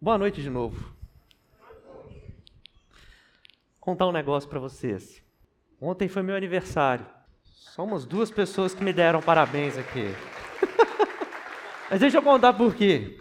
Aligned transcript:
Boa 0.00 0.16
noite 0.16 0.40
de 0.40 0.48
novo. 0.48 0.94
Contar 3.80 4.06
um 4.06 4.12
negócio 4.12 4.48
para 4.48 4.60
vocês. 4.60 5.20
Ontem 5.80 6.06
foi 6.06 6.22
meu 6.22 6.36
aniversário. 6.36 7.04
Somos 7.42 8.06
duas 8.06 8.30
pessoas 8.30 8.72
que 8.72 8.84
me 8.84 8.92
deram 8.92 9.20
parabéns 9.20 9.76
aqui. 9.76 10.04
Mas 11.90 11.98
deixa 11.98 12.18
eu 12.18 12.22
contar 12.22 12.52
por 12.52 12.76
quê. 12.76 13.18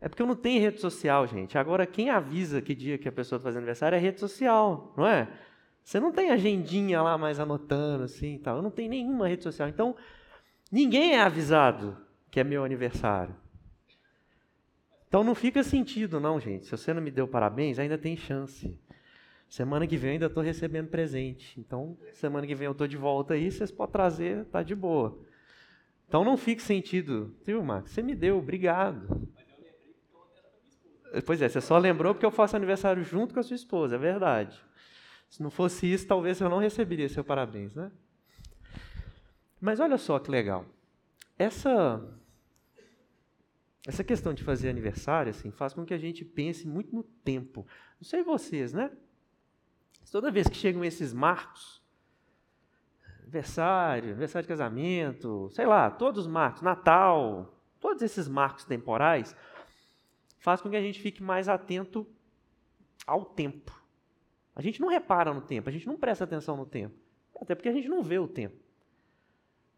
É 0.00 0.08
porque 0.08 0.22
eu 0.22 0.26
não 0.26 0.34
tenho 0.34 0.62
rede 0.62 0.80
social, 0.80 1.26
gente. 1.26 1.58
Agora, 1.58 1.84
quem 1.84 2.08
avisa 2.08 2.62
que 2.62 2.74
dia 2.74 2.96
que 2.96 3.08
a 3.08 3.12
pessoa 3.12 3.36
está 3.36 3.48
fazendo 3.48 3.58
aniversário 3.58 3.96
é 3.96 3.98
rede 3.98 4.20
social, 4.20 4.94
não 4.96 5.06
é? 5.06 5.28
Você 5.84 6.00
não 6.00 6.12
tem 6.12 6.30
agendinha 6.30 7.02
lá 7.02 7.18
mais 7.18 7.38
anotando 7.38 8.04
assim 8.04 8.36
e 8.36 8.38
tal. 8.38 8.56
Eu 8.56 8.62
não 8.62 8.70
tenho 8.70 8.88
nenhuma 8.88 9.28
rede 9.28 9.42
social. 9.42 9.68
Então, 9.68 9.94
ninguém 10.72 11.12
é 11.12 11.20
avisado 11.20 11.94
que 12.30 12.40
é 12.40 12.44
meu 12.44 12.64
aniversário. 12.64 13.34
Então 15.10 15.24
não 15.24 15.34
fica 15.34 15.64
sentido, 15.64 16.20
não, 16.20 16.38
gente. 16.38 16.66
Se 16.66 16.70
você 16.70 16.94
não 16.94 17.02
me 17.02 17.10
deu 17.10 17.26
parabéns, 17.26 17.80
ainda 17.80 17.98
tem 17.98 18.16
chance. 18.16 18.78
Semana 19.48 19.84
que 19.84 19.96
vem 19.96 20.12
ainda 20.12 20.26
estou 20.26 20.40
recebendo 20.40 20.86
presente. 20.86 21.58
Então, 21.58 21.98
semana 22.12 22.46
que 22.46 22.54
vem 22.54 22.66
eu 22.66 22.70
estou 22.70 22.86
de 22.86 22.96
volta 22.96 23.34
aí, 23.34 23.50
vocês 23.50 23.72
podem 23.72 23.90
trazer, 23.90 24.44
tá 24.44 24.62
de 24.62 24.72
boa. 24.72 25.18
Então 26.06 26.22
não 26.22 26.36
fique 26.36 26.62
sentido. 26.62 27.34
Viu, 27.44 27.60
Marcos? 27.60 27.90
Você 27.90 28.02
me 28.02 28.14
deu, 28.14 28.38
obrigado. 28.38 29.28
Pois 31.26 31.42
é, 31.42 31.48
você 31.48 31.60
só 31.60 31.76
lembrou 31.76 32.14
porque 32.14 32.24
eu 32.24 32.30
faço 32.30 32.54
aniversário 32.54 33.02
junto 33.02 33.34
com 33.34 33.40
a 33.40 33.42
sua 33.42 33.56
esposa, 33.56 33.96
é 33.96 33.98
verdade. 33.98 34.56
Se 35.28 35.42
não 35.42 35.50
fosse 35.50 35.92
isso, 35.92 36.06
talvez 36.06 36.40
eu 36.40 36.48
não 36.48 36.58
receberia 36.58 37.08
seu 37.08 37.24
parabéns, 37.24 37.74
né? 37.74 37.90
Mas 39.60 39.80
olha 39.80 39.98
só 39.98 40.20
que 40.20 40.30
legal. 40.30 40.64
Essa 41.36 42.00
essa 43.86 44.04
questão 44.04 44.34
de 44.34 44.44
fazer 44.44 44.68
aniversário, 44.68 45.30
assim, 45.30 45.50
faz 45.50 45.72
com 45.72 45.84
que 45.84 45.94
a 45.94 45.98
gente 45.98 46.24
pense 46.24 46.66
muito 46.66 46.94
no 46.94 47.02
tempo. 47.02 47.66
Não 48.00 48.04
sei 48.06 48.22
vocês, 48.22 48.72
né? 48.72 48.90
Toda 50.10 50.30
vez 50.30 50.48
que 50.48 50.56
chegam 50.56 50.84
esses 50.84 51.12
marcos, 51.12 51.80
aniversário, 53.22 54.10
aniversário 54.10 54.44
de 54.44 54.48
casamento, 54.48 55.48
sei 55.52 55.66
lá, 55.66 55.90
todos 55.90 56.26
os 56.26 56.30
marcos, 56.30 56.62
Natal, 56.62 57.54
todos 57.78 58.02
esses 58.02 58.28
marcos 58.28 58.64
temporais, 58.64 59.36
faz 60.38 60.60
com 60.60 60.68
que 60.68 60.76
a 60.76 60.82
gente 60.82 61.00
fique 61.00 61.22
mais 61.22 61.48
atento 61.48 62.06
ao 63.06 63.24
tempo. 63.24 63.80
A 64.54 64.60
gente 64.60 64.80
não 64.80 64.88
repara 64.88 65.32
no 65.32 65.40
tempo, 65.40 65.68
a 65.68 65.72
gente 65.72 65.86
não 65.86 65.96
presta 65.96 66.24
atenção 66.24 66.56
no 66.56 66.66
tempo, 66.66 66.96
até 67.40 67.54
porque 67.54 67.68
a 67.68 67.72
gente 67.72 67.88
não 67.88 68.02
vê 68.02 68.18
o 68.18 68.26
tempo. 68.26 68.56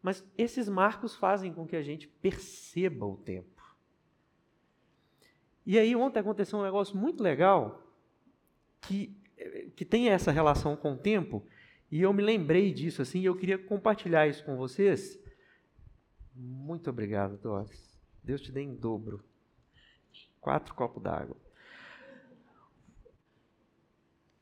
Mas 0.00 0.24
esses 0.36 0.68
marcos 0.68 1.14
fazem 1.14 1.52
com 1.52 1.66
que 1.66 1.76
a 1.76 1.82
gente 1.82 2.08
perceba 2.08 3.06
o 3.06 3.16
tempo. 3.16 3.51
E 5.64 5.78
aí 5.78 5.94
ontem 5.94 6.20
aconteceu 6.20 6.58
um 6.58 6.62
negócio 6.62 6.96
muito 6.96 7.22
legal 7.22 7.82
que, 8.80 9.16
que 9.76 9.84
tem 9.84 10.08
essa 10.08 10.30
relação 10.30 10.76
com 10.76 10.94
o 10.94 10.98
tempo, 10.98 11.46
e 11.90 12.00
eu 12.00 12.12
me 12.12 12.22
lembrei 12.22 12.72
disso 12.72 13.02
assim, 13.02 13.20
e 13.20 13.26
eu 13.26 13.36
queria 13.36 13.58
compartilhar 13.58 14.26
isso 14.26 14.44
com 14.44 14.56
vocês. 14.56 15.22
Muito 16.34 16.88
obrigado, 16.88 17.36
Doris. 17.36 18.00
Deus 18.22 18.40
te 18.40 18.50
dê 18.50 18.62
em 18.62 18.74
dobro. 18.74 19.22
Quatro 20.40 20.74
copos 20.74 21.02
d'água. 21.02 21.36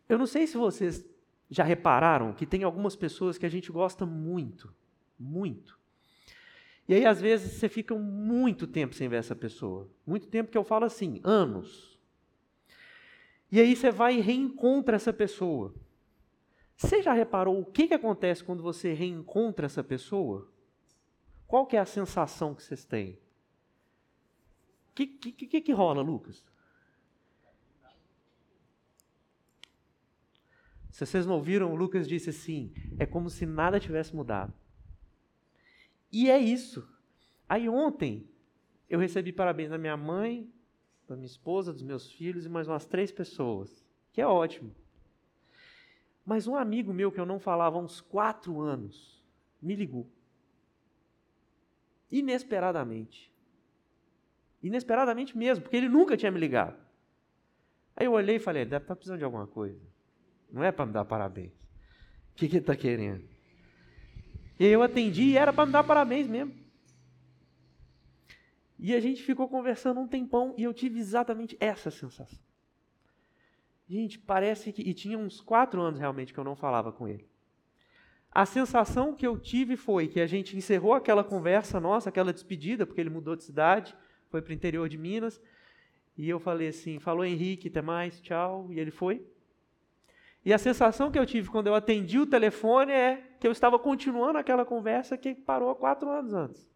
Eu 0.09 0.19
não 0.19 0.27
sei 0.27 0.47
se 0.47 0.57
vocês 0.57 1.05
já 1.51 1.65
repararam 1.65 2.33
que 2.33 2.47
tem 2.47 2.63
algumas 2.63 2.95
pessoas 2.95 3.37
que 3.37 3.47
a 3.47 3.49
gente 3.49 3.73
gosta 3.73 4.07
muito, 4.07 4.73
muito. 5.19 5.80
E 6.91 6.95
aí, 6.95 7.07
às 7.07 7.21
vezes, 7.21 7.53
você 7.53 7.69
fica 7.69 7.95
muito 7.95 8.67
tempo 8.67 8.97
sem 8.97 9.09
ver 9.09 9.19
essa 9.19 9.37
pessoa. 9.37 9.89
Muito 10.05 10.27
tempo 10.27 10.51
que 10.51 10.59
eu 10.59 10.65
falo 10.65 10.85
assim, 10.87 11.21
anos. 11.23 11.97
E 13.49 13.61
aí 13.61 13.77
você 13.77 13.93
vai 13.93 14.17
e 14.17 14.21
reencontra 14.21 14.97
essa 14.97 15.13
pessoa. 15.13 15.73
Você 16.77 17.01
já 17.01 17.13
reparou 17.13 17.61
o 17.61 17.65
que, 17.65 17.87
que 17.87 17.95
acontece 17.95 18.43
quando 18.43 18.61
você 18.61 18.93
reencontra 18.93 19.67
essa 19.67 19.85
pessoa? 19.85 20.51
Qual 21.47 21.65
que 21.65 21.77
é 21.77 21.79
a 21.79 21.87
sensação 21.87 22.57
que 22.57 22.63
vocês 22.65 22.85
têm? 22.85 23.21
O 24.91 24.95
que, 24.97 25.07
que, 25.07 25.47
que, 25.47 25.61
que 25.61 25.73
rola, 25.73 26.03
Lucas? 26.03 26.45
Se 30.91 31.07
vocês 31.07 31.25
não 31.25 31.37
ouviram, 31.37 31.73
o 31.73 31.77
Lucas 31.77 32.09
disse 32.09 32.31
assim: 32.31 32.75
é 32.99 33.07
como 33.07 33.31
se 33.31 33.47
nada 33.47 33.79
tivesse 33.79 34.13
mudado. 34.13 34.53
E 36.13 36.31
é 36.31 36.39
isso. 36.39 36.87
Aí 37.49 37.69
ontem 37.69 38.29
eu 38.89 38.99
recebi 38.99 39.33
parabéns 39.33 39.71
da 39.71 39.79
minha 39.79 39.97
mãe, 39.97 40.51
da 41.07 41.17
minha 41.17 41.27
esposa, 41.27 41.73
dos 41.73 41.83
meus 41.83 42.11
filhos 42.11 42.47
e 42.47 42.49
mais 42.49 42.69
umas 42.69 42.87
três 42.87 43.11
pessoas, 43.11 43.85
que 44.13 44.21
é 44.21 44.27
ótimo. 44.27 44.75
Mas 46.25 46.47
um 46.47 46.55
amigo 46.55 46.93
meu 46.93 47.11
que 47.11 47.21
eu 47.21 47.27
não 47.27 47.39
falava 47.39 47.77
há 47.77 47.81
uns 47.81 48.01
quatro 48.01 48.61
anos 48.61 49.23
me 49.61 49.75
ligou. 49.75 50.09
Inesperadamente. 52.11 53.33
Inesperadamente 54.63 55.37
mesmo, 55.37 55.63
porque 55.63 55.77
ele 55.77 55.89
nunca 55.89 56.17
tinha 56.17 56.31
me 56.31 56.39
ligado. 56.39 56.79
Aí 57.97 58.07
eu 58.07 58.13
olhei 58.13 58.37
e 58.37 58.41
falei, 58.41 58.65
deve 58.65 58.85
estar 58.85 58.97
precisando 58.97 59.19
de 59.19 59.25
alguma 59.25 59.47
coisa. 59.47 59.81
Não 60.51 60.65
é 60.65 60.73
para 60.73 60.87
me 60.87 60.93
dar 60.93 61.05
parabéns. 61.05 61.53
O 62.33 62.35
que, 62.35 62.49
que 62.49 62.57
ele 62.57 62.63
está 62.63 62.75
querendo? 62.75 63.29
Eu 64.63 64.83
atendi 64.83 65.23
e 65.23 65.39
era 65.39 65.55
para 65.55 65.65
me 65.65 65.73
dar 65.73 65.83
parabéns 65.83 66.27
mesmo. 66.29 66.55
E 68.79 68.95
a 68.95 69.01
gente 69.01 69.23
ficou 69.23 69.49
conversando 69.49 69.99
um 70.01 70.07
tempão 70.07 70.55
e 70.59 70.65
eu 70.65 70.75
tive 70.75 70.99
exatamente 70.99 71.57
essa 71.59 71.91
sensação. 71.91 72.39
Gente, 73.89 74.19
parece 74.19 74.71
que. 74.71 74.83
E 74.83 74.93
tinha 74.93 75.19
uns 75.19 75.41
quatro 75.41 75.81
anos 75.81 75.99
realmente 75.99 76.35
que 76.35 76.39
eu 76.39 76.45
não 76.45 76.55
falava 76.55 76.93
com 76.93 77.09
ele. 77.09 77.27
A 78.31 78.45
sensação 78.45 79.15
que 79.15 79.27
eu 79.27 79.39
tive 79.39 79.77
foi 79.77 80.07
que 80.07 80.21
a 80.21 80.27
gente 80.27 80.55
encerrou 80.55 80.93
aquela 80.93 81.25
conversa 81.25 81.81
nossa, 81.81 82.11
aquela 82.11 82.33
despedida, 82.33 82.85
porque 82.87 83.01
ele 83.01 83.11
mudou 83.11 83.35
de 83.35 83.43
cidade, 83.43 83.97
foi 84.29 84.43
para 84.43 84.51
o 84.51 84.55
interior 84.55 84.89
de 84.91 84.99
Minas. 84.99 85.41
E 86.19 86.29
eu 86.29 86.39
falei 86.39 86.69
assim: 86.69 86.99
falou 86.99 87.25
Henrique, 87.25 87.69
até 87.69 87.81
mais, 87.81 88.21
tchau. 88.21 88.69
E 88.71 88.79
ele 88.79 88.91
foi. 88.91 89.27
E 90.45 90.53
a 90.53 90.59
sensação 90.59 91.11
que 91.11 91.19
eu 91.19 91.27
tive 91.27 91.51
quando 91.51 91.67
eu 91.67 91.75
atendi 91.75 92.19
o 92.19 92.27
telefone 92.27 92.93
é 92.93 93.17
que 93.39 93.47
eu 93.47 93.53
estava 93.53 93.79
continuando 93.79 94.39
aquela 94.39 94.65
conversa 94.65 95.17
que 95.17 95.35
parou 95.35 95.71
há 95.71 95.77
quatro 95.77 96.11
anos 96.11 96.33
antes. 96.33 96.71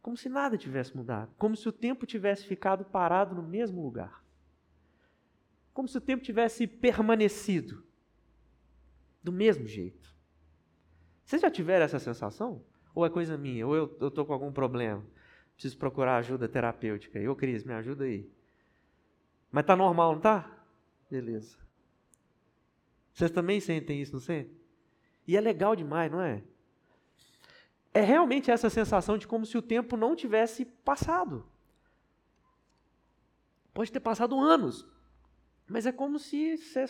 Como 0.00 0.16
se 0.16 0.28
nada 0.28 0.56
tivesse 0.56 0.96
mudado. 0.96 1.32
Como 1.36 1.56
se 1.56 1.68
o 1.68 1.72
tempo 1.72 2.06
tivesse 2.06 2.46
ficado 2.46 2.84
parado 2.84 3.34
no 3.34 3.42
mesmo 3.42 3.82
lugar. 3.82 4.24
Como 5.72 5.88
se 5.88 5.98
o 5.98 6.00
tempo 6.00 6.22
tivesse 6.22 6.66
permanecido 6.66 7.84
do 9.22 9.32
mesmo 9.32 9.66
jeito. 9.66 10.14
Vocês 11.24 11.42
já 11.42 11.50
tiveram 11.50 11.84
essa 11.84 11.98
sensação? 11.98 12.64
Ou 12.94 13.04
é 13.04 13.10
coisa 13.10 13.36
minha? 13.36 13.66
Ou 13.66 13.76
eu 13.76 14.08
estou 14.08 14.24
com 14.24 14.32
algum 14.32 14.52
problema? 14.52 15.04
Preciso 15.54 15.76
procurar 15.78 16.16
ajuda 16.16 16.48
terapêutica. 16.48 17.20
Ô, 17.30 17.36
Cris, 17.36 17.64
me 17.64 17.72
ajuda 17.74 18.04
aí. 18.04 18.30
Mas 19.50 19.66
tá 19.66 19.76
normal, 19.76 20.14
não 20.14 20.20
tá? 20.20 20.50
Beleza. 21.10 21.58
Vocês 23.12 23.30
também 23.30 23.60
sentem 23.60 24.00
isso, 24.00 24.12
não 24.12 24.20
sentem? 24.20 24.58
E 25.26 25.36
é 25.36 25.40
legal 25.40 25.76
demais, 25.76 26.10
não 26.10 26.20
é? 26.20 26.42
É 27.92 28.00
realmente 28.00 28.50
essa 28.50 28.70
sensação 28.70 29.18
de 29.18 29.26
como 29.26 29.44
se 29.44 29.58
o 29.58 29.62
tempo 29.62 29.96
não 29.96 30.14
tivesse 30.14 30.64
passado. 30.64 31.46
Pode 33.72 33.90
ter 33.90 34.00
passado 34.00 34.38
anos, 34.38 34.86
mas 35.68 35.86
é 35.86 35.92
como 35.92 36.18
se 36.18 36.56
você, 36.56 36.84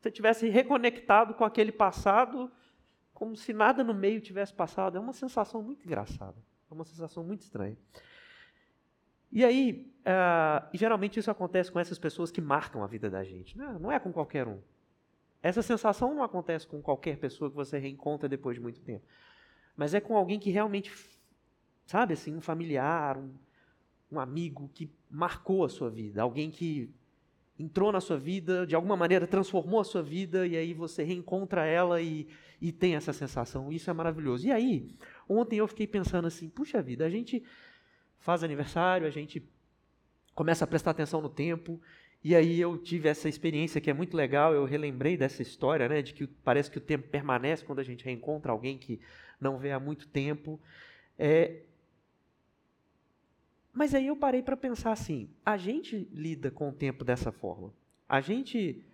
você 0.00 0.10
tivesse 0.10 0.48
reconectado 0.48 1.34
com 1.34 1.44
aquele 1.44 1.72
passado, 1.72 2.50
como 3.14 3.36
se 3.36 3.52
nada 3.52 3.84
no 3.84 3.94
meio 3.94 4.20
tivesse 4.20 4.52
passado. 4.52 4.96
É 4.96 5.00
uma 5.00 5.12
sensação 5.12 5.62
muito 5.62 5.84
engraçada, 5.84 6.36
é 6.70 6.74
uma 6.74 6.84
sensação 6.84 7.22
muito 7.22 7.42
estranha. 7.42 7.76
E 9.32 9.44
aí, 9.44 9.92
uh, 10.00 10.68
geralmente 10.72 11.18
isso 11.18 11.30
acontece 11.30 11.70
com 11.70 11.78
essas 11.78 11.98
pessoas 11.98 12.30
que 12.30 12.40
marcam 12.40 12.82
a 12.82 12.86
vida 12.86 13.08
da 13.08 13.22
gente. 13.22 13.56
Né? 13.56 13.76
Não 13.80 13.90
é 13.90 13.98
com 13.98 14.12
qualquer 14.12 14.48
um. 14.48 14.58
Essa 15.42 15.62
sensação 15.62 16.14
não 16.14 16.22
acontece 16.22 16.66
com 16.66 16.82
qualquer 16.82 17.16
pessoa 17.16 17.50
que 17.50 17.56
você 17.56 17.78
reencontra 17.78 18.28
depois 18.28 18.56
de 18.56 18.60
muito 18.60 18.80
tempo. 18.80 19.04
Mas 19.76 19.94
é 19.94 20.00
com 20.00 20.16
alguém 20.16 20.38
que 20.38 20.50
realmente, 20.50 20.92
sabe 21.86 22.14
assim, 22.14 22.36
um 22.36 22.40
familiar, 22.40 23.16
um, 23.16 23.32
um 24.12 24.20
amigo 24.20 24.70
que 24.74 24.90
marcou 25.08 25.64
a 25.64 25.68
sua 25.68 25.88
vida. 25.88 26.20
Alguém 26.20 26.50
que 26.50 26.92
entrou 27.58 27.92
na 27.92 28.00
sua 28.00 28.18
vida, 28.18 28.66
de 28.66 28.74
alguma 28.74 28.96
maneira 28.96 29.26
transformou 29.26 29.80
a 29.80 29.84
sua 29.84 30.02
vida, 30.02 30.46
e 30.46 30.56
aí 30.56 30.74
você 30.74 31.02
reencontra 31.02 31.64
ela 31.64 32.00
e, 32.00 32.26
e 32.60 32.72
tem 32.72 32.94
essa 32.94 33.12
sensação. 33.12 33.72
Isso 33.72 33.88
é 33.88 33.92
maravilhoso. 33.92 34.46
E 34.46 34.52
aí, 34.52 34.94
ontem 35.28 35.56
eu 35.56 35.68
fiquei 35.68 35.86
pensando 35.86 36.26
assim: 36.26 36.48
puxa 36.48 36.82
vida, 36.82 37.04
a 37.06 37.10
gente 37.10 37.42
faz 38.20 38.44
aniversário, 38.44 39.06
a 39.06 39.10
gente 39.10 39.42
começa 40.34 40.64
a 40.64 40.66
prestar 40.66 40.92
atenção 40.92 41.20
no 41.20 41.28
tempo. 41.28 41.80
E 42.22 42.36
aí 42.36 42.60
eu 42.60 42.76
tive 42.76 43.08
essa 43.08 43.28
experiência 43.28 43.80
que 43.80 43.90
é 43.90 43.94
muito 43.94 44.16
legal, 44.16 44.54
eu 44.54 44.64
relembrei 44.64 45.16
dessa 45.16 45.42
história, 45.42 45.88
né, 45.88 46.02
de 46.02 46.12
que 46.12 46.26
parece 46.26 46.70
que 46.70 46.78
o 46.78 46.80
tempo 46.80 47.08
permanece 47.08 47.64
quando 47.64 47.78
a 47.78 47.84
gente 47.84 48.04
reencontra 48.04 48.52
alguém 48.52 48.76
que 48.76 49.00
não 49.40 49.58
vê 49.58 49.72
há 49.72 49.80
muito 49.80 50.06
tempo. 50.06 50.60
É... 51.18 51.62
Mas 53.72 53.94
aí 53.94 54.06
eu 54.06 54.16
parei 54.16 54.42
para 54.42 54.56
pensar 54.56 54.92
assim: 54.92 55.30
a 55.44 55.56
gente 55.56 56.08
lida 56.12 56.50
com 56.50 56.68
o 56.68 56.72
tempo 56.72 57.04
dessa 57.04 57.32
forma. 57.32 57.72
A 58.08 58.20
gente 58.20 58.84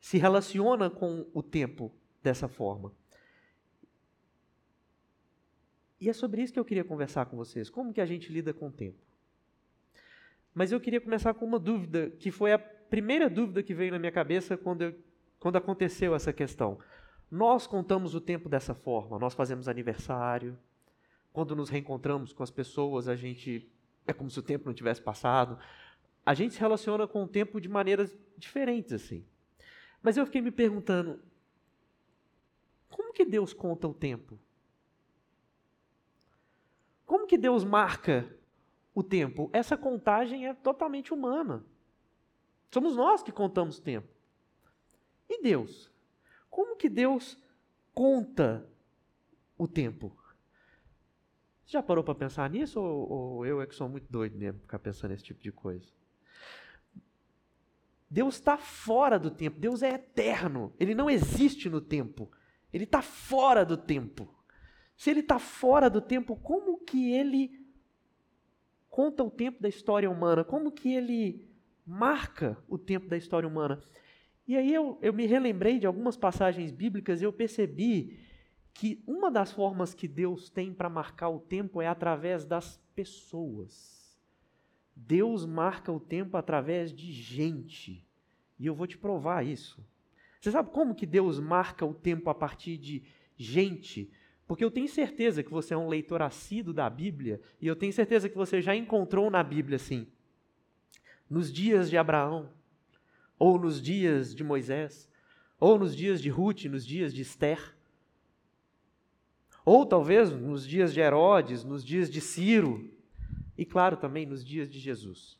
se 0.00 0.16
relaciona 0.16 0.88
com 0.88 1.26
o 1.34 1.42
tempo 1.42 1.92
dessa 2.22 2.48
forma. 2.48 2.92
E 6.02 6.08
é 6.08 6.12
sobre 6.12 6.42
isso 6.42 6.52
que 6.52 6.58
eu 6.58 6.64
queria 6.64 6.82
conversar 6.82 7.26
com 7.26 7.36
vocês. 7.36 7.70
Como 7.70 7.92
que 7.92 8.00
a 8.00 8.04
gente 8.04 8.32
lida 8.32 8.52
com 8.52 8.66
o 8.66 8.72
tempo? 8.72 8.98
Mas 10.52 10.72
eu 10.72 10.80
queria 10.80 11.00
começar 11.00 11.32
com 11.32 11.44
uma 11.44 11.60
dúvida, 11.60 12.10
que 12.18 12.32
foi 12.32 12.52
a 12.52 12.58
primeira 12.58 13.30
dúvida 13.30 13.62
que 13.62 13.72
veio 13.72 13.92
na 13.92 14.00
minha 14.00 14.10
cabeça 14.10 14.56
quando, 14.56 14.82
eu, 14.82 14.98
quando 15.38 15.54
aconteceu 15.54 16.12
essa 16.12 16.32
questão. 16.32 16.80
Nós 17.30 17.68
contamos 17.68 18.16
o 18.16 18.20
tempo 18.20 18.48
dessa 18.48 18.74
forma, 18.74 19.16
nós 19.16 19.32
fazemos 19.32 19.68
aniversário, 19.68 20.58
quando 21.32 21.54
nos 21.54 21.70
reencontramos 21.70 22.32
com 22.32 22.42
as 22.42 22.50
pessoas, 22.50 23.06
a 23.06 23.14
gente 23.14 23.70
é 24.04 24.12
como 24.12 24.28
se 24.28 24.40
o 24.40 24.42
tempo 24.42 24.66
não 24.66 24.74
tivesse 24.74 25.00
passado. 25.00 25.56
A 26.26 26.34
gente 26.34 26.54
se 26.54 26.60
relaciona 26.60 27.06
com 27.06 27.22
o 27.22 27.28
tempo 27.28 27.60
de 27.60 27.68
maneiras 27.68 28.18
diferentes 28.36 28.92
assim. 28.92 29.24
Mas 30.02 30.16
eu 30.16 30.26
fiquei 30.26 30.40
me 30.40 30.50
perguntando, 30.50 31.20
como 32.90 33.12
que 33.12 33.24
Deus 33.24 33.54
conta 33.54 33.86
o 33.86 33.94
tempo? 33.94 34.36
Que 37.32 37.38
Deus 37.38 37.64
marca 37.64 38.30
o 38.94 39.02
tempo? 39.02 39.48
Essa 39.54 39.74
contagem 39.74 40.46
é 40.46 40.52
totalmente 40.52 41.14
humana. 41.14 41.64
Somos 42.70 42.94
nós 42.94 43.22
que 43.22 43.32
contamos 43.32 43.78
o 43.78 43.82
tempo. 43.82 44.06
E 45.30 45.40
Deus? 45.40 45.90
Como 46.50 46.76
que 46.76 46.90
Deus 46.90 47.42
conta 47.94 48.68
o 49.56 49.66
tempo? 49.66 50.14
Você 51.64 51.72
já 51.72 51.82
parou 51.82 52.04
para 52.04 52.14
pensar 52.14 52.50
nisso 52.50 52.78
ou, 52.78 53.10
ou, 53.10 53.46
eu 53.46 53.62
é 53.62 53.66
que 53.66 53.74
sou 53.74 53.88
muito 53.88 54.12
doido 54.12 54.36
mesmo 54.36 54.60
ficar 54.60 54.78
pensando 54.78 55.12
nesse 55.12 55.24
tipo 55.24 55.42
de 55.42 55.50
coisa? 55.50 55.88
Deus 58.10 58.34
está 58.34 58.58
fora 58.58 59.18
do 59.18 59.30
tempo, 59.30 59.58
Deus 59.58 59.82
é 59.82 59.94
eterno, 59.94 60.70
ele 60.78 60.94
não 60.94 61.08
existe 61.08 61.70
no 61.70 61.80
tempo, 61.80 62.30
ele 62.70 62.84
está 62.84 63.00
fora 63.00 63.64
do 63.64 63.78
tempo. 63.78 64.28
Se 64.96 65.10
ele 65.10 65.20
está 65.20 65.38
fora 65.38 65.88
do 65.88 66.00
tempo, 66.00 66.36
como 66.36 66.78
que 66.78 67.12
ele 67.12 67.60
conta 68.88 69.24
o 69.24 69.30
tempo 69.30 69.62
da 69.62 69.68
história 69.68 70.10
humana? 70.10 70.44
Como 70.44 70.70
que 70.70 70.92
ele 70.92 71.48
marca 71.86 72.62
o 72.68 72.78
tempo 72.78 73.08
da 73.08 73.16
história 73.16 73.48
humana? 73.48 73.82
E 74.46 74.56
aí 74.56 74.72
eu, 74.72 74.98
eu 75.00 75.12
me 75.12 75.26
relembrei 75.26 75.78
de 75.78 75.86
algumas 75.86 76.16
passagens 76.16 76.70
bíblicas 76.70 77.20
e 77.20 77.24
eu 77.24 77.32
percebi 77.32 78.18
que 78.74 79.02
uma 79.06 79.30
das 79.30 79.52
formas 79.52 79.94
que 79.94 80.08
Deus 80.08 80.50
tem 80.50 80.72
para 80.72 80.88
marcar 80.88 81.28
o 81.28 81.38
tempo 81.38 81.80
é 81.80 81.86
através 81.86 82.44
das 82.44 82.80
pessoas. 82.94 84.20
Deus 84.94 85.46
marca 85.46 85.90
o 85.90 86.00
tempo 86.00 86.36
através 86.36 86.92
de 86.92 87.12
gente. 87.12 88.06
E 88.58 88.66
eu 88.66 88.74
vou 88.74 88.86
te 88.86 88.96
provar 88.96 89.44
isso. 89.44 89.84
Você 90.40 90.50
sabe 90.50 90.70
como 90.70 90.94
que 90.94 91.06
Deus 91.06 91.38
marca 91.38 91.84
o 91.84 91.94
tempo 91.94 92.28
a 92.28 92.34
partir 92.34 92.76
de 92.76 93.02
gente? 93.36 94.10
Porque 94.52 94.62
eu 94.62 94.70
tenho 94.70 94.86
certeza 94.86 95.42
que 95.42 95.50
você 95.50 95.72
é 95.72 95.78
um 95.78 95.88
leitor 95.88 96.20
assíduo 96.20 96.74
da 96.74 96.90
Bíblia, 96.90 97.40
e 97.58 97.66
eu 97.66 97.74
tenho 97.74 97.90
certeza 97.90 98.28
que 98.28 98.36
você 98.36 98.60
já 98.60 98.76
encontrou 98.76 99.30
na 99.30 99.42
Bíblia 99.42 99.76
assim. 99.76 100.06
Nos 101.30 101.50
dias 101.50 101.88
de 101.88 101.96
Abraão, 101.96 102.50
ou 103.38 103.58
nos 103.58 103.80
dias 103.80 104.34
de 104.34 104.44
Moisés, 104.44 105.08
ou 105.58 105.78
nos 105.78 105.96
dias 105.96 106.20
de 106.20 106.28
Ruth, 106.28 106.66
nos 106.66 106.84
dias 106.84 107.14
de 107.14 107.22
Esther 107.22 107.74
ou 109.64 109.86
talvez 109.86 110.30
nos 110.30 110.68
dias 110.68 110.92
de 110.92 111.00
Herodes, 111.00 111.64
nos 111.64 111.82
dias 111.82 112.10
de 112.10 112.20
Ciro, 112.20 112.90
e 113.56 113.64
claro 113.64 113.96
também 113.96 114.26
nos 114.26 114.44
dias 114.44 114.68
de 114.68 114.78
Jesus. 114.78 115.38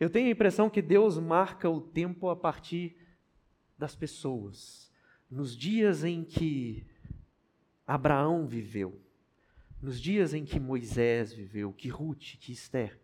Eu 0.00 0.08
tenho 0.08 0.28
a 0.28 0.30
impressão 0.30 0.70
que 0.70 0.80
Deus 0.80 1.18
marca 1.18 1.68
o 1.68 1.78
tempo 1.78 2.30
a 2.30 2.36
partir 2.36 2.96
das 3.76 3.94
pessoas. 3.94 4.85
Nos 5.30 5.56
dias 5.56 6.04
em 6.04 6.24
que 6.24 6.86
Abraão 7.86 8.46
viveu, 8.46 9.00
nos 9.80 10.00
dias 10.00 10.32
em 10.34 10.44
que 10.44 10.58
Moisés 10.58 11.32
viveu, 11.32 11.72
que 11.72 11.88
Ruth, 11.88 12.36
que 12.40 12.52
Esther, 12.52 13.00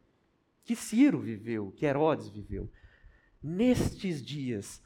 que 0.64 0.76
Ciro 0.76 1.20
viveu, 1.20 1.72
que 1.72 1.84
Herodes 1.84 2.28
viveu. 2.28 2.70
Nestes 3.42 4.24
dias, 4.24 4.82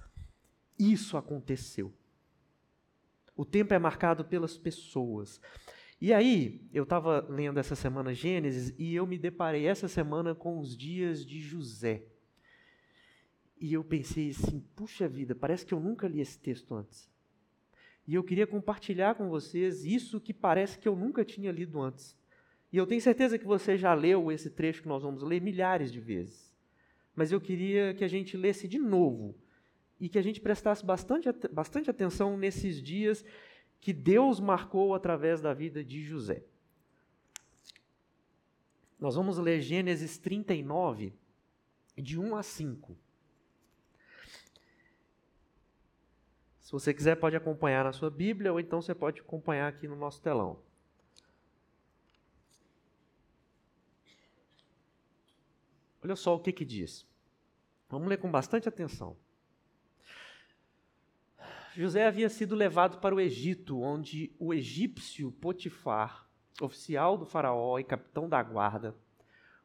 isso 0.78 1.16
aconteceu. 1.16 1.92
O 3.36 3.44
tempo 3.44 3.74
é 3.74 3.78
marcado 3.78 4.24
pelas 4.24 4.56
pessoas. 4.56 5.40
E 6.00 6.12
aí, 6.12 6.66
eu 6.72 6.84
estava 6.84 7.20
lendo 7.28 7.58
essa 7.58 7.74
semana 7.74 8.14
Gênesis 8.14 8.74
e 8.78 8.94
eu 8.94 9.06
me 9.06 9.18
deparei 9.18 9.66
essa 9.66 9.88
semana 9.88 10.34
com 10.34 10.58
os 10.58 10.76
dias 10.76 11.24
de 11.24 11.40
José. 11.40 12.06
E 13.58 13.72
eu 13.72 13.84
pensei 13.84 14.30
assim: 14.30 14.60
puxa 14.74 15.08
vida, 15.08 15.34
parece 15.34 15.64
que 15.64 15.72
eu 15.72 15.80
nunca 15.80 16.08
li 16.08 16.20
esse 16.20 16.38
texto 16.38 16.74
antes. 16.74 17.10
E 18.06 18.14
eu 18.14 18.22
queria 18.22 18.46
compartilhar 18.46 19.14
com 19.16 19.28
vocês 19.28 19.84
isso 19.84 20.20
que 20.20 20.32
parece 20.32 20.78
que 20.78 20.86
eu 20.86 20.94
nunca 20.94 21.24
tinha 21.24 21.50
lido 21.50 21.80
antes. 21.80 22.16
E 22.72 22.76
eu 22.76 22.86
tenho 22.86 23.00
certeza 23.00 23.38
que 23.38 23.46
você 23.46 23.76
já 23.76 23.92
leu 23.94 24.30
esse 24.30 24.50
trecho 24.50 24.82
que 24.82 24.88
nós 24.88 25.02
vamos 25.02 25.22
ler 25.22 25.40
milhares 25.40 25.92
de 25.92 26.00
vezes. 26.00 26.54
Mas 27.14 27.32
eu 27.32 27.40
queria 27.40 27.94
que 27.94 28.04
a 28.04 28.08
gente 28.08 28.36
lesse 28.36 28.68
de 28.68 28.78
novo 28.78 29.34
e 29.98 30.08
que 30.08 30.18
a 30.18 30.22
gente 30.22 30.40
prestasse 30.40 30.84
bastante, 30.84 31.28
bastante 31.50 31.90
atenção 31.90 32.36
nesses 32.36 32.80
dias 32.80 33.24
que 33.80 33.92
Deus 33.92 34.38
marcou 34.38 34.94
através 34.94 35.40
da 35.40 35.54
vida 35.54 35.82
de 35.82 36.02
José. 36.02 36.44
Nós 38.98 39.14
vamos 39.14 39.38
ler 39.38 39.60
Gênesis 39.60 40.18
39, 40.18 41.12
de 41.96 42.18
1 42.18 42.36
a 42.36 42.42
5. 42.42 42.96
Se 46.66 46.72
você 46.72 46.92
quiser, 46.92 47.14
pode 47.14 47.36
acompanhar 47.36 47.84
na 47.84 47.92
sua 47.92 48.10
Bíblia, 48.10 48.52
ou 48.52 48.58
então 48.58 48.82
você 48.82 48.92
pode 48.92 49.20
acompanhar 49.20 49.68
aqui 49.68 49.86
no 49.86 49.94
nosso 49.94 50.20
telão. 50.20 50.60
Olha 56.02 56.16
só 56.16 56.34
o 56.34 56.40
que, 56.40 56.52
que 56.52 56.64
diz. 56.64 57.06
Vamos 57.88 58.08
ler 58.08 58.16
com 58.16 58.28
bastante 58.28 58.68
atenção. 58.68 59.16
José 61.72 62.04
havia 62.04 62.28
sido 62.28 62.56
levado 62.56 62.98
para 62.98 63.14
o 63.14 63.20
Egito, 63.20 63.80
onde 63.80 64.34
o 64.36 64.52
egípcio 64.52 65.30
Potifar, 65.30 66.28
oficial 66.60 67.16
do 67.16 67.24
faraó 67.24 67.78
e 67.78 67.84
capitão 67.84 68.28
da 68.28 68.42
guarda, 68.42 68.92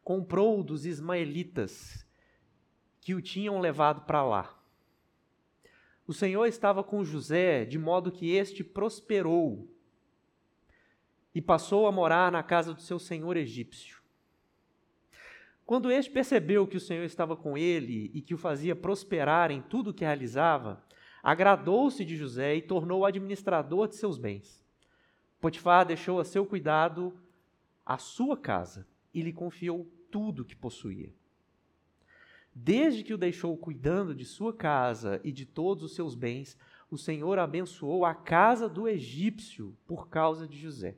comprou 0.03 0.63
dos 0.63 0.86
ismaelitas 0.86 2.06
que 3.00 3.15
o 3.15 3.22
tinham 3.24 3.60
levado 3.60 4.01
para 4.01 4.24
lá. 4.24 4.61
O 6.12 6.13
Senhor 6.13 6.46
estava 6.46 6.84
com 6.84 7.06
José, 7.06 7.63
de 7.63 7.80
modo 7.80 8.12
que 8.12 8.32
este 8.32 8.65
prosperou 8.65 9.74
e 11.34 11.41
passou 11.41 11.88
a 11.88 11.91
morar 11.94 12.30
na 12.30 12.44
casa 12.44 12.74
do 12.74 12.82
seu 12.82 13.00
senhor 13.00 13.38
egípcio. 13.38 14.01
Quando 15.65 15.89
este 15.89 16.12
percebeu 16.12 16.68
que 16.68 16.75
o 16.75 16.82
Senhor 16.82 17.06
estava 17.06 17.38
com 17.38 17.58
ele 17.58 18.12
e 18.13 18.22
que 18.22 18.34
o 18.34 18.38
fazia 18.38 18.75
prosperar 18.75 19.51
em 19.51 19.62
tudo 19.62 19.91
o 19.91 19.94
que 19.94 20.03
realizava, 20.03 20.84
agradou-se 21.24 22.03
de 22.03 22.18
José 22.18 22.58
e 22.58 22.62
tornou-o 22.62 23.06
administrador 23.06 23.88
de 23.88 23.96
seus 23.96 24.18
bens. 24.18 24.62
Potifar 25.39 25.86
deixou 25.86 26.20
a 26.20 26.25
seu 26.25 26.46
cuidado 26.46 27.18
a 27.86 27.98
sua 27.98 28.36
casa 28.36 28.86
e 29.13 29.22
lhe 29.22 29.32
confiou 29.32 29.89
tudo 30.12 30.41
o 30.41 30.46
que 30.46 30.58
possuía. 30.58 31.13
Desde 32.53 33.03
que 33.03 33.13
o 33.13 33.17
deixou 33.17 33.58
cuidando 33.58 34.13
de 34.13 34.25
sua 34.25 34.53
casa 34.53 35.22
e 35.24 35.31
de 35.31 35.46
todos 35.46 35.84
os 35.84 35.96
seus 35.96 36.15
bens, 36.15 36.58
o 36.89 36.98
Senhor 36.98 37.39
abençoou 37.39 38.03
a 38.03 38.13
casa 38.13 38.67
do 38.67 38.88
egípcio 38.88 39.77
por 39.88 40.10
causa 40.10 40.46
de 40.46 40.60
José. 40.60 40.98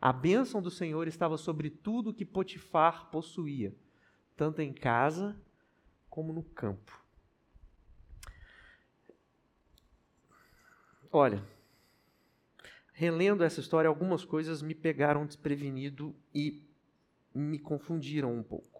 A 0.00 0.12
bênção 0.12 0.62
do 0.62 0.70
Senhor 0.70 1.06
estava 1.06 1.36
sobre 1.36 1.68
tudo 1.68 2.14
que 2.14 2.24
Potifar 2.24 3.10
possuía, 3.10 3.74
tanto 4.34 4.60
em 4.62 4.72
casa 4.72 5.38
como 6.08 6.32
no 6.32 6.42
campo. 6.42 7.00
Olha, 11.10 11.44
relendo 12.94 13.44
essa 13.44 13.60
história, 13.60 13.86
algumas 13.86 14.24
coisas 14.24 14.62
me 14.62 14.74
pegaram 14.74 15.26
desprevenido 15.26 16.16
e 16.34 16.66
me 17.34 17.58
confundiram 17.58 18.34
um 18.34 18.42
pouco. 18.42 18.71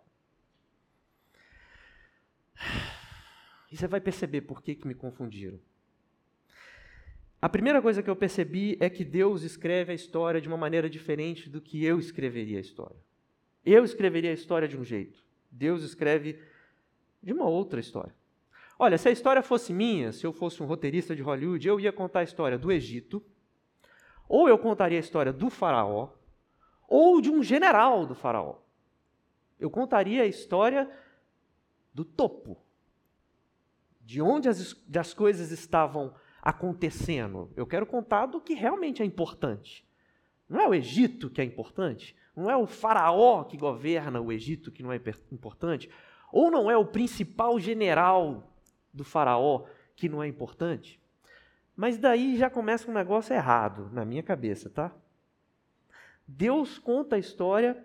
E 3.72 3.76
você 3.76 3.88
vai 3.88 4.00
perceber 4.00 4.42
por 4.42 4.62
que, 4.62 4.74
que 4.74 4.86
me 4.86 4.94
confundiram. 4.94 5.58
A 7.40 7.48
primeira 7.48 7.80
coisa 7.80 8.02
que 8.02 8.10
eu 8.10 8.14
percebi 8.14 8.76
é 8.78 8.90
que 8.90 9.02
Deus 9.02 9.42
escreve 9.42 9.92
a 9.92 9.94
história 9.94 10.40
de 10.42 10.46
uma 10.46 10.58
maneira 10.58 10.90
diferente 10.90 11.48
do 11.48 11.60
que 11.60 11.82
eu 11.82 11.98
escreveria 11.98 12.58
a 12.58 12.60
história. 12.60 12.96
Eu 13.64 13.82
escreveria 13.82 14.30
a 14.30 14.34
história 14.34 14.68
de 14.68 14.76
um 14.76 14.84
jeito. 14.84 15.24
Deus 15.50 15.82
escreve 15.82 16.38
de 17.22 17.32
uma 17.32 17.48
outra 17.48 17.80
história. 17.80 18.14
Olha, 18.78 18.98
se 18.98 19.08
a 19.08 19.12
história 19.12 19.42
fosse 19.42 19.72
minha, 19.72 20.12
se 20.12 20.26
eu 20.26 20.32
fosse 20.32 20.62
um 20.62 20.66
roteirista 20.66 21.16
de 21.16 21.22
Hollywood, 21.22 21.66
eu 21.66 21.80
ia 21.80 21.92
contar 21.92 22.20
a 22.20 22.24
história 22.24 22.58
do 22.58 22.70
Egito, 22.70 23.24
ou 24.28 24.48
eu 24.48 24.58
contaria 24.58 24.98
a 24.98 25.00
história 25.00 25.32
do 25.32 25.48
Faraó, 25.48 26.10
ou 26.86 27.20
de 27.22 27.30
um 27.30 27.42
general 27.42 28.04
do 28.04 28.14
Faraó. 28.14 28.58
Eu 29.58 29.70
contaria 29.70 30.24
a 30.24 30.26
história 30.26 30.90
do 31.94 32.04
topo, 32.04 32.58
de 34.12 34.20
onde 34.20 34.46
as, 34.46 34.76
as 34.94 35.14
coisas 35.14 35.50
estavam 35.50 36.14
acontecendo. 36.42 37.50
Eu 37.56 37.66
quero 37.66 37.86
contar 37.86 38.26
do 38.26 38.42
que 38.42 38.52
realmente 38.52 39.00
é 39.00 39.06
importante. 39.06 39.82
Não 40.46 40.60
é 40.60 40.68
o 40.68 40.74
Egito 40.74 41.30
que 41.30 41.40
é 41.40 41.44
importante, 41.44 42.14
não 42.36 42.50
é 42.50 42.54
o 42.54 42.66
faraó 42.66 43.42
que 43.42 43.56
governa 43.56 44.20
o 44.20 44.30
Egito 44.30 44.70
que 44.70 44.82
não 44.82 44.92
é 44.92 45.00
importante, 45.30 45.88
ou 46.30 46.50
não 46.50 46.70
é 46.70 46.76
o 46.76 46.84
principal 46.84 47.58
general 47.58 48.54
do 48.92 49.02
faraó 49.02 49.64
que 49.96 50.10
não 50.10 50.22
é 50.22 50.28
importante. 50.28 51.00
Mas 51.74 51.96
daí 51.96 52.36
já 52.36 52.50
começa 52.50 52.90
um 52.90 52.94
negócio 52.94 53.32
errado 53.32 53.88
na 53.94 54.04
minha 54.04 54.22
cabeça, 54.22 54.68
tá? 54.68 54.92
Deus 56.28 56.78
conta 56.78 57.16
a 57.16 57.18
história 57.18 57.82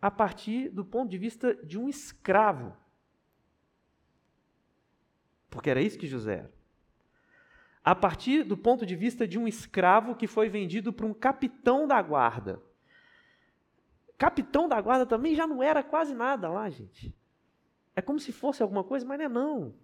a 0.00 0.08
partir 0.08 0.68
do 0.68 0.84
ponto 0.84 1.10
de 1.10 1.18
vista 1.18 1.52
de 1.52 1.76
um 1.76 1.88
escravo. 1.88 2.76
Porque 5.52 5.68
era 5.68 5.82
isso 5.82 5.98
que 5.98 6.06
José 6.06 6.38
era. 6.38 6.52
A 7.84 7.94
partir 7.94 8.42
do 8.42 8.56
ponto 8.56 8.86
de 8.86 8.96
vista 8.96 9.28
de 9.28 9.38
um 9.38 9.46
escravo 9.46 10.16
que 10.16 10.26
foi 10.26 10.48
vendido 10.48 10.92
para 10.92 11.04
um 11.04 11.12
capitão 11.12 11.86
da 11.86 12.00
guarda. 12.00 12.60
Capitão 14.16 14.66
da 14.66 14.80
guarda 14.80 15.04
também 15.04 15.34
já 15.34 15.46
não 15.46 15.62
era 15.62 15.82
quase 15.82 16.14
nada 16.14 16.48
lá, 16.48 16.70
gente. 16.70 17.14
É 17.94 18.00
como 18.00 18.18
se 18.18 18.32
fosse 18.32 18.62
alguma 18.62 18.82
coisa, 18.82 19.04
mas 19.04 19.18
não 19.18 19.24
é 19.24 19.28
não. 19.28 19.74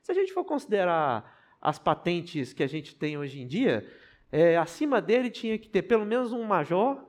Se 0.00 0.10
a 0.10 0.14
gente 0.14 0.32
for 0.32 0.44
considerar 0.44 1.38
as 1.60 1.78
patentes 1.78 2.54
que 2.54 2.62
a 2.62 2.66
gente 2.66 2.96
tem 2.96 3.18
hoje 3.18 3.42
em 3.42 3.46
dia, 3.46 3.86
é, 4.30 4.56
acima 4.56 5.02
dele 5.02 5.28
tinha 5.28 5.58
que 5.58 5.68
ter 5.68 5.82
pelo 5.82 6.06
menos 6.06 6.32
um 6.32 6.44
major, 6.44 7.04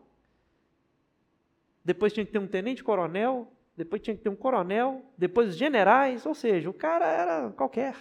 depois 1.86 2.12
tinha 2.12 2.26
que 2.26 2.32
ter 2.32 2.40
um 2.40 2.48
tenente-coronel, 2.48 3.50
depois 3.76 4.02
tinha 4.02 4.16
que 4.16 4.22
ter 4.22 4.30
um 4.30 4.36
coronel, 4.36 5.04
depois 5.18 5.58
generais, 5.58 6.26
ou 6.26 6.36
seja, 6.36 6.70
o 6.70 6.74
cara 6.74 7.08
era 7.08 7.52
qualquer, 7.52 7.96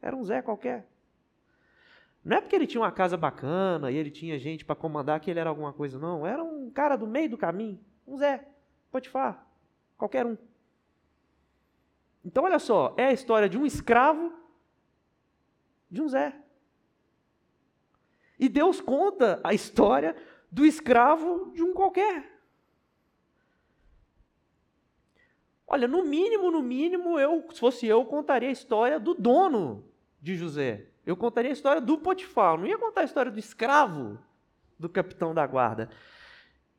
era 0.00 0.14
um 0.16 0.24
Zé 0.24 0.40
qualquer. 0.40 0.86
Não 2.24 2.36
é 2.36 2.40
porque 2.40 2.54
ele 2.54 2.66
tinha 2.66 2.80
uma 2.80 2.92
casa 2.92 3.16
bacana 3.16 3.90
e 3.90 3.96
ele 3.96 4.10
tinha 4.10 4.38
gente 4.38 4.64
para 4.64 4.76
comandar 4.76 5.18
que 5.20 5.30
ele 5.30 5.40
era 5.40 5.48
alguma 5.48 5.72
coisa, 5.72 5.98
não. 5.98 6.26
Era 6.26 6.44
um 6.44 6.70
cara 6.70 6.96
do 6.96 7.06
meio 7.06 7.30
do 7.30 7.38
caminho, 7.38 7.80
um 8.06 8.16
Zé, 8.16 8.46
Potifar, 8.90 9.46
qualquer 9.96 10.26
um. 10.26 10.36
Então, 12.24 12.44
olha 12.44 12.58
só, 12.58 12.94
é 12.96 13.06
a 13.06 13.12
história 13.12 13.48
de 13.48 13.56
um 13.56 13.64
escravo 13.64 14.32
de 15.90 16.02
um 16.02 16.08
Zé. 16.08 16.36
E 18.38 18.48
Deus 18.48 18.80
conta 18.80 19.40
a 19.42 19.52
história 19.52 20.14
do 20.50 20.64
escravo 20.64 21.50
de 21.52 21.62
um 21.62 21.72
qualquer. 21.72 22.29
Olha, 25.72 25.86
no 25.86 26.04
mínimo, 26.04 26.50
no 26.50 26.60
mínimo, 26.60 27.16
eu, 27.16 27.46
se 27.52 27.60
fosse 27.60 27.86
eu, 27.86 28.04
contaria 28.04 28.48
a 28.48 28.52
história 28.52 28.98
do 28.98 29.14
dono 29.14 29.84
de 30.20 30.34
José. 30.34 30.88
Eu 31.06 31.16
contaria 31.16 31.52
a 31.52 31.52
história 31.52 31.80
do 31.80 31.96
Potifar. 31.96 32.54
Eu 32.54 32.58
não 32.58 32.66
ia 32.66 32.76
contar 32.76 33.02
a 33.02 33.04
história 33.04 33.30
do 33.30 33.38
escravo 33.38 34.18
do 34.76 34.88
capitão 34.88 35.32
da 35.32 35.46
guarda. 35.46 35.88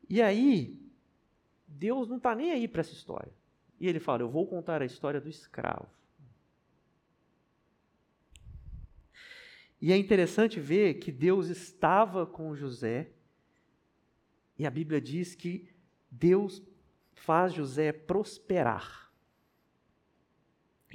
E 0.09 0.21
aí, 0.21 0.77
Deus 1.65 2.09
não 2.09 2.17
está 2.17 2.35
nem 2.35 2.51
aí 2.51 2.67
para 2.67 2.81
essa 2.81 2.91
história. 2.91 3.31
E 3.79 3.87
ele 3.87 4.01
fala: 4.01 4.23
Eu 4.23 4.29
vou 4.29 4.45
contar 4.45 4.81
a 4.81 4.85
história 4.85 5.21
do 5.21 5.29
escravo. 5.29 5.87
E 9.81 9.93
é 9.93 9.97
interessante 9.97 10.59
ver 10.59 10.95
que 10.95 11.13
Deus 11.13 11.47
estava 11.47 12.25
com 12.25 12.53
José, 12.53 13.09
e 14.59 14.65
a 14.65 14.69
Bíblia 14.69 14.99
diz 14.99 15.33
que 15.33 15.69
Deus 16.11 16.61
faz 17.21 17.53
José 17.53 17.91
prosperar. 17.91 19.11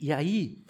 E 0.01 0.13
aí, 0.13 0.65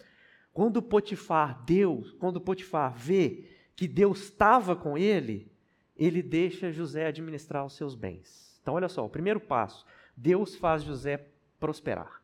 quando 0.52 0.82
Potifar 0.82 1.64
Deus, 1.64 2.12
quando 2.12 2.40
Potifar 2.40 2.94
vê 2.94 3.48
que 3.75 3.88
Deus 3.88 4.25
estava 4.25 4.76
com 4.76 4.96
ele, 4.96 5.50
ele 5.96 6.22
deixa 6.22 6.70
José 6.70 7.06
administrar 7.06 7.64
os 7.64 7.75
seus 7.75 7.94
bens. 7.94 8.58
Então, 8.60 8.75
olha 8.75 8.88
só, 8.88 9.04
o 9.04 9.10
primeiro 9.10 9.40
passo: 9.40 9.84
Deus 10.16 10.54
faz 10.54 10.82
José 10.82 11.26
prosperar. 11.58 12.22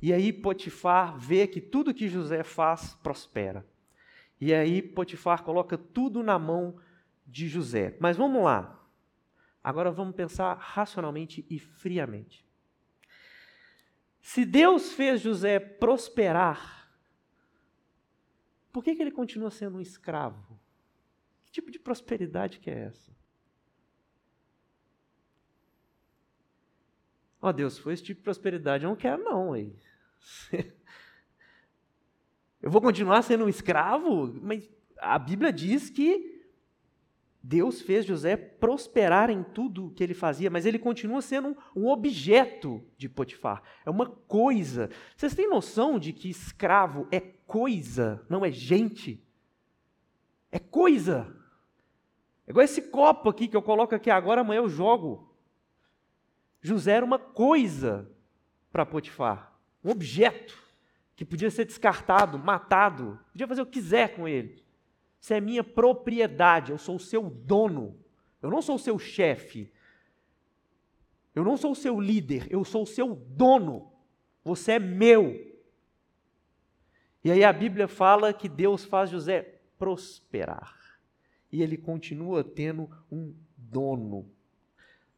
E 0.00 0.12
aí 0.12 0.32
Potifar 0.32 1.18
vê 1.18 1.46
que 1.46 1.60
tudo 1.60 1.94
que 1.94 2.08
José 2.08 2.42
faz 2.42 2.94
prospera. 3.02 3.66
E 4.40 4.52
aí 4.52 4.82
Potifar 4.82 5.42
coloca 5.42 5.78
tudo 5.78 6.22
na 6.22 6.38
mão 6.38 6.76
de 7.26 7.46
José. 7.48 7.96
Mas 8.00 8.16
vamos 8.16 8.42
lá. 8.42 8.78
Agora 9.62 9.90
vamos 9.90 10.14
pensar 10.14 10.54
racionalmente 10.58 11.46
e 11.48 11.58
friamente. 11.58 12.43
Se 14.24 14.46
Deus 14.46 14.94
fez 14.94 15.20
José 15.20 15.60
prosperar, 15.60 16.90
por 18.72 18.82
que, 18.82 18.94
que 18.94 19.02
ele 19.02 19.10
continua 19.10 19.50
sendo 19.50 19.76
um 19.76 19.82
escravo? 19.82 20.58
Que 21.44 21.52
tipo 21.52 21.70
de 21.70 21.78
prosperidade 21.78 22.58
que 22.58 22.70
é 22.70 22.84
essa? 22.84 23.14
Ó 27.42 27.50
oh, 27.50 27.52
Deus, 27.52 27.76
foi 27.76 27.92
esse 27.92 28.02
tipo 28.02 28.20
de 28.20 28.24
prosperidade, 28.24 28.84
eu 28.84 28.88
não 28.88 28.96
quero 28.96 29.22
não. 29.22 29.52
Aí. 29.52 29.76
Eu 32.62 32.70
vou 32.70 32.80
continuar 32.80 33.20
sendo 33.20 33.44
um 33.44 33.48
escravo? 33.48 34.32
Mas 34.40 34.66
a 34.96 35.18
Bíblia 35.18 35.52
diz 35.52 35.90
que 35.90 36.33
Deus 37.46 37.82
fez 37.82 38.06
José 38.06 38.38
prosperar 38.38 39.28
em 39.28 39.42
tudo 39.42 39.90
que 39.90 40.02
ele 40.02 40.14
fazia, 40.14 40.48
mas 40.48 40.64
ele 40.64 40.78
continua 40.78 41.20
sendo 41.20 41.54
um, 41.76 41.88
objeto 41.88 42.82
de 42.96 43.06
Potifar. 43.06 43.62
É 43.84 43.90
uma 43.90 44.06
coisa. 44.06 44.88
Vocês 45.14 45.34
têm 45.34 45.46
noção 45.46 45.98
de 45.98 46.14
que 46.14 46.30
escravo 46.30 47.06
é 47.12 47.20
coisa, 47.20 48.24
não 48.30 48.46
é 48.46 48.50
gente? 48.50 49.22
É 50.50 50.58
coisa. 50.58 51.36
É 52.46 52.50
igual 52.50 52.64
esse 52.64 52.80
copo 52.80 53.28
aqui 53.28 53.46
que 53.46 53.56
eu 53.56 53.62
coloco 53.62 53.94
aqui 53.94 54.10
agora, 54.10 54.40
amanhã 54.40 54.60
eu 54.60 54.68
jogo. 54.70 55.36
José 56.62 56.92
era 56.92 57.04
uma 57.04 57.18
coisa 57.18 58.10
para 58.72 58.86
Potifar, 58.86 59.54
um 59.84 59.90
objeto 59.90 60.58
que 61.14 61.26
podia 61.26 61.50
ser 61.50 61.66
descartado, 61.66 62.38
matado, 62.38 63.20
podia 63.32 63.46
fazer 63.46 63.60
o 63.60 63.66
que 63.66 63.72
quiser 63.72 64.16
com 64.16 64.26
ele. 64.26 64.63
Isso 65.24 65.32
é 65.32 65.40
minha 65.40 65.64
propriedade, 65.64 66.70
eu 66.70 66.76
sou 66.76 66.96
o 66.96 67.00
seu 67.00 67.30
dono. 67.30 67.98
Eu 68.42 68.50
não 68.50 68.60
sou 68.60 68.76
o 68.76 68.78
seu 68.78 68.98
chefe. 68.98 69.72
Eu 71.34 71.42
não 71.42 71.56
sou 71.56 71.72
o 71.72 71.74
seu 71.74 71.98
líder, 71.98 72.46
eu 72.50 72.62
sou 72.62 72.82
o 72.82 72.86
seu 72.86 73.14
dono. 73.14 73.90
Você 74.44 74.72
é 74.72 74.78
meu. 74.78 75.34
E 77.24 77.30
aí 77.30 77.42
a 77.42 77.54
Bíblia 77.54 77.88
fala 77.88 78.34
que 78.34 78.50
Deus 78.50 78.84
faz 78.84 79.08
José 79.08 79.62
prosperar. 79.78 81.00
E 81.50 81.62
ele 81.62 81.78
continua 81.78 82.44
tendo 82.44 82.90
um 83.10 83.34
dono. 83.56 84.30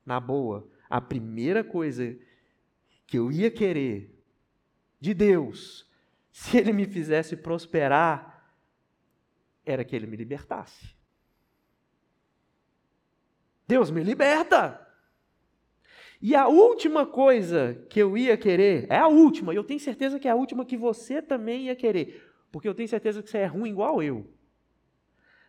Na 0.05 0.21
boa, 0.21 0.69
a 0.89 1.01
primeira 1.01 1.65
coisa 1.65 2.17
que 3.09 3.19
eu 3.19 3.33
ia 3.33 3.51
querer 3.51 4.17
de 5.01 5.13
Deus 5.13 5.85
se 6.31 6.59
ele 6.59 6.73
me 6.73 6.87
fizesse 6.87 7.37
prosperar, 7.37 8.36
era 9.67 9.85
que 9.85 9.95
ele 9.95 10.07
me 10.07 10.17
libertasse. 10.17 10.95
Deus 13.67 13.91
me 13.91 14.03
liberta. 14.03 14.81
E 16.23 16.35
a 16.35 16.47
última 16.47 17.05
coisa 17.05 17.75
que 17.91 18.01
eu 18.01 18.17
ia 18.17 18.37
querer, 18.37 18.87
é 18.89 18.97
a 18.97 19.09
última, 19.09 19.53
e 19.53 19.57
eu 19.57 19.65
tenho 19.65 19.81
certeza 19.81 20.19
que 20.19 20.29
é 20.29 20.31
a 20.31 20.37
última 20.37 20.65
que 20.65 20.77
você 20.77 21.21
também 21.21 21.65
ia 21.65 21.77
querer, 21.77 22.25
porque 22.51 22.69
eu 22.69 22.75
tenho 22.75 22.89
certeza 22.89 23.23
que 23.23 23.29
você 23.29 23.39
é 23.39 23.47
ruim 23.47 23.71
igual 23.71 24.03
eu. 24.03 24.27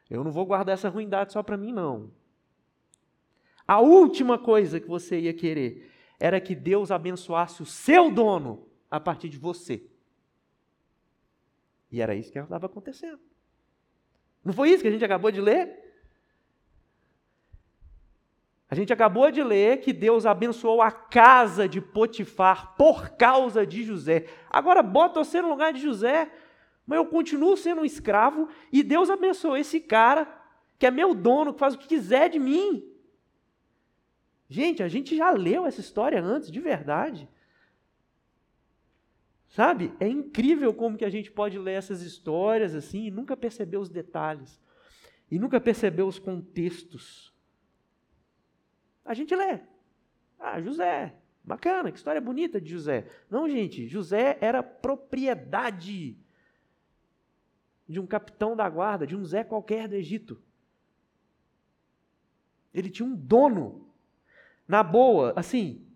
Eu 0.10 0.24
não 0.24 0.32
vou 0.32 0.46
guardar 0.46 0.74
essa 0.74 0.90
ruindade 0.90 1.32
só 1.32 1.44
para 1.44 1.56
mim, 1.56 1.72
não. 1.72 2.12
A 3.68 3.80
última 3.80 4.38
coisa 4.38 4.80
que 4.80 4.88
você 4.88 5.20
ia 5.20 5.34
querer 5.34 5.92
era 6.20 6.42
que 6.42 6.56
Deus 6.56 6.90
abençoasse 6.90 7.62
o 7.62 7.66
seu 7.66 8.10
dono 8.12 8.68
a 8.90 9.00
partir 9.00 9.30
de 9.30 9.38
você. 9.38 9.86
E 11.92 12.02
era 12.02 12.16
isso 12.16 12.32
que 12.32 12.40
estava 12.40 12.66
acontecendo. 12.66 13.20
Não 14.48 14.54
foi 14.54 14.70
isso 14.70 14.82
que 14.82 14.88
a 14.88 14.92
gente 14.92 15.04
acabou 15.04 15.30
de 15.30 15.42
ler? 15.42 15.78
A 18.70 18.76
gente 18.76 18.94
acabou 18.94 19.30
de 19.30 19.44
ler 19.44 19.82
que 19.82 19.92
Deus 19.92 20.26
abençoou 20.26 20.82
a 20.82 20.90
casa 20.90 21.68
de 21.68 21.82
Potifar 21.82 22.74
por 22.78 23.10
causa 23.10 23.68
de 23.68 23.84
José. 23.84 24.26
Agora 24.50 24.82
bota 24.82 25.22
você 25.22 25.42
no 25.42 25.50
lugar 25.50 25.74
de 25.74 25.82
José, 25.82 26.32
mas 26.86 26.96
eu 26.96 27.06
continuo 27.06 27.58
sendo 27.58 27.82
um 27.82 27.86
escravo 27.86 28.48
e 28.72 28.84
Deus 28.84 29.10
abençoou 29.10 29.58
esse 29.58 29.82
cara 29.82 30.26
que 30.80 30.86
é 30.86 30.92
meu 30.92 31.14
dono, 31.14 31.54
que 31.54 31.60
faz 31.60 31.74
o 31.74 31.78
que 31.78 31.86
quiser 31.86 32.30
de 32.30 32.40
mim. 32.40 32.90
Gente, 34.48 34.82
a 34.82 34.88
gente 34.88 35.14
já 35.18 35.30
leu 35.30 35.66
essa 35.66 35.82
história 35.82 36.24
antes, 36.24 36.50
de 36.50 36.62
verdade. 36.62 37.28
Sabe? 39.58 39.92
É 40.00 40.08
incrível 40.08 40.72
como 40.72 40.96
que 40.96 41.04
a 41.04 41.10
gente 41.10 41.32
pode 41.32 41.58
ler 41.58 41.72
essas 41.72 42.04
histórias 42.04 42.76
assim 42.76 43.08
e 43.08 43.10
nunca 43.10 43.36
perceber 43.36 43.78
os 43.78 43.90
detalhes. 43.90 44.62
E 45.32 45.40
nunca 45.40 45.60
perceber 45.60 46.04
os 46.04 46.20
contextos. 46.20 47.34
A 49.04 49.16
gente 49.16 49.36
lê. 49.36 49.60
Ah, 50.38 50.62
José. 50.62 51.16
Bacana, 51.44 51.92
que 51.92 51.98
história 51.98 52.22
bonita 52.22 52.62
de 52.62 52.70
José. 52.70 53.08
Não, 53.32 53.50
gente, 53.50 53.88
José 53.88 54.38
era 54.42 54.62
propriedade 54.62 56.16
de 57.90 58.00
um 58.00 58.06
capitão 58.06 58.56
da 58.56 58.70
guarda, 58.70 59.08
de 59.08 59.16
um 59.16 59.26
Zé 59.26 59.44
qualquer 59.44 59.88
do 59.88 59.96
Egito. 59.96 60.40
Ele 62.72 62.92
tinha 62.92 63.08
um 63.08 63.16
dono. 63.16 63.92
Na 64.68 64.84
boa, 64.84 65.34
assim, 65.36 65.87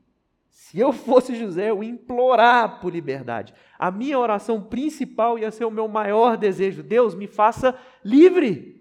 se 0.52 0.78
eu 0.78 0.92
fosse 0.92 1.34
José, 1.34 1.70
eu 1.70 1.82
implorar 1.82 2.82
por 2.82 2.92
liberdade. 2.92 3.54
A 3.80 3.90
minha 3.90 4.20
oração 4.20 4.62
principal 4.62 5.40
ia 5.40 5.50
ser 5.50 5.64
o 5.64 5.72
meu 5.72 5.88
maior 5.88 6.36
desejo: 6.38 6.84
Deus, 6.84 7.16
me 7.16 7.26
faça 7.26 7.78
livre. 8.04 8.80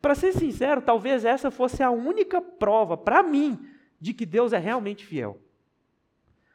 Para 0.00 0.14
ser 0.14 0.34
sincero, 0.34 0.82
talvez 0.82 1.24
essa 1.24 1.50
fosse 1.50 1.82
a 1.82 1.90
única 1.90 2.40
prova 2.40 2.96
para 2.96 3.22
mim 3.22 3.58
de 3.98 4.12
que 4.12 4.26
Deus 4.26 4.52
é 4.52 4.58
realmente 4.58 5.04
fiel. 5.04 5.40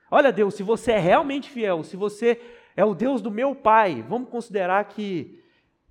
Olha, 0.10 0.32
Deus, 0.32 0.54
se 0.54 0.64
você 0.64 0.92
é 0.92 1.00
realmente 1.00 1.50
fiel, 1.50 1.84
se 1.84 1.98
você 1.98 2.40
é 2.76 2.86
o 2.86 2.94
Deus 2.94 3.22
do 3.22 3.32
meu 3.32 3.56
pai, 3.56 4.06
vamos 4.08 4.30
considerar 4.30 4.84
que 4.86 5.44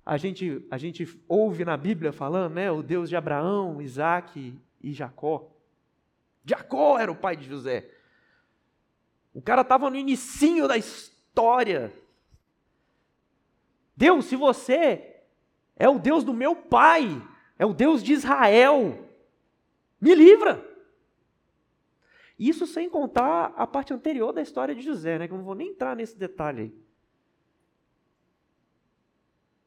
a 0.05 0.17
gente, 0.17 0.65
a 0.71 0.77
gente 0.77 1.07
ouve 1.27 1.65
na 1.65 1.75
Bíblia 1.75 2.11
falando, 2.11 2.53
né? 2.53 2.71
O 2.71 2.81
Deus 2.81 3.09
de 3.09 3.15
Abraão, 3.15 3.81
Isaac 3.81 4.57
e 4.81 4.93
Jacó. 4.93 5.51
Jacó 6.43 6.97
era 6.97 7.11
o 7.11 7.15
pai 7.15 7.35
de 7.35 7.47
José. 7.47 7.89
O 9.33 9.41
cara 9.41 9.61
estava 9.61 9.89
no 9.89 9.95
inicinho 9.95 10.67
da 10.67 10.77
história. 10.77 11.93
Deus, 13.95 14.25
se 14.25 14.35
você 14.35 15.23
é 15.75 15.87
o 15.87 15.99
Deus 15.99 16.23
do 16.23 16.33
meu 16.33 16.55
pai, 16.55 17.21
é 17.57 17.65
o 17.65 17.73
Deus 17.73 18.03
de 18.03 18.13
Israel. 18.13 19.07
Me 19.99 20.15
livra. 20.15 20.67
Isso 22.37 22.65
sem 22.65 22.89
contar 22.89 23.53
a 23.55 23.67
parte 23.67 23.93
anterior 23.93 24.33
da 24.33 24.41
história 24.41 24.73
de 24.73 24.81
José, 24.81 25.19
né? 25.19 25.27
Que 25.27 25.33
eu 25.33 25.37
não 25.37 25.45
vou 25.45 25.53
nem 25.53 25.69
entrar 25.69 25.95
nesse 25.95 26.17
detalhe 26.17 26.61
aí. 26.61 26.81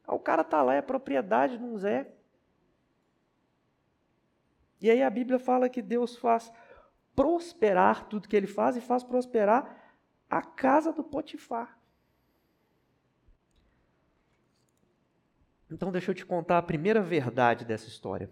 O 0.08 0.18
cara 0.18 0.42
está 0.42 0.62
lá, 0.62 0.74
é 0.74 0.82
propriedade 0.82 1.56
de 1.56 1.64
um 1.64 1.78
Zé. 1.78 2.12
E 4.80 4.90
aí 4.90 5.02
a 5.02 5.08
Bíblia 5.08 5.38
fala 5.38 5.68
que 5.68 5.80
Deus 5.80 6.16
faz 6.16 6.52
prosperar 7.14 8.08
tudo 8.08 8.28
que 8.28 8.36
ele 8.36 8.46
faz 8.46 8.76
e 8.76 8.80
faz 8.80 9.02
prosperar 9.02 9.94
a 10.28 10.42
casa 10.42 10.92
do 10.92 11.04
Potifar. 11.04 11.78
Então, 15.70 15.90
deixa 15.90 16.10
eu 16.10 16.14
te 16.14 16.24
contar 16.24 16.58
a 16.58 16.62
primeira 16.62 17.02
verdade 17.02 17.64
dessa 17.64 17.88
história. 17.88 18.30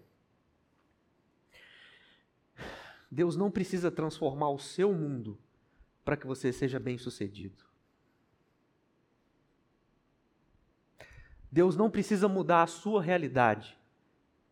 Deus 3.10 3.36
não 3.36 3.50
precisa 3.50 3.90
transformar 3.90 4.50
o 4.50 4.58
seu 4.58 4.92
mundo 4.92 5.38
para 6.04 6.16
que 6.16 6.26
você 6.26 6.52
seja 6.52 6.78
bem-sucedido. 6.78 7.64
Deus 11.50 11.76
não 11.76 11.90
precisa 11.90 12.28
mudar 12.28 12.62
a 12.62 12.66
sua 12.66 13.02
realidade 13.02 13.78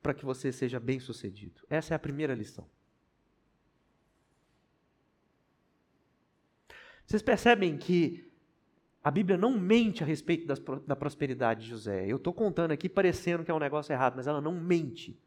para 0.02 0.12
que 0.12 0.24
você 0.24 0.52
seja 0.52 0.78
bem-sucedido. 0.78 1.62
Essa 1.70 1.94
é 1.94 1.96
a 1.96 1.98
primeira 1.98 2.34
lição. 2.34 2.68
Vocês 7.10 7.22
percebem 7.22 7.76
que 7.76 8.24
a 9.02 9.10
Bíblia 9.10 9.36
não 9.36 9.58
mente 9.58 10.00
a 10.00 10.06
respeito 10.06 10.46
das, 10.46 10.60
da 10.86 10.94
prosperidade 10.94 11.64
de 11.64 11.68
José. 11.68 12.06
Eu 12.06 12.18
estou 12.18 12.32
contando 12.32 12.70
aqui 12.70 12.88
parecendo 12.88 13.42
que 13.42 13.50
é 13.50 13.54
um 13.54 13.58
negócio 13.58 13.92
errado, 13.92 14.14
mas 14.14 14.28
ela 14.28 14.40
não 14.40 14.60
mente. 14.60 15.20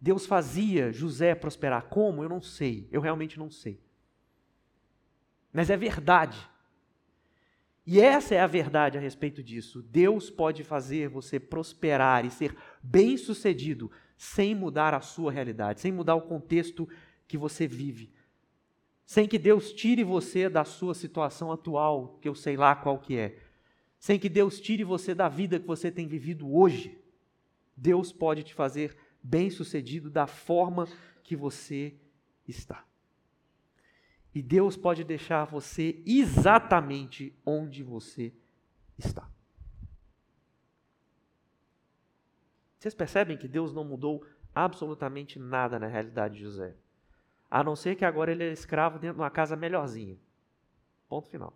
Deus 0.00 0.24
fazia 0.24 0.90
José 0.90 1.34
prosperar. 1.34 1.90
Como? 1.90 2.22
Eu 2.22 2.30
não 2.30 2.40
sei. 2.40 2.88
Eu 2.90 3.02
realmente 3.02 3.38
não 3.38 3.50
sei. 3.50 3.78
Mas 5.52 5.68
é 5.68 5.76
verdade. 5.76 6.38
E 7.86 8.00
essa 8.00 8.34
é 8.34 8.40
a 8.40 8.46
verdade 8.46 8.96
a 8.96 9.02
respeito 9.02 9.42
disso. 9.42 9.82
Deus 9.82 10.30
pode 10.30 10.64
fazer 10.64 11.10
você 11.10 11.38
prosperar 11.38 12.24
e 12.24 12.30
ser 12.30 12.56
bem-sucedido 12.82 13.90
sem 14.16 14.54
mudar 14.54 14.94
a 14.94 15.02
sua 15.02 15.30
realidade, 15.30 15.82
sem 15.82 15.92
mudar 15.92 16.14
o 16.14 16.22
contexto 16.22 16.88
que 17.28 17.36
você 17.36 17.66
vive 17.66 18.18
sem 19.10 19.26
que 19.26 19.40
Deus 19.40 19.72
tire 19.72 20.04
você 20.04 20.48
da 20.48 20.64
sua 20.64 20.94
situação 20.94 21.50
atual, 21.50 22.16
que 22.22 22.28
eu 22.28 22.34
sei 22.36 22.56
lá 22.56 22.76
qual 22.76 22.96
que 22.96 23.16
é, 23.16 23.36
sem 23.98 24.20
que 24.20 24.28
Deus 24.28 24.60
tire 24.60 24.84
você 24.84 25.16
da 25.16 25.28
vida 25.28 25.58
que 25.58 25.66
você 25.66 25.90
tem 25.90 26.06
vivido 26.06 26.48
hoje, 26.48 26.96
Deus 27.76 28.12
pode 28.12 28.44
te 28.44 28.54
fazer 28.54 28.96
bem-sucedido 29.20 30.08
da 30.08 30.28
forma 30.28 30.86
que 31.24 31.34
você 31.34 31.92
está. 32.46 32.84
E 34.32 34.40
Deus 34.40 34.76
pode 34.76 35.02
deixar 35.02 35.44
você 35.44 36.00
exatamente 36.06 37.36
onde 37.44 37.82
você 37.82 38.32
está. 38.96 39.28
Vocês 42.78 42.94
percebem 42.94 43.36
que 43.36 43.48
Deus 43.48 43.72
não 43.72 43.82
mudou 43.82 44.24
absolutamente 44.54 45.36
nada 45.36 45.80
na 45.80 45.88
realidade 45.88 46.36
de 46.36 46.42
José? 46.42 46.76
A 47.50 47.64
não 47.64 47.74
ser 47.74 47.96
que 47.96 48.04
agora 48.04 48.30
ele 48.30 48.44
é 48.44 48.52
escravo 48.52 48.98
dentro 48.98 49.16
de 49.16 49.22
uma 49.22 49.30
casa 49.30 49.56
melhorzinha. 49.56 50.16
Ponto 51.08 51.28
final. 51.28 51.52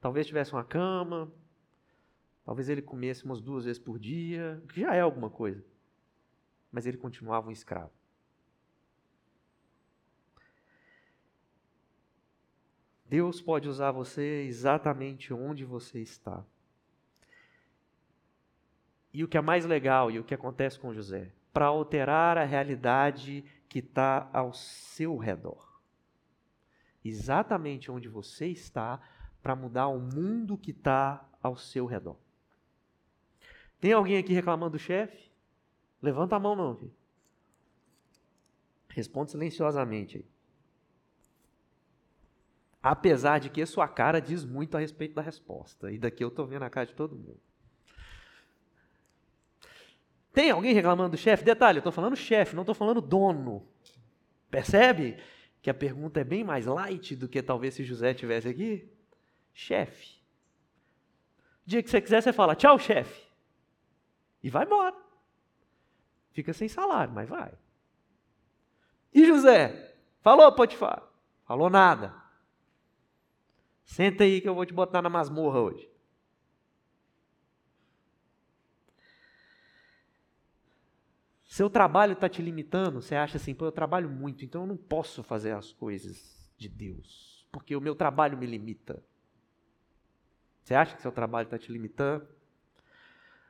Talvez 0.00 0.26
tivesse 0.26 0.52
uma 0.52 0.64
cama, 0.64 1.30
talvez 2.44 2.68
ele 2.68 2.80
comesse 2.80 3.24
umas 3.24 3.40
duas 3.40 3.64
vezes 3.64 3.78
por 3.78 3.98
dia, 3.98 4.62
que 4.72 4.80
já 4.80 4.94
é 4.94 5.00
alguma 5.00 5.28
coisa. 5.28 5.62
Mas 6.72 6.86
ele 6.86 6.96
continuava 6.96 7.48
um 7.48 7.52
escravo. 7.52 7.92
Deus 13.04 13.40
pode 13.40 13.68
usar 13.68 13.92
você 13.92 14.44
exatamente 14.46 15.32
onde 15.32 15.64
você 15.64 16.00
está. 16.00 16.44
E 19.12 19.22
o 19.22 19.28
que 19.28 19.38
é 19.38 19.40
mais 19.40 19.64
legal 19.64 20.10
e 20.10 20.18
o 20.18 20.24
que 20.24 20.34
acontece 20.34 20.78
com 20.78 20.92
José, 20.92 21.32
para 21.52 21.66
alterar 21.66 22.36
a 22.36 22.44
realidade 22.44 23.44
que 23.68 23.80
está 23.80 24.28
ao 24.32 24.52
seu 24.52 25.16
redor. 25.16 25.80
Exatamente 27.04 27.90
onde 27.90 28.08
você 28.08 28.46
está 28.46 29.00
para 29.42 29.54
mudar 29.54 29.88
o 29.88 30.00
mundo 30.00 30.58
que 30.58 30.72
está 30.72 31.28
ao 31.42 31.56
seu 31.56 31.86
redor. 31.86 32.16
Tem 33.80 33.92
alguém 33.92 34.18
aqui 34.18 34.32
reclamando 34.32 34.72
do 34.72 34.78
chefe? 34.78 35.30
Levanta 36.02 36.36
a 36.36 36.40
mão, 36.40 36.56
não, 36.56 36.76
filho. 36.76 36.94
Responde 38.88 39.30
silenciosamente 39.30 40.18
aí. 40.18 40.26
Apesar 42.82 43.38
de 43.38 43.50
que 43.50 43.64
sua 43.66 43.86
cara 43.88 44.20
diz 44.20 44.44
muito 44.44 44.76
a 44.76 44.80
respeito 44.80 45.14
da 45.14 45.22
resposta. 45.22 45.92
E 45.92 45.98
daqui 45.98 46.24
eu 46.24 46.28
estou 46.28 46.46
vendo 46.46 46.62
a 46.62 46.70
cara 46.70 46.86
de 46.86 46.94
todo 46.94 47.16
mundo. 47.16 47.40
Tem 50.36 50.50
alguém 50.50 50.74
reclamando 50.74 51.12
do 51.12 51.16
chefe? 51.16 51.42
Detalhe, 51.42 51.78
eu 51.78 51.80
estou 51.80 51.90
falando 51.90 52.14
chefe, 52.14 52.54
não 52.54 52.62
estou 52.62 52.74
falando 52.74 53.00
dono. 53.00 53.66
Percebe 54.50 55.16
que 55.62 55.70
a 55.70 55.74
pergunta 55.74 56.20
é 56.20 56.24
bem 56.24 56.44
mais 56.44 56.66
light 56.66 57.16
do 57.16 57.26
que 57.26 57.42
talvez 57.42 57.72
se 57.72 57.82
José 57.82 58.12
tivesse 58.12 58.46
aqui? 58.46 58.86
Chefe. 59.54 60.20
Dia 61.64 61.82
que 61.82 61.88
você 61.88 62.02
quiser, 62.02 62.22
você 62.22 62.34
fala 62.34 62.54
tchau, 62.54 62.78
chefe. 62.78 63.26
E 64.42 64.50
vai 64.50 64.66
embora. 64.66 64.94
Fica 66.32 66.52
sem 66.52 66.68
salário, 66.68 67.14
mas 67.14 67.26
vai. 67.26 67.54
E 69.14 69.24
José? 69.24 69.96
Falou, 70.20 70.52
Potifar? 70.52 71.02
Falou 71.46 71.70
nada. 71.70 72.14
Senta 73.86 74.24
aí 74.24 74.42
que 74.42 74.48
eu 74.50 74.54
vou 74.54 74.66
te 74.66 74.74
botar 74.74 75.00
na 75.00 75.08
masmorra 75.08 75.60
hoje. 75.60 75.90
Seu 81.56 81.70
trabalho 81.70 82.12
está 82.12 82.28
te 82.28 82.42
limitando, 82.42 83.00
você 83.00 83.14
acha 83.14 83.38
assim, 83.38 83.54
pô, 83.54 83.64
eu 83.64 83.72
trabalho 83.72 84.10
muito, 84.10 84.44
então 84.44 84.60
eu 84.60 84.66
não 84.66 84.76
posso 84.76 85.22
fazer 85.22 85.52
as 85.52 85.72
coisas 85.72 86.52
de 86.54 86.68
Deus, 86.68 87.48
porque 87.50 87.74
o 87.74 87.80
meu 87.80 87.94
trabalho 87.94 88.36
me 88.36 88.44
limita. 88.44 89.02
Você 90.62 90.74
acha 90.74 90.94
que 90.94 91.00
seu 91.00 91.10
trabalho 91.10 91.46
está 91.46 91.58
te 91.58 91.72
limitando? 91.72 92.28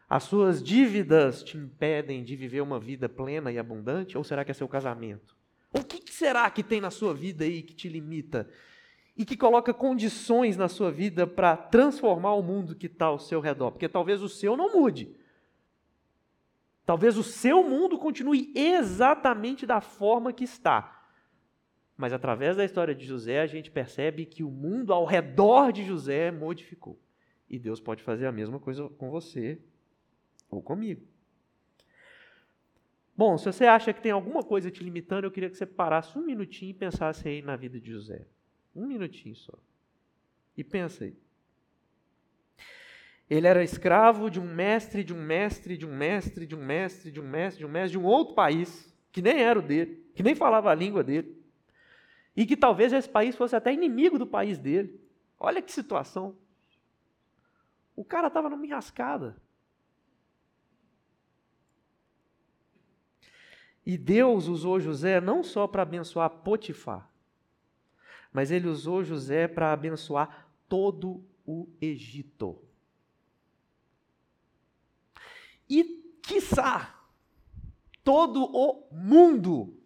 As 0.09 0.23
suas 0.23 0.62
dívidas 0.62 1.42
te 1.42 1.57
impedem 1.57 2.23
de 2.23 2.37
viver 2.37 2.61
uma 2.61 2.79
vida 2.79 3.09
plena 3.09 3.51
e 3.51 3.59
abundante? 3.59 4.16
Ou 4.16 4.23
será 4.23 4.45
que 4.45 4.53
é 4.53 4.55
seu 4.55 4.69
casamento? 4.69 5.37
O 5.73 5.83
que 5.83 6.12
será 6.12 6.49
que 6.49 6.62
tem 6.62 6.81
na 6.81 6.92
sua 6.92 7.12
vida 7.12 7.42
aí 7.42 7.61
que 7.61 7.75
te 7.75 7.88
limita 7.88 8.49
e 9.16 9.25
que 9.25 9.37
coloca 9.37 9.75
condições 9.75 10.57
na 10.57 10.69
sua 10.69 10.92
vida 10.92 11.27
para 11.27 11.57
transformar 11.57 12.35
o 12.35 12.42
mundo 12.42 12.77
que 12.77 12.87
está 12.87 13.07
ao 13.07 13.19
seu 13.19 13.40
redor? 13.40 13.73
Porque 13.73 13.88
talvez 13.88 14.23
o 14.23 14.29
seu 14.29 14.57
não 14.57 14.73
mude, 14.73 15.12
Talvez 16.87 17.18
o 17.18 17.22
seu 17.25 17.64
mundo 17.64 17.99
continue 17.99 18.53
exatamente 18.55 19.66
da 19.66 19.81
forma 19.81 20.33
que 20.33 20.44
está. 20.44 21.05
Mas 21.96 22.12
através 22.12 22.57
da 22.57 22.64
história 22.64 22.94
de 22.94 23.05
José, 23.05 23.40
a 23.40 23.46
gente 23.46 23.72
percebe 23.72 24.25
que 24.25 24.44
o 24.44 24.51
mundo 24.51 24.92
ao 24.92 25.05
redor 25.05 25.72
de 25.72 25.85
José 25.85 26.31
modificou. 26.31 26.96
E 27.51 27.59
Deus 27.59 27.81
pode 27.81 28.05
fazer 28.05 28.27
a 28.27 28.33
mesma 28.33 28.61
coisa 28.61 28.88
com 28.90 29.11
você 29.11 29.61
ou 30.49 30.62
comigo. 30.62 31.05
Bom, 33.16 33.37
se 33.37 33.46
você 33.46 33.64
acha 33.64 33.92
que 33.92 34.01
tem 34.01 34.12
alguma 34.12 34.44
coisa 34.44 34.70
te 34.70 34.85
limitando, 34.85 35.27
eu 35.27 35.31
queria 35.31 35.51
que 35.51 35.57
você 35.57 35.66
parasse 35.66 36.16
um 36.16 36.25
minutinho 36.25 36.70
e 36.70 36.75
pensasse 36.75 37.27
aí 37.27 37.42
na 37.42 37.57
vida 37.57 37.81
de 37.81 37.90
José. 37.90 38.27
Um 38.75 38.87
minutinho 38.87 39.35
só. 39.35 39.59
E 40.57 40.62
pensa 40.62 41.05
aí. 41.05 41.16
Ele 43.28 43.46
era 43.46 43.64
escravo 43.64 44.30
de 44.30 44.40
um 44.40 44.54
mestre, 44.54 45.02
de 45.02 45.12
um 45.12 45.20
mestre, 45.20 45.76
de 45.76 45.84
um 45.84 45.94
mestre, 45.94 46.46
de 46.46 46.54
um 46.54 46.64
mestre, 46.64 47.10
de 47.10 47.20
um 47.20 47.28
mestre, 47.28 47.58
de 47.58 47.66
um 47.66 47.68
mestre, 47.68 47.90
de 47.90 47.98
um 47.98 48.04
outro 48.04 48.34
país, 48.34 48.94
que 49.10 49.20
nem 49.20 49.42
era 49.42 49.58
o 49.58 49.62
dele, 49.62 50.08
que 50.14 50.22
nem 50.22 50.34
falava 50.34 50.70
a 50.70 50.74
língua 50.74 51.02
dele. 51.02 51.36
E 52.36 52.46
que 52.46 52.56
talvez 52.56 52.92
esse 52.92 53.08
país 53.08 53.34
fosse 53.34 53.56
até 53.56 53.72
inimigo 53.72 54.18
do 54.18 54.26
país 54.26 54.58
dele. 54.58 55.00
Olha 55.40 55.60
que 55.60 55.72
situação. 55.72 56.36
O 57.96 58.04
cara 58.04 58.28
estava 58.28 58.48
numa 58.48 58.64
enrascada. 58.64 59.36
E 63.84 63.96
Deus 63.96 64.48
usou 64.48 64.78
José 64.78 65.20
não 65.20 65.42
só 65.42 65.66
para 65.66 65.82
abençoar 65.82 66.28
Potifar, 66.28 67.08
mas 68.32 68.50
ele 68.50 68.68
usou 68.68 69.02
José 69.02 69.46
para 69.46 69.72
abençoar 69.72 70.48
todo 70.68 71.24
o 71.46 71.68
Egito. 71.80 72.60
E, 75.68 75.85
quiçá, 76.22 76.94
todo 78.05 78.44
o 78.44 78.88
mundo. 78.92 79.76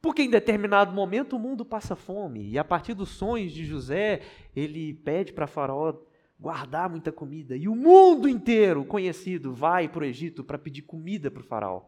Porque 0.00 0.22
em 0.22 0.30
determinado 0.30 0.92
momento 0.92 1.36
o 1.36 1.38
mundo 1.38 1.64
passa 1.64 1.96
fome, 1.96 2.48
e 2.48 2.58
a 2.58 2.64
partir 2.64 2.94
dos 2.94 3.08
sonhos 3.10 3.52
de 3.52 3.64
José, 3.64 4.22
ele 4.54 4.94
pede 4.94 5.32
para 5.32 5.46
Faraó 5.46 5.94
guardar 6.38 6.88
muita 6.88 7.10
comida, 7.10 7.56
e 7.56 7.66
o 7.68 7.74
mundo 7.74 8.28
inteiro 8.28 8.84
conhecido 8.84 9.52
vai 9.52 9.88
para 9.88 10.02
o 10.02 10.06
Egito 10.06 10.44
para 10.44 10.58
pedir 10.58 10.82
comida 10.82 11.30
para 11.30 11.40
o 11.40 11.44
Faraó. 11.44 11.82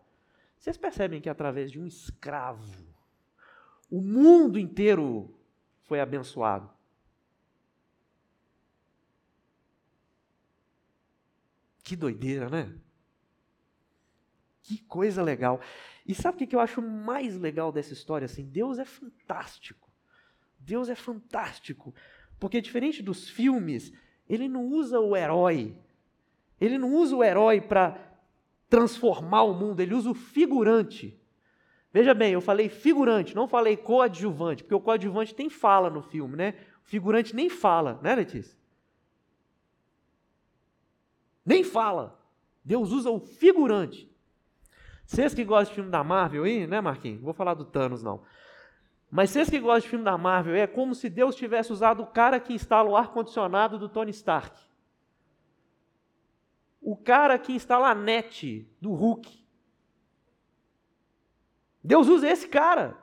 Vocês 0.59 0.77
percebem 0.77 1.21
que 1.21 1.29
através 1.29 1.71
de 1.71 1.81
um 1.81 1.87
escravo, 1.87 2.85
o 3.91 4.01
mundo 4.01 4.59
inteiro 4.59 5.35
foi 5.85 6.01
abençoado. 6.01 6.69
Que 11.89 11.97
doideira, 11.97 12.51
né? 12.51 12.71
Que 14.63 14.77
coisa 14.83 15.23
legal. 15.23 15.59
E 16.07 16.15
sabe 16.15 16.45
o 16.45 16.47
que 16.47 16.55
eu 16.55 16.61
acho 16.61 16.83
mais 16.83 17.35
legal 17.39 17.73
dessa 17.73 17.95
história? 17.95 18.27
Assim, 18.27 18.45
Deus 18.45 18.79
é 18.79 18.85
fantástico. 18.85 19.91
Deus 20.59 20.91
é 20.91 20.95
fantástico. 20.95 21.95
Porque 22.39 22.61
diferente 22.61 23.03
dos 23.03 23.31
filmes, 23.31 23.91
ele 24.29 24.51
não 24.51 24.67
usa 24.67 25.01
o 25.01 25.17
herói. 25.17 25.79
Ele 26.61 26.77
não 26.77 26.93
usa 26.93 27.17
o 27.17 27.25
herói 27.25 27.59
para 27.59 27.99
transformar 28.69 29.45
o 29.45 29.55
mundo, 29.55 29.81
ele 29.81 29.95
usa 29.95 30.11
o 30.11 30.15
figurante. 30.15 31.19
Veja 31.91 32.13
bem, 32.13 32.35
eu 32.35 32.43
falei 32.43 32.69
figurante, 32.69 33.35
não 33.35 33.49
falei 33.49 33.79
coadjuvante, 33.79 34.63
porque 34.63 34.75
o 34.75 34.81
coadjuvante 34.81 35.35
tem 35.35 35.49
fala 35.49 35.89
no 35.89 36.03
filme, 36.03 36.37
né? 36.37 36.53
O 36.85 36.87
figurante 36.87 37.35
nem 37.35 37.49
fala, 37.49 37.99
né, 38.03 38.15
Letícia? 38.15 38.59
Nem 41.49 41.65
fala. 41.65 42.21
Deus 42.65 42.93
usa 42.93 43.11
o 43.11 43.19
figurante. 43.19 44.09
Vocês 45.05 45.35
que 45.35 45.45
gostam 45.45 45.71
de 45.71 45.75
filme 45.77 45.91
da 45.91 46.05
Marvel 46.05 46.45
aí, 46.45 46.67
né, 46.67 46.81
Marquinhos? 46.81 47.23
Vou 47.23 47.33
falar 47.33 47.55
do 47.55 47.65
Thanos, 47.65 48.03
não. 48.03 48.23
Mas 49.11 49.31
vocês 49.31 49.49
que 49.49 49.59
gostam 49.59 49.81
de 49.81 49.89
filme 49.89 50.05
da 50.05 50.19
Marvel, 50.19 50.55
é 50.55 50.67
como 50.67 50.95
se 50.95 51.09
Deus 51.09 51.35
tivesse 51.35 51.73
usado 51.73 52.03
o 52.03 52.07
cara 52.07 52.39
que 52.39 52.53
instala 52.53 52.91
o 52.91 52.97
ar-condicionado 52.97 53.79
do 53.79 53.89
Tony 53.89 54.11
Stark 54.11 54.69
o 56.81 56.97
cara 56.97 57.39
que 57.39 57.53
instala 57.53 57.91
a 57.91 57.95
net 57.95 58.67
do 58.81 58.95
Hulk. 58.95 59.47
Deus 61.83 62.09
usa 62.09 62.29
esse 62.29 62.49
cara. 62.49 62.97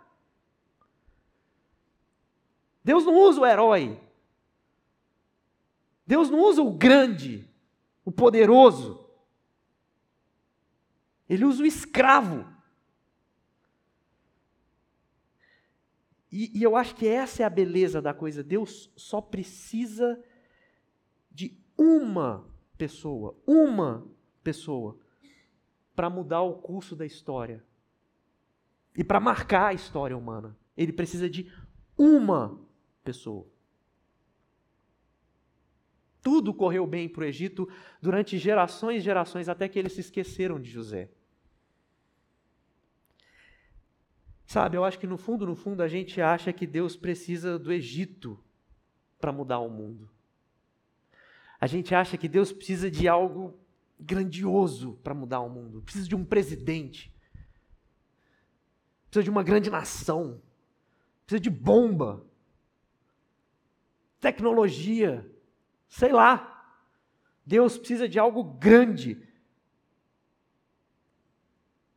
Deus 2.83 3.05
não 3.05 3.15
usa 3.15 3.41
o 3.41 3.45
herói. 3.45 4.01
Deus 6.05 6.29
não 6.29 6.39
usa 6.39 6.61
o 6.61 6.71
grande, 6.71 7.47
o 8.05 8.11
poderoso. 8.11 9.03
Ele 11.27 11.43
usa 11.43 11.63
o 11.63 11.65
escravo. 11.65 12.45
E, 16.31 16.59
e, 16.59 16.63
eu 16.63 16.75
acho 16.75 16.95
que 16.95 17.07
essa 17.07 17.41
é 17.41 17.45
a 17.45 17.49
beleza 17.49 18.01
da 18.01 18.13
coisa. 18.13 18.43
Deus 18.43 18.91
só 18.95 19.19
precisa 19.19 20.21
de 21.31 21.57
uma 21.77 22.47
pessoa, 22.77 23.35
uma 23.47 24.07
pessoa, 24.43 24.99
para 25.95 26.09
mudar 26.09 26.41
o 26.41 26.55
curso 26.55 26.95
da 26.95 27.05
história 27.05 27.65
e 28.95 29.03
para 29.03 29.19
marcar 29.19 29.67
a 29.67 29.73
história 29.73 30.15
humana. 30.15 30.57
Ele 30.75 30.91
precisa 30.91 31.29
de 31.29 31.51
uma 31.97 32.59
pessoa. 33.03 33.47
Tudo 36.25 36.55
correu 36.55 36.87
bem 36.87 37.07
para 37.07 37.21
o 37.21 37.23
Egito 37.23 37.69
durante 38.01 38.39
gerações 38.39 38.97
e 38.97 39.05
gerações, 39.05 39.47
até 39.47 39.69
que 39.69 39.77
eles 39.77 39.93
se 39.93 40.01
esqueceram 40.01 40.59
de 40.59 40.71
José. 40.71 41.11
Sabe, 44.43 44.75
eu 44.75 44.83
acho 44.83 44.97
que 44.97 45.05
no 45.05 45.19
fundo, 45.19 45.45
no 45.45 45.55
fundo, 45.55 45.83
a 45.83 45.87
gente 45.87 46.19
acha 46.19 46.51
que 46.51 46.65
Deus 46.65 46.95
precisa 46.95 47.59
do 47.59 47.71
Egito 47.71 48.43
para 49.19 49.31
mudar 49.31 49.59
o 49.59 49.69
mundo. 49.69 50.09
A 51.61 51.67
gente 51.67 51.93
acha 51.93 52.17
que 52.17 52.27
Deus 52.27 52.51
precisa 52.51 52.89
de 52.89 53.07
algo 53.07 53.59
grandioso 53.99 54.99
para 55.03 55.13
mudar 55.13 55.41
o 55.41 55.49
mundo, 55.49 55.83
precisa 55.83 56.09
de 56.09 56.15
um 56.15 56.25
presidente, 56.25 57.13
precisa 59.11 59.23
de 59.23 59.29
uma 59.29 59.43
grande 59.43 59.69
nação, 59.69 60.41
precisa 61.23 61.39
de 61.39 61.51
bomba, 61.51 62.25
tecnologia, 64.19 65.31
sei 65.95 66.11
lá. 66.11 66.51
Deus 67.45 67.77
precisa 67.77 68.07
de 68.07 68.19
algo 68.19 68.43
grande. 68.43 69.25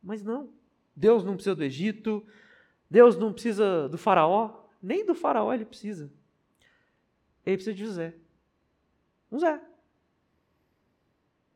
Mas 0.01 0.23
não. 0.23 0.53
Deus 0.95 1.23
não 1.23 1.35
precisa 1.35 1.55
do 1.55 1.63
Egito, 1.63 2.25
Deus 2.89 3.17
não 3.17 3.33
precisa 3.33 3.89
do 3.89 3.97
Faraó, 3.97 4.63
nem 4.81 5.05
do 5.05 5.13
Faraó 5.13 5.53
ele 5.53 5.65
precisa. 5.65 6.11
Ele 7.45 7.57
precisa 7.57 7.75
de 7.75 7.85
José. 7.85 8.15
Um 9.31 9.39
Zé. 9.39 9.61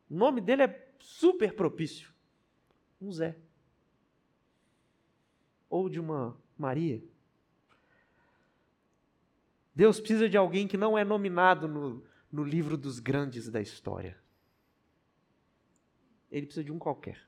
O 0.10 0.16
nome 0.16 0.42
dele 0.42 0.64
é 0.64 0.88
super 1.00 1.54
propício. 1.56 2.12
Um 3.02 3.12
Zé. 3.12 3.38
Ou 5.70 5.90
de 5.90 6.00
uma 6.00 6.38
Maria. 6.58 7.02
Deus 9.76 10.00
precisa 10.00 10.30
de 10.30 10.38
alguém 10.38 10.68
que 10.68 10.78
não 10.78 10.98
é 10.98 11.04
nominado 11.04 11.68
no, 11.68 12.04
no 12.34 12.44
livro 12.44 12.76
dos 12.76 13.00
grandes 13.00 13.48
da 13.48 13.62
história. 13.62 14.18
Ele 16.32 16.48
precisa 16.48 16.64
de 16.64 16.72
um 16.72 16.80
qualquer. 16.80 17.22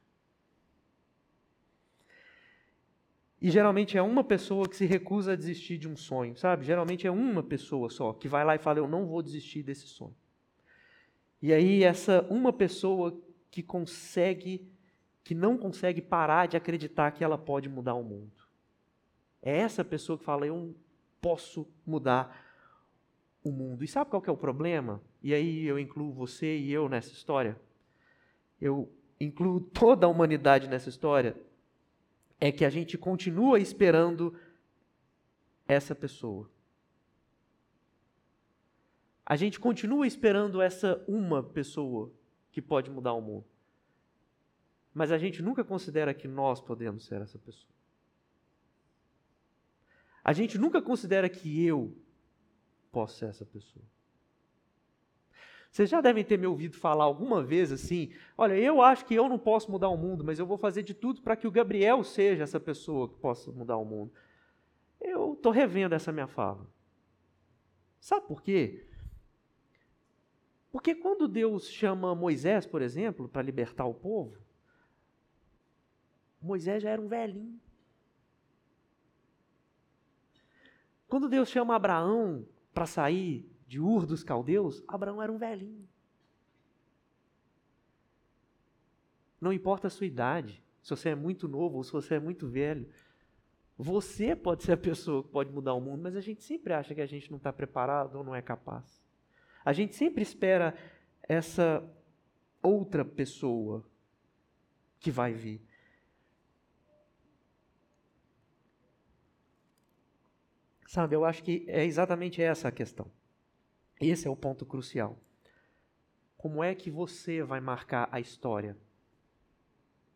E 3.40 3.52
geralmente 3.52 3.96
é 3.96 4.02
uma 4.02 4.24
pessoa 4.24 4.68
que 4.68 4.76
se 4.76 4.86
recusa 4.88 5.34
a 5.34 5.36
desistir 5.36 5.78
de 5.78 5.88
um 5.88 5.96
sonho, 5.96 6.36
sabe? 6.36 6.66
Geralmente 6.66 7.06
é 7.06 7.12
uma 7.12 7.44
pessoa 7.44 7.88
só 7.92 8.14
que 8.14 8.28
vai 8.28 8.44
lá 8.44 8.56
e 8.56 8.58
fala: 8.60 8.80
Eu 8.80 8.88
não 8.88 9.06
vou 9.06 9.22
desistir 9.22 9.62
desse 9.62 9.86
sonho. 9.86 10.16
E 11.40 11.54
aí 11.54 11.84
essa 11.84 12.26
uma 12.28 12.52
pessoa 12.52 13.16
que 13.52 13.62
consegue, 13.62 14.68
que 15.24 15.36
não 15.36 15.56
consegue 15.56 16.02
parar 16.02 16.48
de 16.48 16.58
acreditar 16.58 17.12
que 17.12 17.24
ela 17.24 17.38
pode 17.38 17.70
mudar 17.70 17.94
o 17.94 18.04
mundo. 18.04 18.34
É 19.40 19.56
essa 19.56 19.86
pessoa 19.86 20.18
que 20.18 20.26
fala, 20.26 20.48
eu 20.48 20.76
posso 21.22 21.68
mudar 21.86 22.45
o 23.46 23.52
mundo. 23.52 23.84
E 23.84 23.88
sabe 23.88 24.10
qual 24.10 24.22
que 24.22 24.30
é 24.30 24.34
o 24.34 24.38
problema? 24.38 25.00
E 25.22 25.34
aí 25.34 25.66
eu 25.66 25.78
incluo 25.78 26.12
você 26.12 26.58
e 26.58 26.74
eu 26.74 26.90
nessa 26.90 27.12
história. 27.12 27.56
Eu 28.60 28.92
incluo 29.20 29.62
toda 29.62 30.08
a 30.08 30.10
humanidade 30.10 30.68
nessa 30.68 30.90
história. 30.90 31.38
É 32.42 32.52
que 32.52 32.66
a 32.66 32.70
gente 32.70 32.98
continua 32.98 33.60
esperando 33.60 34.36
essa 35.68 35.94
pessoa. 35.94 36.50
A 39.24 39.36
gente 39.36 39.60
continua 39.60 40.08
esperando 40.08 40.62
essa 40.62 41.04
uma 41.08 41.42
pessoa 41.42 42.12
que 42.52 42.62
pode 42.62 42.90
mudar 42.90 43.14
o 43.14 43.22
mundo. 43.22 43.46
Mas 44.94 45.12
a 45.12 45.18
gente 45.18 45.42
nunca 45.42 45.64
considera 45.64 46.14
que 46.14 46.28
nós 46.28 46.60
podemos 46.60 47.06
ser 47.06 47.22
essa 47.22 47.38
pessoa. 47.38 47.74
A 50.24 50.34
gente 50.34 50.58
nunca 50.58 50.82
considera 50.82 51.30
que 51.30 51.64
eu 51.64 51.96
posso 52.96 53.18
ser 53.18 53.26
essa 53.26 53.46
pessoa. 53.46 53.84
Vocês 55.70 55.90
já 55.90 56.00
devem 56.00 56.24
ter 56.24 56.40
me 56.40 56.48
ouvido 56.48 56.78
falar 56.78 57.04
alguma 57.04 57.44
vez 57.44 57.70
assim: 57.70 58.14
olha, 58.38 58.54
eu 58.54 58.82
acho 58.82 59.06
que 59.06 59.14
eu 59.14 59.28
não 59.28 59.38
posso 59.38 59.70
mudar 59.70 59.90
o 59.90 59.98
mundo, 59.98 60.24
mas 60.24 60.40
eu 60.40 60.46
vou 60.46 60.58
fazer 60.58 60.82
de 60.82 60.94
tudo 60.94 61.22
para 61.22 61.36
que 61.36 61.46
o 61.46 61.52
Gabriel 61.52 62.02
seja 62.06 62.44
essa 62.44 62.58
pessoa 62.58 63.10
que 63.10 63.16
possa 63.16 63.52
mudar 63.52 63.76
o 63.76 63.84
mundo. 63.84 64.14
Eu 65.02 65.34
estou 65.34 65.52
revendo 65.52 65.94
essa 65.94 66.14
minha 66.14 66.26
fala. 66.26 66.66
Sabe 68.00 68.26
por 68.26 68.42
quê? 68.42 68.88
Porque 70.72 70.96
quando 70.96 71.28
Deus 71.28 71.70
chama 71.70 72.16
Moisés, 72.16 72.66
por 72.66 72.82
exemplo, 72.82 73.28
para 73.28 73.42
libertar 73.42 73.84
o 73.84 73.94
povo, 73.94 74.38
Moisés 76.42 76.82
já 76.82 76.92
era 76.92 77.02
um 77.02 77.10
velhinho. 77.10 77.60
Quando 81.10 81.28
Deus 81.28 81.50
chama 81.50 81.76
Abraão 81.76 82.48
para 82.76 82.86
sair 82.86 83.50
de 83.66 83.80
Ur 83.80 84.06
dos 84.06 84.24
caldeus, 84.24 84.84
Abraão 84.88 85.22
era 85.22 85.32
um 85.32 85.38
velhinho. 85.38 85.88
Não 89.40 89.54
importa 89.54 89.88
a 89.88 89.90
sua 89.90 90.06
idade, 90.06 90.62
se 90.84 90.90
você 90.90 91.10
é 91.10 91.16
muito 91.16 91.48
novo 91.48 91.78
ou 91.78 91.84
se 91.84 91.92
você 91.92 92.16
é 92.16 92.20
muito 92.20 92.48
velho. 92.48 92.88
Você 93.78 94.36
pode 94.36 94.64
ser 94.64 94.74
a 94.74 94.78
pessoa 94.78 95.24
que 95.24 95.30
pode 95.30 95.52
mudar 95.52 95.74
o 95.74 95.82
mundo, 95.82 96.04
mas 96.04 96.16
a 96.16 96.22
gente 96.22 96.44
sempre 96.44 96.74
acha 96.74 96.94
que 96.94 97.02
a 97.02 97.06
gente 97.06 97.32
não 97.32 97.38
está 97.38 97.52
preparado 97.52 98.16
ou 98.16 98.24
não 98.24 98.36
é 98.36 98.42
capaz. 98.42 99.04
A 99.64 99.74
gente 99.74 99.96
sempre 99.96 100.22
espera 100.22 100.76
essa 101.24 101.84
outra 102.62 103.04
pessoa 103.06 103.86
que 105.00 105.10
vai 105.10 105.34
vir. 105.34 105.62
Sabe, 110.86 111.16
eu 111.16 111.26
acho 111.26 111.44
que 111.44 111.66
é 111.68 111.84
exatamente 111.84 112.42
essa 112.42 112.68
a 112.68 112.72
questão. 112.72 113.12
Esse 114.00 114.28
é 114.28 114.30
o 114.30 114.36
ponto 114.36 114.66
crucial. 114.66 115.18
Como 116.38 116.64
é 116.64 116.76
que 116.76 116.92
você 116.92 117.42
vai 117.42 117.60
marcar 117.60 118.08
a 118.12 118.20
história 118.20 118.78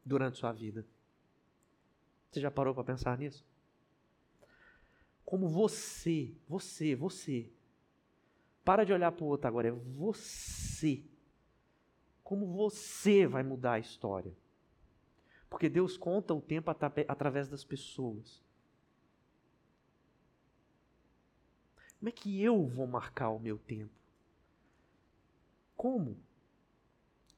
durante 0.05 0.37
sua 0.37 0.51
vida? 0.51 0.85
Você 2.29 2.39
já 2.39 2.51
parou 2.51 2.73
para 2.73 2.83
pensar 2.83 3.17
nisso? 3.17 3.45
Como 5.25 5.47
você, 5.47 6.35
você, 6.47 6.95
você 6.95 7.49
para 8.63 8.83
de 8.83 8.93
olhar 8.93 9.11
para 9.11 9.23
o 9.23 9.27
outro 9.27 9.47
agora, 9.47 9.69
é 9.69 9.71
você. 9.71 11.03
Como 12.23 12.45
você 12.45 13.25
vai 13.25 13.41
mudar 13.41 13.73
a 13.73 13.79
história. 13.79 14.31
Porque 15.49 15.67
Deus 15.67 15.97
conta 15.97 16.35
o 16.35 16.41
tempo 16.41 16.69
através 16.69 17.49
das 17.49 17.63
pessoas. 17.63 18.43
Como 21.99 22.07
é 22.07 22.11
que 22.13 22.41
eu 22.41 22.65
vou 22.65 22.87
marcar 22.87 23.29
o 23.29 23.39
meu 23.39 23.57
tempo? 23.57 23.91
Como? 25.75 26.17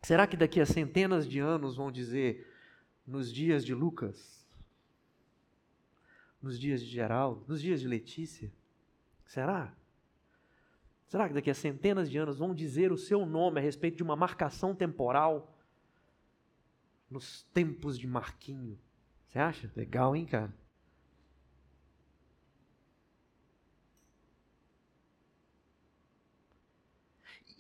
Será 0.04 0.28
que 0.28 0.38
daqui 0.38 0.62
a 0.62 0.66
centenas 0.66 1.28
de 1.28 1.40
anos 1.40 1.76
vão 1.76 1.92
dizer, 1.92 2.48
nos 3.06 3.34
dias 3.34 3.66
de 3.66 3.74
Lucas, 3.74 4.48
nos 6.42 6.60
dias 6.60 6.82
de 6.82 6.88
Geraldo, 6.88 7.44
nos 7.48 7.60
dias 7.60 7.82
de 7.82 7.88
Letícia? 7.88 8.52
Será? 9.26 9.76
Será 11.08 11.28
que 11.28 11.34
daqui 11.34 11.50
a 11.50 11.56
centenas 11.56 12.10
de 12.10 12.18
anos 12.18 12.38
vão 12.38 12.54
dizer 12.54 12.92
o 12.92 12.98
seu 12.98 13.26
nome 13.26 13.60
a 13.60 13.64
respeito 13.64 13.98
de 13.98 14.04
uma 14.04 14.16
marcação 14.16 14.76
temporal 14.76 15.56
nos 17.10 17.44
tempos 17.54 17.98
de 17.98 18.08
Marquinho? 18.08 18.80
Você 19.28 19.40
acha? 19.40 19.72
Legal, 19.76 20.16
hein, 20.16 20.26
cara? 20.26 20.54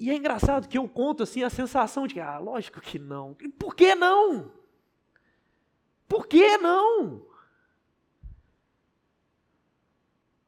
E 0.02 0.10
é 0.10 0.16
engraçado 0.16 0.68
que 0.68 0.80
eu 0.80 0.90
conto 0.90 1.22
assim 1.22 1.44
a 1.44 1.50
sensação 1.52 2.08
de 2.08 2.16
que, 2.16 2.20
ah, 2.20 2.40
lógico 2.40 2.82
que 2.82 2.98
não. 2.98 3.36
Por 3.60 3.76
que 3.76 3.94
não? 3.94 4.52
Por 6.08 6.26
que 6.26 6.58
não? 6.58 7.24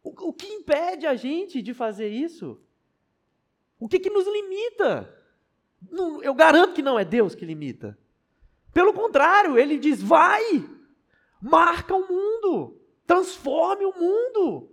O, 0.01 0.09
o 0.09 0.33
que 0.33 0.47
impede 0.47 1.05
a 1.05 1.13
gente 1.13 1.61
de 1.61 1.71
fazer 1.71 2.07
isso? 2.07 2.59
O 3.79 3.87
que, 3.87 3.99
que 3.99 4.09
nos 4.09 4.25
limita? 4.25 5.23
Não, 5.87 6.23
eu 6.23 6.33
garanto 6.33 6.73
que 6.73 6.81
não 6.81 6.97
é 6.97 7.05
Deus 7.05 7.35
que 7.35 7.45
limita. 7.45 7.95
Pelo 8.73 8.91
contrário, 8.91 9.55
ele 9.59 9.77
diz: 9.77 10.01
vai, 10.01 10.67
marca 11.39 11.93
o 11.93 12.07
mundo, 12.07 12.81
transforme 13.05 13.85
o 13.85 13.93
mundo, 13.93 14.71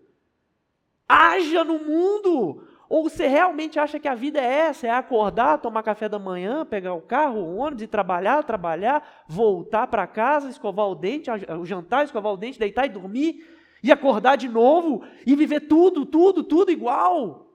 haja 1.06 1.64
no 1.64 1.78
mundo. 1.78 2.66
Ou 2.90 3.04
você 3.04 3.28
realmente 3.28 3.78
acha 3.78 4.00
que 4.00 4.08
a 4.08 4.16
vida 4.16 4.40
é 4.40 4.66
essa? 4.66 4.88
É 4.88 4.90
acordar, 4.90 5.58
tomar 5.58 5.80
café 5.84 6.08
da 6.08 6.18
manhã, 6.18 6.66
pegar 6.66 6.92
o 6.92 7.00
carro, 7.00 7.38
o 7.38 7.56
ônibus 7.56 7.84
e 7.84 7.86
trabalhar, 7.86 8.42
trabalhar, 8.42 9.24
voltar 9.28 9.86
para 9.86 10.08
casa, 10.08 10.50
escovar 10.50 10.88
o 10.88 10.96
dente, 10.96 11.30
o 11.30 11.64
jantar, 11.64 12.04
escovar 12.04 12.32
o 12.32 12.36
dente, 12.36 12.58
deitar 12.58 12.86
e 12.86 12.88
dormir, 12.88 13.46
e 13.80 13.92
acordar 13.92 14.34
de 14.34 14.48
novo 14.48 15.04
e 15.24 15.36
viver 15.36 15.60
tudo, 15.68 16.04
tudo, 16.04 16.42
tudo 16.42 16.72
igual. 16.72 17.46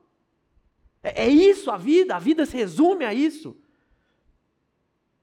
É, 1.04 1.26
é 1.26 1.28
isso 1.28 1.70
a 1.70 1.76
vida, 1.76 2.16
a 2.16 2.20
vida 2.20 2.46
se 2.46 2.56
resume 2.56 3.04
a 3.04 3.14
isso. 3.14 3.58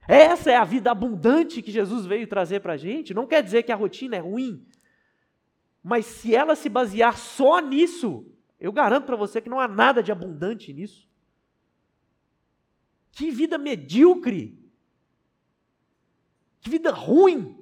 Essa 0.07 0.51
é 0.51 0.57
a 0.57 0.65
vida 0.65 0.91
abundante 0.91 1.63
que 1.63 1.71
Jesus 1.71 2.05
veio 2.05 2.27
trazer 2.27 2.61
para 2.61 2.75
a 2.75 2.77
gente. 2.77 3.15
Não 3.15 3.27
quer 3.27 3.43
dizer 3.43 3.63
que 3.63 3.73
a 3.73 3.77
rotina 3.77 4.17
é 4.17 4.21
ruim, 4.21 4.63
mas 5.83 6.05
se 6.05 6.35
ela 6.35 6.55
se 6.55 6.69
basear 6.69 7.17
só 7.17 7.61
nisso, 7.61 8.27
eu 8.63 8.73
garanto 8.73 9.07
para 9.07 9.17
você 9.17 9.41
que 9.41 9.49
não 9.49 9.59
há 9.59 9.67
nada 9.67 10.01
de 10.05 10.13
abundante 10.13 10.73
nisso. 10.73 11.11
Que 13.11 13.29
vida 13.29 13.59
medíocre! 13.59 14.57
Que 16.61 16.71
vida 16.71 16.93
ruim! 16.93 17.59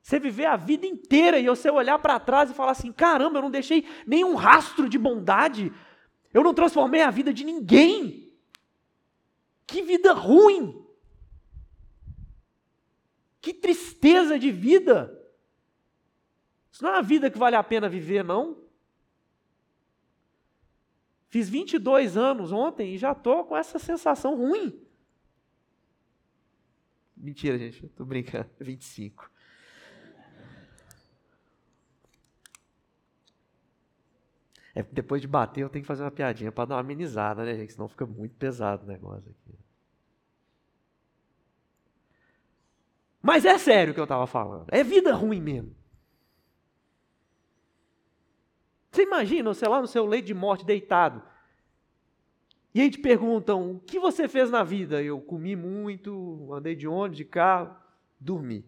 Você 0.00 0.20
viver 0.20 0.46
a 0.46 0.56
vida 0.56 0.86
inteira 0.86 1.40
e 1.40 1.46
você 1.46 1.68
olhar 1.70 1.98
para 1.98 2.20
trás 2.20 2.52
e 2.52 2.54
falar 2.54 2.70
assim: 2.70 2.92
caramba, 2.92 3.38
eu 3.38 3.42
não 3.42 3.50
deixei 3.50 3.84
nenhum 4.06 4.36
rastro 4.36 4.88
de 4.88 4.96
bondade, 4.96 5.72
eu 6.32 6.44
não 6.44 6.54
transformei 6.54 7.02
a 7.02 7.10
vida 7.10 7.34
de 7.34 7.42
ninguém. 7.42 8.32
Que 9.66 9.82
vida 9.82 10.12
ruim! 10.12 10.86
Que 13.40 13.52
tristeza 13.52 14.38
de 14.38 14.52
vida! 14.52 15.20
Isso 16.72 16.82
não 16.82 16.90
é 16.90 16.94
uma 16.94 17.02
vida 17.02 17.30
que 17.30 17.38
vale 17.38 17.54
a 17.54 17.62
pena 17.62 17.86
viver, 17.86 18.24
não. 18.24 18.56
Fiz 21.28 21.48
22 21.48 22.16
anos 22.16 22.50
ontem 22.50 22.94
e 22.94 22.98
já 22.98 23.12
estou 23.12 23.44
com 23.44 23.54
essa 23.54 23.78
sensação 23.78 24.36
ruim. 24.36 24.82
Mentira, 27.14 27.58
gente, 27.58 27.84
estou 27.84 28.06
brincando. 28.06 28.48
25. 28.58 29.30
É, 34.74 34.82
depois 34.82 35.20
de 35.20 35.28
bater, 35.28 35.60
eu 35.60 35.68
tenho 35.68 35.82
que 35.82 35.86
fazer 35.86 36.02
uma 36.02 36.10
piadinha 36.10 36.50
para 36.50 36.64
dar 36.64 36.74
uma 36.76 36.80
amenizada, 36.80 37.44
né, 37.44 37.54
gente? 37.54 37.74
Senão 37.74 37.88
fica 37.88 38.06
muito 38.06 38.34
pesado 38.36 38.84
o 38.84 38.86
negócio 38.86 39.30
aqui. 39.30 39.58
Mas 43.20 43.44
é 43.44 43.58
sério 43.58 43.92
o 43.92 43.94
que 43.94 44.00
eu 44.00 44.04
estava 44.04 44.26
falando. 44.26 44.66
É 44.70 44.82
vida 44.82 45.14
ruim 45.14 45.40
mesmo. 45.40 45.81
Você 48.92 49.02
imagina 49.02 49.52
você 49.52 49.66
lá 49.66 49.80
no 49.80 49.88
seu 49.88 50.06
leito 50.06 50.26
de 50.26 50.34
morte, 50.34 50.64
deitado. 50.64 51.20
E 52.72 52.80
aí 52.80 52.88
te 52.88 52.98
perguntam: 52.98 53.72
o 53.72 53.80
que 53.80 53.98
você 53.98 54.28
fez 54.28 54.50
na 54.50 54.62
vida? 54.62 55.02
Eu 55.02 55.20
comi 55.20 55.56
muito, 55.56 56.52
andei 56.52 56.76
de 56.76 56.86
ônibus, 56.86 57.16
de 57.16 57.24
carro, 57.24 57.74
dormi. 58.20 58.64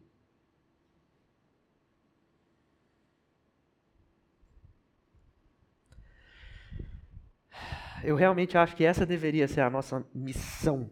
eu 8.05 8.15
realmente 8.15 8.57
acho 8.59 8.77
que 8.77 8.85
essa 8.85 9.07
deveria 9.07 9.49
ser 9.49 9.63
a 9.63 9.71
nossa 9.71 10.07
missão: 10.15 10.91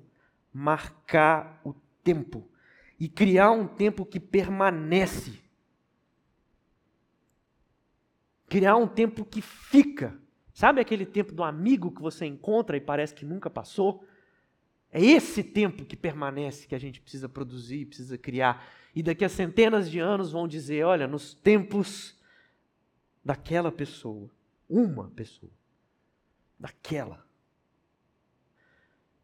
marcar 0.52 1.60
o 1.62 1.74
tempo 2.02 2.48
e 2.98 3.08
criar 3.08 3.50
um 3.50 3.66
tempo 3.66 4.06
que 4.06 4.18
permanece. 4.18 5.41
Criar 8.52 8.76
um 8.76 8.86
tempo 8.86 9.24
que 9.24 9.40
fica. 9.40 10.14
Sabe 10.52 10.78
aquele 10.78 11.06
tempo 11.06 11.32
do 11.32 11.42
amigo 11.42 11.90
que 11.90 12.02
você 12.02 12.26
encontra 12.26 12.76
e 12.76 12.82
parece 12.82 13.14
que 13.14 13.24
nunca 13.24 13.48
passou? 13.48 14.04
É 14.90 15.02
esse 15.02 15.42
tempo 15.42 15.86
que 15.86 15.96
permanece 15.96 16.66
que 16.66 16.74
a 16.74 16.78
gente 16.78 17.00
precisa 17.00 17.30
produzir, 17.30 17.86
precisa 17.86 18.18
criar. 18.18 18.62
E 18.94 19.02
daqui 19.02 19.24
a 19.24 19.28
centenas 19.30 19.90
de 19.90 19.98
anos 19.98 20.32
vão 20.32 20.46
dizer: 20.46 20.84
olha, 20.84 21.08
nos 21.08 21.32
tempos 21.32 22.14
daquela 23.24 23.72
pessoa, 23.72 24.28
uma 24.68 25.08
pessoa 25.16 25.52
daquela. 26.60 27.24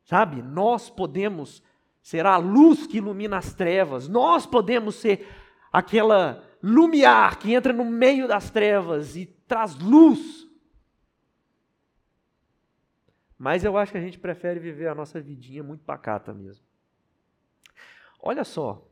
Sabe? 0.04 0.40
Nós 0.40 0.88
podemos 0.88 1.62
ser 2.00 2.24
a 2.24 2.38
luz 2.38 2.86
que 2.86 2.96
ilumina 2.96 3.36
as 3.36 3.52
trevas, 3.52 4.08
nós 4.08 4.46
podemos 4.46 4.94
ser 4.94 5.28
aquela 5.70 6.47
lumiar 6.62 7.38
que 7.38 7.52
entra 7.52 7.72
no 7.72 7.84
meio 7.84 8.26
das 8.26 8.50
trevas 8.50 9.16
e 9.16 9.26
traz 9.46 9.76
luz. 9.76 10.48
Mas 13.38 13.64
eu 13.64 13.76
acho 13.76 13.92
que 13.92 13.98
a 13.98 14.00
gente 14.00 14.18
prefere 14.18 14.58
viver 14.58 14.88
a 14.88 14.94
nossa 14.94 15.20
vidinha 15.20 15.62
muito 15.62 15.84
pacata 15.84 16.34
mesmo. 16.34 16.64
Olha 18.20 18.44
só. 18.44 18.84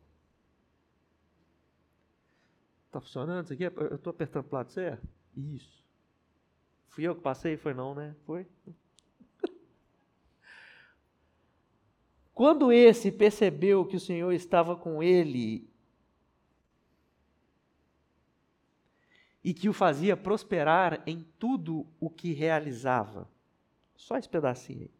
Tá 2.92 3.00
funcionando 3.00 3.44
isso 3.44 3.52
aqui? 3.52 3.64
Eu 3.64 3.96
estou 3.96 4.12
apertando 4.12 4.44
o 4.44 4.48
plato 4.48 4.72
certo? 4.72 5.06
Isso. 5.36 5.84
Fui 6.88 7.04
eu 7.04 7.14
que 7.14 7.20
passei? 7.20 7.56
Foi 7.56 7.74
não, 7.74 7.94
né? 7.94 8.14
Foi? 8.24 8.46
Quando 12.32 12.72
esse 12.72 13.10
percebeu 13.10 13.84
que 13.84 13.96
o 13.96 14.00
Senhor 14.00 14.32
estava 14.32 14.76
com 14.76 15.02
ele 15.02 15.68
e 19.46 19.54
que 19.54 19.68
o 19.68 19.72
fazia 19.72 20.16
prosperar 20.16 21.04
em 21.06 21.24
tudo 21.38 21.86
o 22.00 22.10
que 22.10 22.32
realizava. 22.32 23.30
Só 23.94 24.18
esse 24.18 24.28
pedacinho 24.28 24.82
aí. 24.82 24.90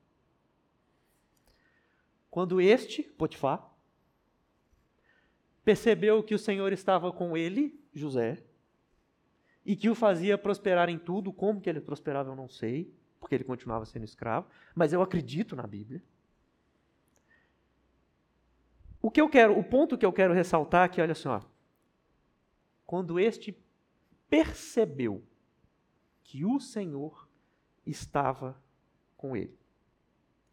Quando 2.31 2.61
este, 2.61 3.03
Potifar, 3.03 3.69
percebeu 5.65 6.23
que 6.23 6.33
o 6.33 6.39
Senhor 6.39 6.73
estava 6.73 7.11
com 7.11 7.37
ele, 7.37 7.77
José, 7.93 8.41
e 9.65 9.75
que 9.75 9.91
o 9.91 9.97
fazia 9.97 10.39
prosperar 10.39 10.89
em 10.89 10.97
tudo, 10.97 11.33
como 11.33 11.61
que 11.61 11.69
ele 11.69 11.81
prosperava 11.81 12.31
eu 12.31 12.37
não 12.37 12.49
sei, 12.49 12.95
porque 13.19 13.35
ele 13.35 13.43
continuava 13.43 13.85
sendo 13.85 14.05
escravo, 14.05 14.47
mas 14.77 14.93
eu 14.93 15.03
acredito 15.03 15.57
na 15.57 15.67
Bíblia. 15.67 16.01
O 19.03 19.11
que 19.11 19.21
eu 19.21 19.29
quero, 19.29 19.59
o 19.59 19.65
ponto 19.65 19.99
que 19.99 20.07
eu 20.07 20.13
quero 20.13 20.33
ressaltar 20.33 20.85
aqui, 20.85 21.01
olha 21.01 21.17
só. 21.17 21.45
Quando 22.87 23.19
este 23.19 23.66
percebeu 24.29 25.25
que 26.23 26.45
o 26.45 26.59
Senhor 26.59 27.29
estava 27.85 28.61
com 29.17 29.37
ele. 29.37 29.59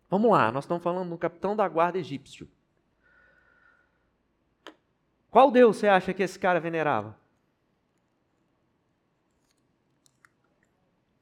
Vamos 0.10 0.32
lá, 0.32 0.52
nós 0.52 0.64
estamos 0.64 0.84
falando 0.84 1.10
do 1.10 1.18
capitão 1.18 1.56
da 1.56 1.68
guarda 1.68 1.98
egípcio. 1.98 2.48
Qual 5.32 5.50
Deus 5.50 5.78
você 5.78 5.88
acha 5.88 6.14
que 6.14 6.22
esse 6.22 6.38
cara 6.38 6.60
venerava? 6.60 7.18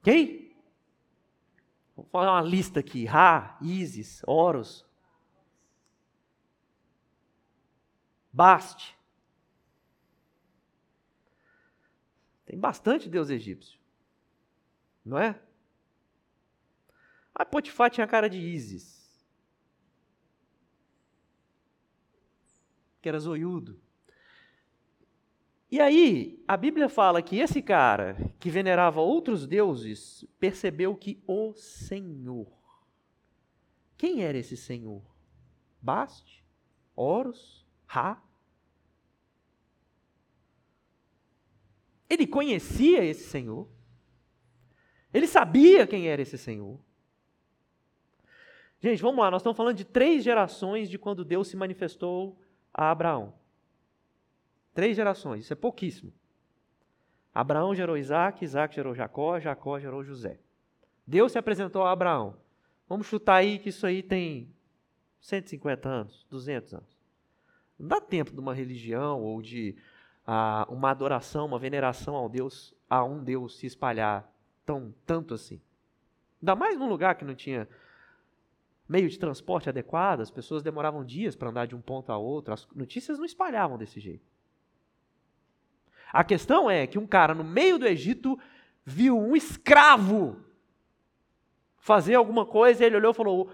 Quem? 0.03 0.53
Vou 1.95 2.05
fazer 2.05 2.27
uma 2.27 2.41
lista 2.41 2.81
aqui: 2.81 3.05
Ra, 3.05 3.57
Isis, 3.61 4.21
Horus, 4.27 4.85
Baste, 8.33 8.97
Tem 12.51 12.59
bastante 12.59 13.07
deus 13.07 13.29
egípcio. 13.29 13.79
Não 15.05 15.17
é? 15.17 15.41
A 17.33 17.45
Potifar 17.45 17.89
tinha 17.89 18.05
cara 18.05 18.29
de 18.29 18.39
Isis. 18.39 19.25
Que 23.01 23.07
era 23.07 23.17
zoiudo. 23.17 23.79
E 25.71 25.79
aí, 25.79 26.43
a 26.45 26.57
Bíblia 26.57 26.89
fala 26.89 27.21
que 27.21 27.39
esse 27.39 27.61
cara, 27.61 28.17
que 28.37 28.49
venerava 28.49 28.99
outros 28.99 29.47
deuses, 29.47 30.25
percebeu 30.37 30.93
que 30.93 31.23
o 31.25 31.53
Senhor. 31.53 32.51
Quem 33.97 34.25
era 34.25 34.37
esse 34.37 34.57
Senhor? 34.57 35.01
Baste? 35.81 36.43
Horus? 36.97 37.65
Ra? 37.85 38.21
Ele 42.11 42.27
conhecia 42.27 43.05
esse 43.05 43.23
Senhor. 43.23 43.69
Ele 45.13 45.25
sabia 45.25 45.87
quem 45.87 46.09
era 46.09 46.21
esse 46.21 46.37
Senhor. 46.37 46.77
Gente, 48.81 49.01
vamos 49.01 49.21
lá, 49.21 49.31
nós 49.31 49.41
estamos 49.41 49.55
falando 49.55 49.77
de 49.77 49.85
três 49.85 50.21
gerações 50.21 50.89
de 50.89 50.99
quando 50.99 51.23
Deus 51.23 51.47
se 51.47 51.55
manifestou 51.55 52.37
a 52.73 52.91
Abraão. 52.91 53.33
Três 54.73 54.97
gerações, 54.97 55.45
isso 55.45 55.53
é 55.53 55.55
pouquíssimo. 55.55 56.11
Abraão 57.33 57.73
gerou 57.73 57.97
Isaac, 57.97 58.43
Isaac 58.43 58.75
gerou 58.75 58.93
Jacó, 58.93 59.39
Jacó 59.39 59.79
gerou 59.79 60.03
José. 60.03 60.37
Deus 61.07 61.31
se 61.31 61.37
apresentou 61.37 61.83
a 61.83 61.93
Abraão. 61.93 62.35
Vamos 62.89 63.07
chutar 63.07 63.35
aí 63.35 63.57
que 63.57 63.69
isso 63.69 63.87
aí 63.87 64.03
tem 64.03 64.53
150 65.21 65.87
anos, 65.87 66.27
200 66.29 66.73
anos. 66.73 66.99
Não 67.79 67.87
dá 67.87 68.01
tempo 68.01 68.33
de 68.33 68.39
uma 68.41 68.53
religião 68.53 69.21
ou 69.23 69.41
de 69.41 69.77
uma 70.69 70.89
adoração, 70.89 71.45
uma 71.45 71.59
veneração 71.59 72.15
ao 72.15 72.29
Deus, 72.29 72.73
a 72.89 73.03
um 73.03 73.23
Deus 73.23 73.57
se 73.57 73.65
espalhar 73.65 74.31
tão 74.65 74.93
tanto 75.05 75.33
assim. 75.33 75.61
Ainda 76.41 76.55
mais 76.55 76.77
num 76.77 76.87
lugar 76.87 77.15
que 77.15 77.25
não 77.25 77.35
tinha 77.35 77.67
meio 78.87 79.09
de 79.09 79.17
transporte 79.17 79.69
adequado, 79.69 80.21
as 80.21 80.31
pessoas 80.31 80.63
demoravam 80.63 81.03
dias 81.03 81.35
para 81.35 81.49
andar 81.49 81.65
de 81.65 81.75
um 81.75 81.81
ponto 81.81 82.11
a 82.11 82.17
outro, 82.17 82.53
as 82.53 82.67
notícias 82.75 83.17
não 83.17 83.25
espalhavam 83.25 83.77
desse 83.77 83.99
jeito. 83.99 84.25
A 86.11 86.23
questão 86.23 86.69
é 86.69 86.85
que 86.85 86.99
um 86.99 87.07
cara 87.07 87.33
no 87.33 87.43
meio 87.43 87.77
do 87.77 87.87
Egito 87.87 88.37
viu 88.85 89.17
um 89.17 89.35
escravo 89.35 90.37
fazer 91.77 92.15
alguma 92.15 92.45
coisa, 92.45 92.85
ele 92.85 92.97
olhou 92.97 93.11
e 93.11 93.15
falou: 93.15 93.51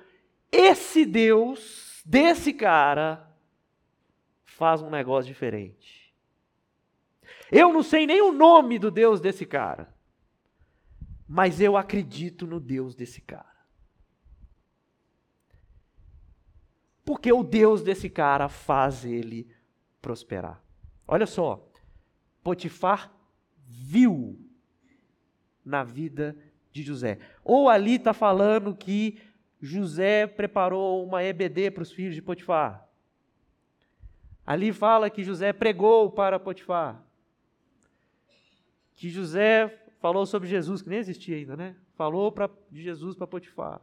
Esse 0.51 1.05
Deus 1.05 2.01
desse 2.05 2.53
cara 2.53 3.31
faz 4.43 4.81
um 4.81 4.89
negócio 4.89 5.27
diferente. 5.27 6.06
Eu 7.51 7.71
não 7.71 7.81
sei 7.81 8.05
nem 8.05 8.21
o 8.21 8.31
nome 8.31 8.77
do 8.77 8.91
Deus 8.91 9.21
desse 9.21 9.45
cara, 9.45 9.93
mas 11.27 11.61
eu 11.61 11.77
acredito 11.77 12.45
no 12.45 12.59
Deus 12.59 12.95
desse 12.95 13.21
cara. 13.21 13.45
Porque 17.05 17.31
o 17.31 17.43
Deus 17.43 17.81
desse 17.81 18.09
cara 18.09 18.49
faz 18.49 19.05
ele 19.05 19.49
prosperar. 20.01 20.61
Olha 21.07 21.25
só, 21.25 21.65
Potifar 22.43 23.13
viu 23.65 24.37
na 25.63 25.83
vida 25.83 26.37
de 26.71 26.83
José. 26.83 27.19
Ou 27.45 27.69
ali 27.69 27.95
está 27.95 28.13
falando 28.13 28.75
que 28.75 29.21
José 29.61 30.27
preparou 30.27 31.05
uma 31.05 31.23
EBD 31.23 31.71
para 31.71 31.83
os 31.83 31.91
filhos 31.91 32.13
de 32.13 32.21
Potifar. 32.21 32.89
Ali 34.45 34.73
fala 34.73 35.09
que 35.09 35.23
José 35.23 35.53
pregou 35.53 36.11
para 36.11 36.37
Potifar 36.37 37.06
que 38.97 39.09
José 39.09 39.67
falou 39.99 40.25
sobre 40.25 40.49
Jesus, 40.49 40.81
que 40.81 40.89
nem 40.89 40.97
existia 40.97 41.37
ainda, 41.37 41.55
né? 41.55 41.75
Falou 41.93 42.31
pra, 42.31 42.49
de 42.71 42.81
Jesus 42.81 43.15
para 43.15 43.27
Potifar. 43.27 43.79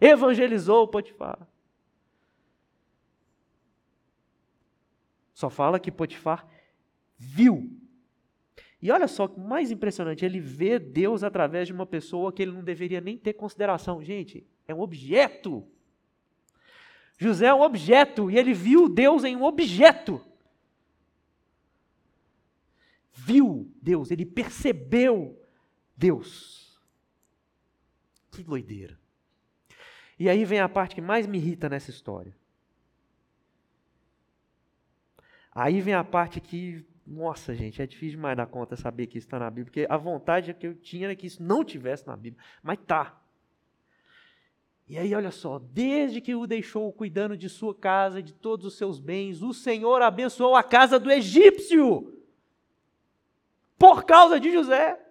Evangelizou 0.00 0.88
Potifar. 0.88 1.48
Só 5.32 5.48
fala 5.48 5.78
que 5.78 5.92
Potifar 5.92 6.48
viu. 7.16 7.70
E 8.82 8.90
olha 8.90 9.06
só 9.06 9.28
que 9.28 9.38
mais 9.38 9.70
impressionante, 9.70 10.24
ele 10.24 10.40
vê 10.40 10.80
Deus 10.80 11.22
através 11.22 11.68
de 11.68 11.72
uma 11.72 11.86
pessoa 11.86 12.32
que 12.32 12.42
ele 12.42 12.52
não 12.52 12.64
deveria 12.64 13.00
nem 13.00 13.16
ter 13.16 13.34
consideração. 13.34 14.02
Gente, 14.02 14.44
é 14.66 14.74
um 14.74 14.80
objeto. 14.80 15.64
José 17.16 17.46
é 17.46 17.54
um 17.54 17.62
objeto 17.62 18.30
e 18.30 18.36
ele 18.36 18.52
viu 18.52 18.88
Deus 18.88 19.22
em 19.22 19.36
um 19.36 19.44
objeto 19.44 20.20
viu 23.16 23.72
Deus, 23.80 24.10
ele 24.10 24.26
percebeu 24.26 25.42
Deus. 25.96 26.78
Que 28.30 28.44
doideira. 28.44 28.98
E 30.18 30.28
aí 30.28 30.44
vem 30.44 30.60
a 30.60 30.68
parte 30.68 30.94
que 30.94 31.00
mais 31.00 31.26
me 31.26 31.38
irrita 31.38 31.68
nessa 31.68 31.90
história. 31.90 32.36
Aí 35.50 35.80
vem 35.80 35.94
a 35.94 36.04
parte 36.04 36.38
que, 36.38 36.84
nossa, 37.06 37.54
gente, 37.54 37.80
é 37.80 37.86
difícil 37.86 38.16
demais 38.16 38.36
dar 38.36 38.46
conta 38.46 38.76
saber 38.76 39.06
que 39.06 39.16
isso 39.16 39.26
está 39.26 39.38
na 39.38 39.48
Bíblia, 39.48 39.64
porque 39.64 39.86
a 39.88 39.96
vontade 39.96 40.52
que 40.52 40.66
eu 40.66 40.74
tinha 40.74 41.06
era 41.06 41.16
que 41.16 41.26
isso 41.26 41.42
não 41.42 41.64
tivesse 41.64 42.06
na 42.06 42.14
Bíblia, 42.14 42.42
mas 42.62 42.78
tá. 42.86 43.18
E 44.86 44.98
aí, 44.98 45.14
olha 45.14 45.30
só, 45.30 45.58
desde 45.58 46.20
que 46.20 46.34
o 46.34 46.46
deixou 46.46 46.92
cuidando 46.92 47.36
de 47.36 47.48
sua 47.48 47.74
casa 47.74 48.22
de 48.22 48.34
todos 48.34 48.66
os 48.66 48.76
seus 48.76 49.00
bens, 49.00 49.42
o 49.42 49.54
Senhor 49.54 50.02
abençoou 50.02 50.54
a 50.54 50.62
casa 50.62 51.00
do 51.00 51.10
egípcio 51.10 52.15
por 53.78 54.04
causa 54.04 54.38
de 54.40 54.52
José. 54.52 55.02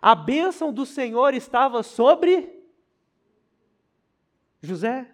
A 0.00 0.14
bênção 0.14 0.72
do 0.72 0.86
Senhor 0.86 1.34
estava 1.34 1.82
sobre 1.82 2.64
José, 4.60 5.10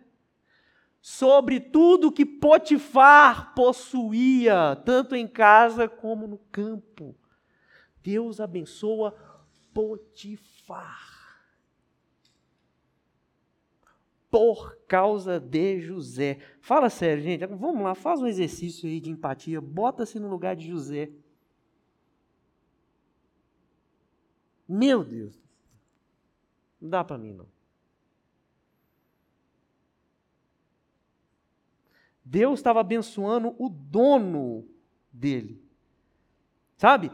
sobre 1.00 1.60
tudo 1.60 2.12
que 2.12 2.24
Potifar 2.26 3.54
possuía, 3.54 4.76
tanto 4.84 5.14
em 5.14 5.26
casa 5.26 5.88
como 5.88 6.26
no 6.26 6.38
campo. 6.38 7.16
Deus 8.02 8.40
abençoa 8.40 9.16
Potifar. 9.72 11.10
Por 14.30 14.76
causa 14.86 15.38
de 15.38 15.80
José. 15.80 16.38
Fala 16.60 16.88
sério, 16.88 17.22
gente. 17.22 17.46
Vamos 17.46 17.82
lá, 17.82 17.94
faz 17.94 18.20
um 18.20 18.26
exercício 18.26 18.88
aí 18.88 18.98
de 18.98 19.10
empatia. 19.10 19.60
Bota-se 19.60 20.18
no 20.18 20.28
lugar 20.28 20.56
de 20.56 20.68
José. 20.68 21.10
Meu 24.68 25.04
Deus. 25.04 25.40
Não 26.80 26.90
dá 26.90 27.04
para 27.04 27.18
mim, 27.18 27.32
não. 27.32 27.46
Deus 32.24 32.60
estava 32.60 32.80
abençoando 32.80 33.54
o 33.58 33.68
dono 33.68 34.66
dele. 35.12 35.62
Sabe? 36.76 37.10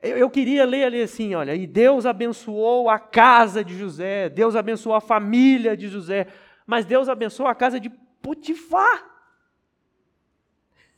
Eu, 0.00 0.16
eu, 0.16 0.30
queria 0.30 0.64
ler 0.64 0.84
ali 0.84 1.02
assim, 1.02 1.34
olha, 1.34 1.54
e 1.54 1.66
Deus 1.66 2.06
abençoou 2.06 2.88
a 2.88 2.98
casa 2.98 3.64
de 3.64 3.76
José, 3.76 4.28
Deus 4.28 4.54
abençoou 4.54 4.94
a 4.94 5.00
família 5.00 5.76
de 5.76 5.88
José. 5.88 6.28
mas 6.66 6.84
Deus 6.84 7.08
abençoa 7.08 7.50
a 7.50 7.54
casa 7.54 7.80
de 7.80 7.90
Potifar. 8.22 9.06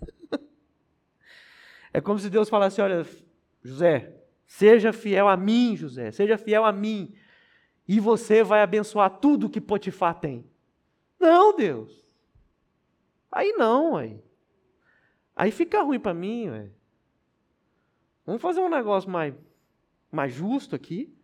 É 1.92 2.01
como 2.01 2.20
se 2.20 2.30
Deus 2.30 2.48
falasse: 2.48 2.80
Olha, 2.80 3.05
José, 3.64 4.20
seja 4.51 4.92
fiel 4.92 5.28
a 5.28 5.36
mim, 5.36 5.76
José, 5.76 6.11
seja 6.11 6.36
fiel 6.36 6.64
a 6.64 6.72
mim, 6.72 7.14
e 7.86 8.01
você 8.01 8.42
vai 8.42 8.62
abençoar 8.62 9.20
tudo 9.20 9.48
que 9.48 9.61
Potifar 9.61 10.18
tem. 10.18 10.44
Não, 11.20 11.55
Deus. 11.55 12.05
Aí 13.30 13.53
não, 13.53 13.96
aí. 13.96 14.20
Aí 15.36 15.53
fica 15.53 15.80
ruim 15.82 16.01
para 16.01 16.12
mim, 16.12 16.48
ué. 16.48 16.68
Vamos 18.26 18.42
fazer 18.42 18.61
um 18.61 18.68
negócio 18.68 19.09
mais, 19.09 19.32
mais 20.11 20.32
justo 20.32 20.74
aqui. 20.74 21.14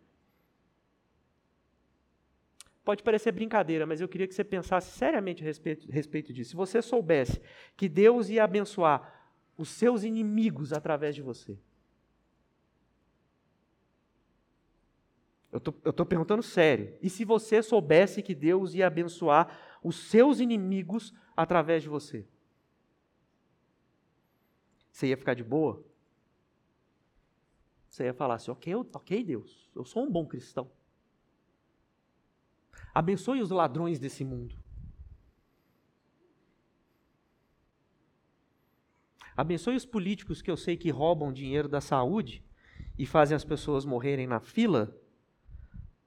Pode 2.85 3.03
parecer 3.03 3.33
brincadeira, 3.33 3.85
mas 3.85 3.99
eu 3.99 4.07
queria 4.07 4.25
que 4.25 4.33
você 4.33 4.43
pensasse 4.45 4.97
seriamente 4.97 5.43
a 5.43 5.45
respeito, 5.45 5.85
a 5.91 5.93
respeito 5.93 6.31
disso. 6.31 6.51
Se 6.51 6.55
você 6.55 6.81
soubesse 6.81 7.41
que 7.75 7.89
Deus 7.89 8.29
ia 8.29 8.45
abençoar 8.45 9.29
os 9.57 9.67
seus 9.67 10.05
inimigos 10.05 10.71
através 10.71 11.13
de 11.13 11.21
você. 11.21 11.59
Eu 15.83 15.89
estou 15.91 16.05
perguntando 16.05 16.43
sério. 16.43 16.97
E 17.01 17.09
se 17.09 17.25
você 17.25 17.61
soubesse 17.61 18.21
que 18.21 18.35
Deus 18.35 18.73
ia 18.73 18.87
abençoar 18.87 19.77
os 19.83 19.95
seus 20.09 20.39
inimigos 20.39 21.13
através 21.35 21.83
de 21.83 21.89
você? 21.89 22.27
Você 24.91 25.07
ia 25.07 25.17
ficar 25.17 25.33
de 25.33 25.43
boa? 25.43 25.83
Você 27.87 28.05
ia 28.05 28.13
falar 28.13 28.35
assim: 28.35 28.51
ok, 28.51 28.75
ok, 28.75 29.23
Deus, 29.23 29.69
eu 29.75 29.85
sou 29.85 30.03
um 30.03 30.11
bom 30.11 30.25
cristão. 30.25 30.69
Abençoe 32.93 33.41
os 33.41 33.51
ladrões 33.51 33.99
desse 33.99 34.23
mundo. 34.23 34.55
Abençoe 39.35 39.75
os 39.75 39.85
políticos 39.85 40.41
que 40.41 40.49
eu 40.49 40.57
sei 40.57 40.75
que 40.75 40.89
roubam 40.89 41.31
dinheiro 41.31 41.67
da 41.67 41.79
saúde 41.79 42.43
e 42.97 43.05
fazem 43.05 43.35
as 43.35 43.45
pessoas 43.45 43.85
morrerem 43.85 44.25
na 44.25 44.39
fila 44.39 44.99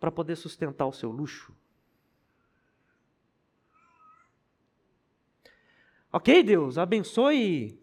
para 0.00 0.10
poder 0.10 0.34
sustentar 0.34 0.86
o 0.86 0.92
seu 0.92 1.12
luxo. 1.12 1.54
Ok, 6.10 6.42
Deus, 6.42 6.78
abençoe 6.78 7.78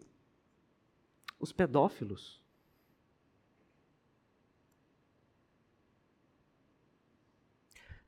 os 1.38 1.52
pedófilos. 1.52 2.42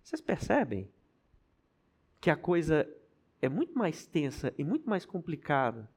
Vocês 0.03 0.21
percebem 0.21 0.91
que 2.21 2.29
a 2.29 2.37
coisa 2.37 2.87
é 3.41 3.49
muito 3.49 3.79
mais 3.79 4.05
tensa 4.05 4.53
e 4.59 4.65
muito 4.65 4.91
mais 4.91 5.07
complicada 5.07 5.89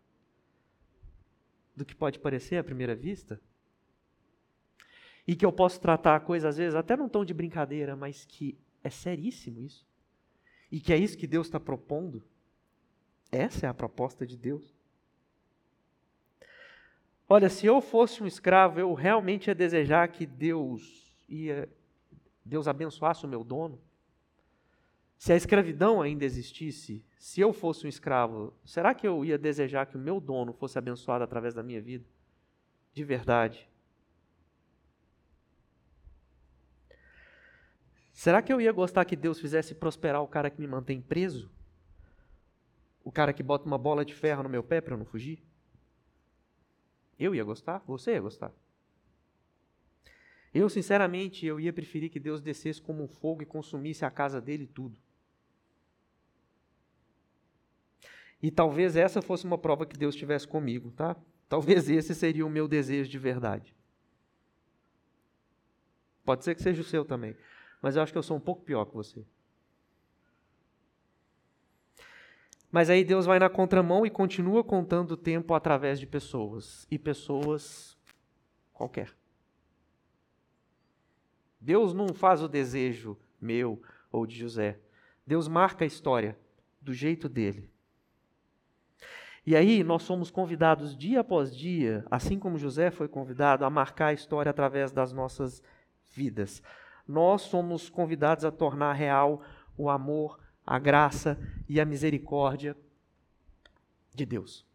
do 1.75 1.83
que 1.83 1.95
pode 1.95 2.19
parecer 2.19 2.57
à 2.57 2.63
primeira 2.63 2.95
vista. 2.95 3.41
E 5.27 5.35
que 5.35 5.45
eu 5.45 5.51
posso 5.51 5.79
tratar 5.79 6.15
a 6.15 6.19
coisa, 6.19 6.49
às 6.49 6.57
vezes, 6.57 6.75
até 6.75 6.95
num 6.95 7.07
tom 7.07 7.23
de 7.23 7.33
brincadeira, 7.33 7.95
mas 7.95 8.25
que 8.25 8.57
é 8.83 8.89
seríssimo 8.89 9.61
isso. 9.61 9.85
E 10.71 10.79
que 10.79 10.91
é 10.91 10.97
isso 10.97 11.17
que 11.17 11.27
Deus 11.27 11.47
está 11.47 11.59
propondo. 11.59 12.23
Essa 13.31 13.67
é 13.67 13.69
a 13.69 13.73
proposta 13.73 14.25
de 14.25 14.37
Deus. 14.37 14.73
Olha, 17.27 17.49
se 17.49 17.65
eu 17.65 17.79
fosse 17.81 18.21
um 18.21 18.27
escravo, 18.27 18.79
eu 18.79 18.93
realmente 18.93 19.47
ia 19.47 19.55
desejar 19.55 20.07
que 20.09 20.25
Deus 20.25 21.13
ia 21.27 21.69
Deus 22.45 22.67
abençoasse 22.67 23.25
o 23.25 23.29
meu 23.29 23.43
dono. 23.43 23.79
Se 25.17 25.31
a 25.31 25.35
escravidão 25.35 26.01
ainda 26.01 26.25
existisse, 26.25 27.03
se 27.17 27.39
eu 27.39 27.53
fosse 27.53 27.85
um 27.85 27.89
escravo, 27.89 28.53
será 28.65 28.93
que 28.93 29.07
eu 29.07 29.23
ia 29.23 29.37
desejar 29.37 29.85
que 29.85 29.95
o 29.95 29.99
meu 29.99 30.19
dono 30.19 30.51
fosse 30.51 30.77
abençoado 30.77 31.23
através 31.23 31.53
da 31.53 31.63
minha 31.63 31.81
vida? 31.81 32.05
De 32.93 33.03
verdade. 33.03 33.69
Será 38.13 38.41
que 38.41 38.53
eu 38.53 38.61
ia 38.61 38.71
gostar 38.71 39.03
que 39.05 39.15
Deus 39.15 39.39
fizesse 39.39 39.73
prosperar 39.73 40.21
o 40.21 40.27
cara 40.27 40.49
que 40.49 40.61
me 40.61 40.67
mantém 40.67 41.01
preso? 41.01 41.51
O 43.03 43.11
cara 43.11 43.33
que 43.33 43.43
bota 43.43 43.65
uma 43.65 43.77
bola 43.77 44.05
de 44.05 44.13
ferro 44.13 44.43
no 44.43 44.49
meu 44.49 44.63
pé 44.63 44.79
para 44.79 44.93
eu 44.93 44.97
não 44.97 45.05
fugir? 45.05 45.43
Eu 47.19 47.33
ia 47.33 47.43
gostar? 47.43 47.83
Você 47.87 48.11
ia 48.11 48.21
gostar? 48.21 48.53
Eu, 50.53 50.69
sinceramente, 50.69 51.45
eu 51.45 51.59
ia 51.59 51.73
preferir 51.73 52.11
que 52.11 52.19
Deus 52.19 52.39
descesse 52.39 52.79
como 52.79 53.03
um 53.03 53.07
fogo 53.07 53.41
e 53.41 53.45
consumisse 53.45 54.05
a 54.05 54.11
casa 54.11 54.39
dele 54.39 54.65
e 54.65 54.67
tudo. 54.67 54.95
E 58.41 58.51
talvez 58.51 58.95
essa 58.95 59.21
fosse 59.21 59.45
uma 59.45 59.57
prova 59.57 59.85
que 59.85 59.97
Deus 59.97 60.13
estivesse 60.13 60.47
comigo, 60.47 60.91
tá? 60.91 61.15
Talvez 61.49 61.89
esse 61.89 62.13
seria 62.13 62.45
o 62.45 62.49
meu 62.49 62.67
desejo 62.67 63.09
de 63.09 63.17
verdade. 63.17 63.75
Pode 66.23 66.43
ser 66.43 66.53
que 66.53 66.61
seja 66.61 66.81
o 66.81 66.85
seu 66.85 67.03
também, 67.03 67.35
mas 67.83 67.97
eu 67.97 68.01
acho 68.01 68.13
que 68.13 68.17
eu 68.17 68.23
sou 68.23 68.37
um 68.37 68.39
pouco 68.39 68.63
pior 68.63 68.85
que 68.85 68.95
você. 68.95 69.25
Mas 72.71 72.89
aí 72.89 73.03
Deus 73.03 73.25
vai 73.25 73.37
na 73.37 73.49
contramão 73.49 74.05
e 74.05 74.09
continua 74.09 74.63
contando 74.63 75.11
o 75.11 75.17
tempo 75.17 75.53
através 75.53 75.99
de 75.99 76.07
pessoas. 76.07 76.87
E 76.89 76.97
pessoas 76.97 77.97
qualquer. 78.71 79.13
Deus 81.59 81.93
não 81.93 82.13
faz 82.13 82.41
o 82.41 82.47
desejo 82.47 83.17
meu 83.39 83.81
ou 84.09 84.25
de 84.25 84.37
José. 84.37 84.79
Deus 85.27 85.49
marca 85.49 85.83
a 85.83 85.87
história 85.87 86.39
do 86.81 86.93
jeito 86.93 87.27
dele. 87.27 87.69
E 89.45 89.57
aí 89.57 89.83
nós 89.83 90.03
somos 90.03 90.31
convidados 90.31 90.95
dia 90.95 91.19
após 91.19 91.53
dia, 91.53 92.05
assim 92.09 92.39
como 92.39 92.57
José 92.57 92.91
foi 92.91 93.09
convidado, 93.09 93.65
a 93.65 93.69
marcar 93.69 94.07
a 94.07 94.13
história 94.13 94.49
através 94.49 94.89
das 94.89 95.11
nossas 95.11 95.61
vidas. 96.13 96.63
Nós 97.07 97.43
somos 97.43 97.89
convidados 97.89 98.45
a 98.45 98.51
tornar 98.51 98.93
real 98.93 99.41
o 99.77 99.89
amor, 99.89 100.39
a 100.65 100.79
graça 100.79 101.37
e 101.67 101.79
a 101.79 101.85
misericórdia 101.85 102.75
de 104.13 104.25
Deus. 104.25 104.65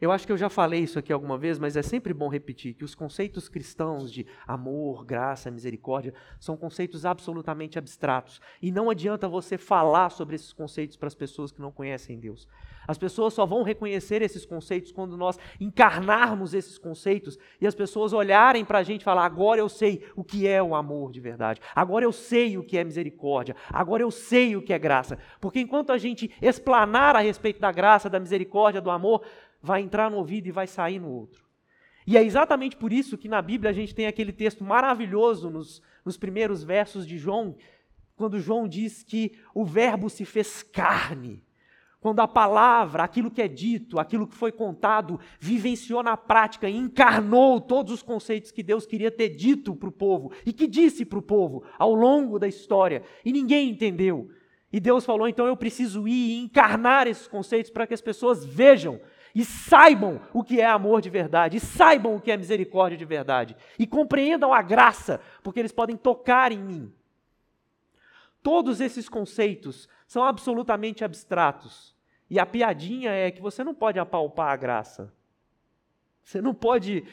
Eu 0.00 0.12
acho 0.12 0.24
que 0.24 0.32
eu 0.32 0.36
já 0.36 0.48
falei 0.48 0.80
isso 0.80 0.98
aqui 0.98 1.12
alguma 1.12 1.36
vez, 1.36 1.58
mas 1.58 1.76
é 1.76 1.82
sempre 1.82 2.14
bom 2.14 2.28
repetir 2.28 2.74
que 2.74 2.84
os 2.84 2.94
conceitos 2.94 3.48
cristãos 3.48 4.12
de 4.12 4.24
amor, 4.46 5.04
graça, 5.04 5.50
misericórdia 5.50 6.14
são 6.38 6.56
conceitos 6.56 7.04
absolutamente 7.04 7.78
abstratos. 7.78 8.40
E 8.62 8.70
não 8.70 8.90
adianta 8.90 9.28
você 9.28 9.58
falar 9.58 10.10
sobre 10.10 10.36
esses 10.36 10.52
conceitos 10.52 10.96
para 10.96 11.08
as 11.08 11.16
pessoas 11.16 11.50
que 11.50 11.60
não 11.60 11.72
conhecem 11.72 12.18
Deus. 12.18 12.46
As 12.86 12.96
pessoas 12.96 13.34
só 13.34 13.44
vão 13.44 13.62
reconhecer 13.62 14.22
esses 14.22 14.46
conceitos 14.46 14.90
quando 14.90 15.14
nós 15.14 15.38
encarnarmos 15.60 16.54
esses 16.54 16.78
conceitos 16.78 17.38
e 17.60 17.66
as 17.66 17.74
pessoas 17.74 18.14
olharem 18.14 18.64
para 18.64 18.78
a 18.78 18.82
gente 18.82 19.02
e 19.02 19.04
falar: 19.04 19.26
agora 19.26 19.60
eu 19.60 19.68
sei 19.68 20.06
o 20.16 20.24
que 20.24 20.48
é 20.48 20.62
o 20.62 20.74
amor 20.74 21.12
de 21.12 21.20
verdade, 21.20 21.60
agora 21.74 22.06
eu 22.06 22.12
sei 22.12 22.56
o 22.56 22.62
que 22.64 22.78
é 22.78 22.84
misericórdia, 22.84 23.54
agora 23.68 24.02
eu 24.02 24.10
sei 24.10 24.56
o 24.56 24.62
que 24.62 24.72
é 24.72 24.78
graça. 24.78 25.18
Porque 25.38 25.60
enquanto 25.60 25.92
a 25.92 25.98
gente 25.98 26.30
explanar 26.40 27.14
a 27.14 27.20
respeito 27.20 27.60
da 27.60 27.70
graça, 27.70 28.08
da 28.08 28.18
misericórdia, 28.18 28.80
do 28.80 28.90
amor, 28.90 29.22
vai 29.60 29.80
entrar 29.80 30.10
no 30.10 30.16
ouvido 30.16 30.46
e 30.46 30.52
vai 30.52 30.66
sair 30.66 30.98
no 30.98 31.10
outro. 31.10 31.46
E 32.06 32.16
é 32.16 32.22
exatamente 32.22 32.76
por 32.76 32.92
isso 32.92 33.18
que 33.18 33.28
na 33.28 33.42
Bíblia 33.42 33.70
a 33.70 33.74
gente 33.74 33.94
tem 33.94 34.06
aquele 34.06 34.32
texto 34.32 34.64
maravilhoso 34.64 35.50
nos, 35.50 35.82
nos 36.04 36.16
primeiros 36.16 36.64
versos 36.64 37.06
de 37.06 37.18
João, 37.18 37.54
quando 38.16 38.40
João 38.40 38.66
diz 38.66 39.02
que 39.02 39.38
o 39.54 39.64
Verbo 39.64 40.08
se 40.08 40.24
fez 40.24 40.62
carne. 40.62 41.44
Quando 42.00 42.20
a 42.20 42.28
palavra, 42.28 43.02
aquilo 43.02 43.30
que 43.30 43.42
é 43.42 43.48
dito, 43.48 43.98
aquilo 43.98 44.26
que 44.26 44.34
foi 44.34 44.52
contado, 44.52 45.18
vivenciou 45.40 46.00
na 46.00 46.16
prática 46.16 46.68
e 46.68 46.76
encarnou 46.76 47.60
todos 47.60 47.92
os 47.92 48.02
conceitos 48.02 48.52
que 48.52 48.62
Deus 48.62 48.86
queria 48.86 49.10
ter 49.10 49.30
dito 49.30 49.74
para 49.74 49.88
o 49.88 49.92
povo 49.92 50.32
e 50.46 50.52
que 50.52 50.68
disse 50.68 51.04
para 51.04 51.18
o 51.18 51.22
povo 51.22 51.64
ao 51.76 51.92
longo 51.92 52.38
da 52.38 52.46
história, 52.46 53.02
e 53.24 53.32
ninguém 53.32 53.68
entendeu. 53.68 54.30
E 54.72 54.78
Deus 54.78 55.04
falou: 55.04 55.28
então 55.28 55.46
eu 55.46 55.56
preciso 55.56 56.06
ir 56.06 56.30
e 56.30 56.38
encarnar 56.38 57.06
esses 57.06 57.26
conceitos 57.26 57.70
para 57.70 57.86
que 57.86 57.94
as 57.94 58.00
pessoas 58.00 58.44
vejam 58.44 59.00
e 59.38 59.44
saibam 59.44 60.20
o 60.32 60.42
que 60.42 60.60
é 60.60 60.66
amor 60.66 61.00
de 61.00 61.08
verdade, 61.08 61.58
e 61.58 61.60
saibam 61.60 62.16
o 62.16 62.20
que 62.20 62.32
é 62.32 62.36
misericórdia 62.36 62.98
de 62.98 63.04
verdade, 63.04 63.56
e 63.78 63.86
compreendam 63.86 64.52
a 64.52 64.60
graça, 64.60 65.20
porque 65.44 65.60
eles 65.60 65.70
podem 65.70 65.96
tocar 65.96 66.50
em 66.50 66.58
mim. 66.58 66.92
Todos 68.42 68.80
esses 68.80 69.08
conceitos 69.08 69.88
são 70.08 70.24
absolutamente 70.24 71.04
abstratos. 71.04 71.94
E 72.28 72.40
a 72.40 72.44
piadinha 72.44 73.12
é 73.12 73.30
que 73.30 73.40
você 73.40 73.62
não 73.62 73.72
pode 73.72 74.00
apalpar 74.00 74.48
a 74.48 74.56
graça. 74.56 75.14
Você 76.24 76.42
não 76.42 76.52
pode 76.52 77.04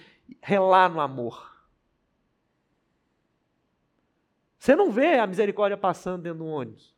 relar 0.42 0.90
no 0.90 1.00
amor. 1.00 1.56
Você 4.58 4.76
não 4.76 4.90
vê 4.90 5.20
a 5.20 5.28
misericórdia 5.28 5.78
passando 5.78 6.24
dentro 6.24 6.40
do 6.40 6.48
ônibus. 6.48 6.95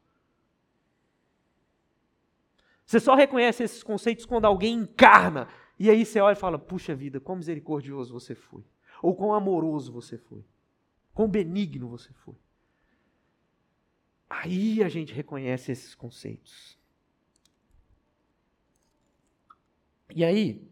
Você 2.88 3.02
só 3.02 3.16
reconhece 3.16 3.64
esses 3.64 3.84
conceitos 3.84 4.26
quando 4.26 4.46
alguém 4.46 4.74
encarna. 4.74 5.50
E 5.78 5.90
aí 5.90 6.06
você 6.06 6.22
olha 6.22 6.34
e 6.34 6.40
fala: 6.40 6.58
puxa 6.58 6.96
vida, 6.96 7.20
quão 7.20 7.38
misericordioso 7.38 8.14
você 8.14 8.34
foi. 8.34 8.64
Ou 9.04 9.14
quão 9.14 9.34
amoroso 9.34 9.92
você 9.92 10.18
foi. 10.18 10.44
Quão 11.14 11.28
benigno 11.28 11.90
você 11.90 12.14
foi. 12.14 12.36
Aí 14.30 14.82
a 14.82 14.88
gente 14.88 15.14
reconhece 15.14 15.70
esses 15.72 15.94
conceitos. 15.94 16.80
E 20.16 20.24
aí, 20.24 20.66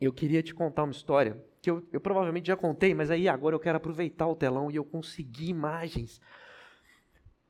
eu 0.00 0.12
queria 0.12 0.42
te 0.42 0.54
contar 0.54 0.84
uma 0.84 0.92
história 0.92 1.38
que 1.60 1.70
eu, 1.70 1.86
eu, 1.92 2.00
provavelmente 2.00 2.46
já 2.46 2.56
contei, 2.56 2.94
mas 2.94 3.10
aí 3.10 3.28
agora 3.28 3.54
eu 3.54 3.60
quero 3.60 3.76
aproveitar 3.76 4.26
o 4.26 4.34
telão 4.34 4.70
e 4.70 4.76
eu 4.76 4.84
consegui 4.84 5.50
imagens 5.50 6.18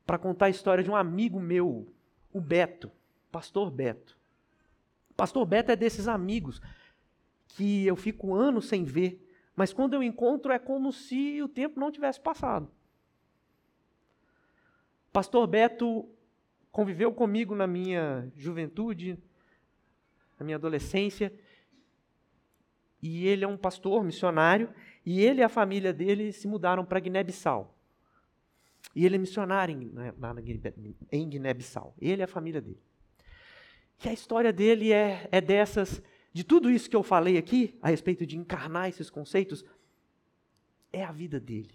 para 0.04 0.18
contar 0.18 0.46
a 0.46 0.50
história 0.50 0.82
de 0.82 0.90
um 0.90 0.96
amigo 0.96 1.38
meu, 1.38 1.86
o 2.32 2.40
Beto, 2.40 2.90
Pastor 3.30 3.70
Beto. 3.70 4.18
Pastor 5.16 5.44
Beto 5.44 5.70
é 5.70 5.76
desses 5.76 6.08
amigos 6.08 6.60
que 7.48 7.86
eu 7.86 7.96
fico 7.96 8.34
anos 8.34 8.66
sem 8.66 8.84
ver, 8.84 9.26
mas 9.54 9.72
quando 9.72 9.94
eu 9.94 10.02
encontro 10.02 10.52
é 10.52 10.58
como 10.58 10.92
se 10.92 11.42
o 11.42 11.48
tempo 11.48 11.78
não 11.78 11.90
tivesse 11.90 12.20
passado. 12.20 12.70
Pastor 15.12 15.46
Beto 15.46 16.08
conviveu 16.70 17.12
comigo 17.12 17.54
na 17.54 17.66
minha 17.66 18.30
juventude, 18.36 19.18
na 20.38 20.44
minha 20.44 20.56
adolescência, 20.56 21.32
e 23.02 23.26
ele 23.26 23.44
é 23.44 23.48
um 23.48 23.56
pastor 23.56 24.04
missionário, 24.04 24.72
e 25.04 25.20
ele 25.20 25.40
e 25.40 25.44
a 25.44 25.48
família 25.48 25.92
dele 25.92 26.32
se 26.32 26.46
mudaram 26.46 26.84
para 26.84 27.00
Guiné-Bissau. 27.00 27.74
E 28.94 29.04
ele 29.04 29.16
é 29.16 29.18
missionário 29.18 29.74
em, 29.74 29.90
na, 29.92 30.34
em 31.10 31.28
Guiné-Bissau, 31.28 31.94
ele 32.00 32.22
e 32.22 32.24
a 32.24 32.28
família 32.28 32.60
dele. 32.60 32.80
E 34.02 34.08
a 34.08 34.12
história 34.12 34.52
dele 34.52 34.92
é, 34.92 35.28
é 35.30 35.40
dessas, 35.40 36.02
de 36.32 36.42
tudo 36.42 36.70
isso 36.70 36.88
que 36.88 36.96
eu 36.96 37.02
falei 37.02 37.36
aqui, 37.36 37.78
a 37.82 37.90
respeito 37.90 38.24
de 38.24 38.36
encarnar 38.36 38.88
esses 38.88 39.10
conceitos, 39.10 39.64
é 40.92 41.04
a 41.04 41.12
vida 41.12 41.38
dele. 41.38 41.74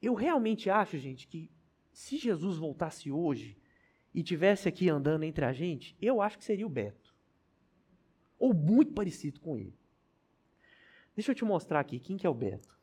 Eu 0.00 0.14
realmente 0.14 0.70
acho, 0.70 0.98
gente, 0.98 1.28
que 1.28 1.50
se 1.92 2.16
Jesus 2.16 2.56
voltasse 2.56 3.10
hoje 3.10 3.56
e 4.14 4.22
tivesse 4.22 4.68
aqui 4.68 4.88
andando 4.88 5.24
entre 5.24 5.44
a 5.44 5.52
gente, 5.52 5.96
eu 6.00 6.20
acho 6.20 6.38
que 6.38 6.44
seria 6.44 6.66
o 6.66 6.70
Beto. 6.70 7.14
Ou 8.38 8.52
muito 8.52 8.92
parecido 8.92 9.40
com 9.40 9.56
ele. 9.56 9.78
Deixa 11.14 11.30
eu 11.30 11.34
te 11.34 11.44
mostrar 11.44 11.80
aqui 11.80 12.00
quem 12.00 12.16
que 12.16 12.26
é 12.26 12.30
o 12.30 12.34
Beto. 12.34 12.80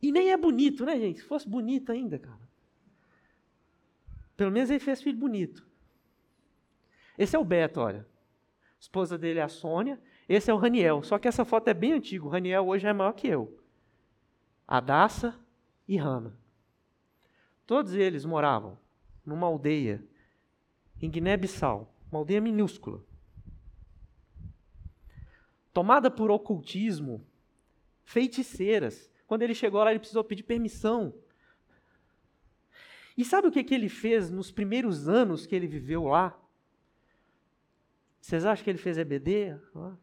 E 0.00 0.12
nem 0.12 0.30
é 0.30 0.36
bonito, 0.36 0.84
né, 0.84 0.98
gente? 0.98 1.20
Se 1.20 1.26
fosse 1.26 1.48
bonito 1.48 1.90
ainda, 1.90 2.18
cara. 2.18 2.48
Pelo 4.36 4.50
menos 4.50 4.70
ele 4.70 4.80
fez 4.80 5.02
filho 5.02 5.18
bonito. 5.18 5.66
Esse 7.16 7.36
é 7.36 7.38
o 7.38 7.44
Beto, 7.44 7.80
olha. 7.80 8.00
A 8.00 8.80
esposa 8.80 9.16
dele 9.16 9.38
é 9.38 9.42
a 9.42 9.48
Sônia. 9.48 10.00
Esse 10.28 10.50
é 10.50 10.54
o 10.54 10.58
Raniel. 10.58 11.02
Só 11.02 11.18
que 11.18 11.28
essa 11.28 11.44
foto 11.44 11.68
é 11.68 11.74
bem 11.74 11.92
antiga. 11.92 12.24
O 12.24 12.28
Raniel 12.28 12.66
hoje 12.66 12.86
é 12.86 12.92
maior 12.92 13.12
que 13.12 13.28
eu. 13.28 13.58
A 14.66 14.80
Daça 14.80 15.38
e 15.86 15.96
Rana. 15.96 16.36
Todos 17.66 17.94
eles 17.94 18.24
moravam 18.24 18.78
numa 19.24 19.46
aldeia 19.46 20.04
em 21.00 21.10
Guiné-Bissau, 21.10 21.94
uma 22.10 22.20
aldeia 22.20 22.40
minúscula. 22.40 23.02
Tomada 25.72 26.10
por 26.10 26.30
ocultismo, 26.30 27.26
feiticeiras. 28.04 29.10
Quando 29.26 29.42
ele 29.42 29.54
chegou 29.54 29.82
lá, 29.82 29.90
ele 29.90 29.98
precisou 29.98 30.22
pedir 30.22 30.44
permissão. 30.44 31.14
E 33.16 33.24
sabe 33.24 33.48
o 33.48 33.52
que, 33.52 33.62
que 33.62 33.74
ele 33.74 33.88
fez 33.88 34.30
nos 34.30 34.50
primeiros 34.50 35.08
anos 35.08 35.46
que 35.46 35.54
ele 35.54 35.66
viveu 35.66 36.04
lá? 36.04 36.38
Vocês 38.20 38.44
acham 38.44 38.64
que 38.64 38.70
ele 38.70 38.78
fez 38.78 38.98
EBD? 38.98 39.58
Não 39.74 39.98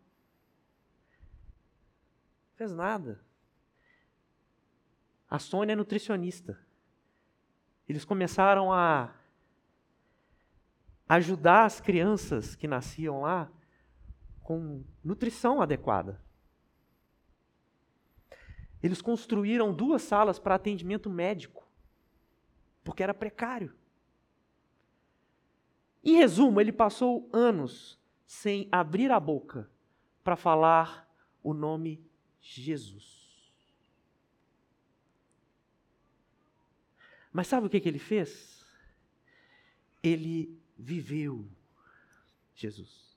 fez 2.55 2.71
nada. 2.71 3.19
A 5.29 5.39
Sônia 5.39 5.73
é 5.73 5.75
nutricionista 5.75 6.57
eles 7.91 8.05
começaram 8.05 8.71
a 8.71 9.13
ajudar 11.09 11.65
as 11.65 11.81
crianças 11.81 12.55
que 12.55 12.65
nasciam 12.65 13.19
lá 13.19 13.51
com 14.41 14.83
nutrição 15.03 15.61
adequada. 15.61 16.21
Eles 18.81 19.01
construíram 19.01 19.73
duas 19.73 20.03
salas 20.03 20.39
para 20.39 20.55
atendimento 20.55 21.09
médico, 21.09 21.60
porque 22.83 23.03
era 23.03 23.13
precário. 23.13 23.73
Em 26.03 26.15
resumo, 26.15 26.59
ele 26.59 26.71
passou 26.71 27.29
anos 27.31 27.99
sem 28.25 28.67
abrir 28.71 29.11
a 29.11 29.19
boca 29.19 29.69
para 30.23 30.35
falar 30.35 31.07
o 31.43 31.53
nome 31.53 32.03
Jesus. 32.39 33.21
Mas 37.31 37.47
sabe 37.47 37.67
o 37.67 37.69
que, 37.69 37.79
que 37.79 37.87
ele 37.87 37.99
fez? 37.99 38.65
Ele 40.03 40.59
viveu 40.77 41.47
Jesus. 42.55 43.11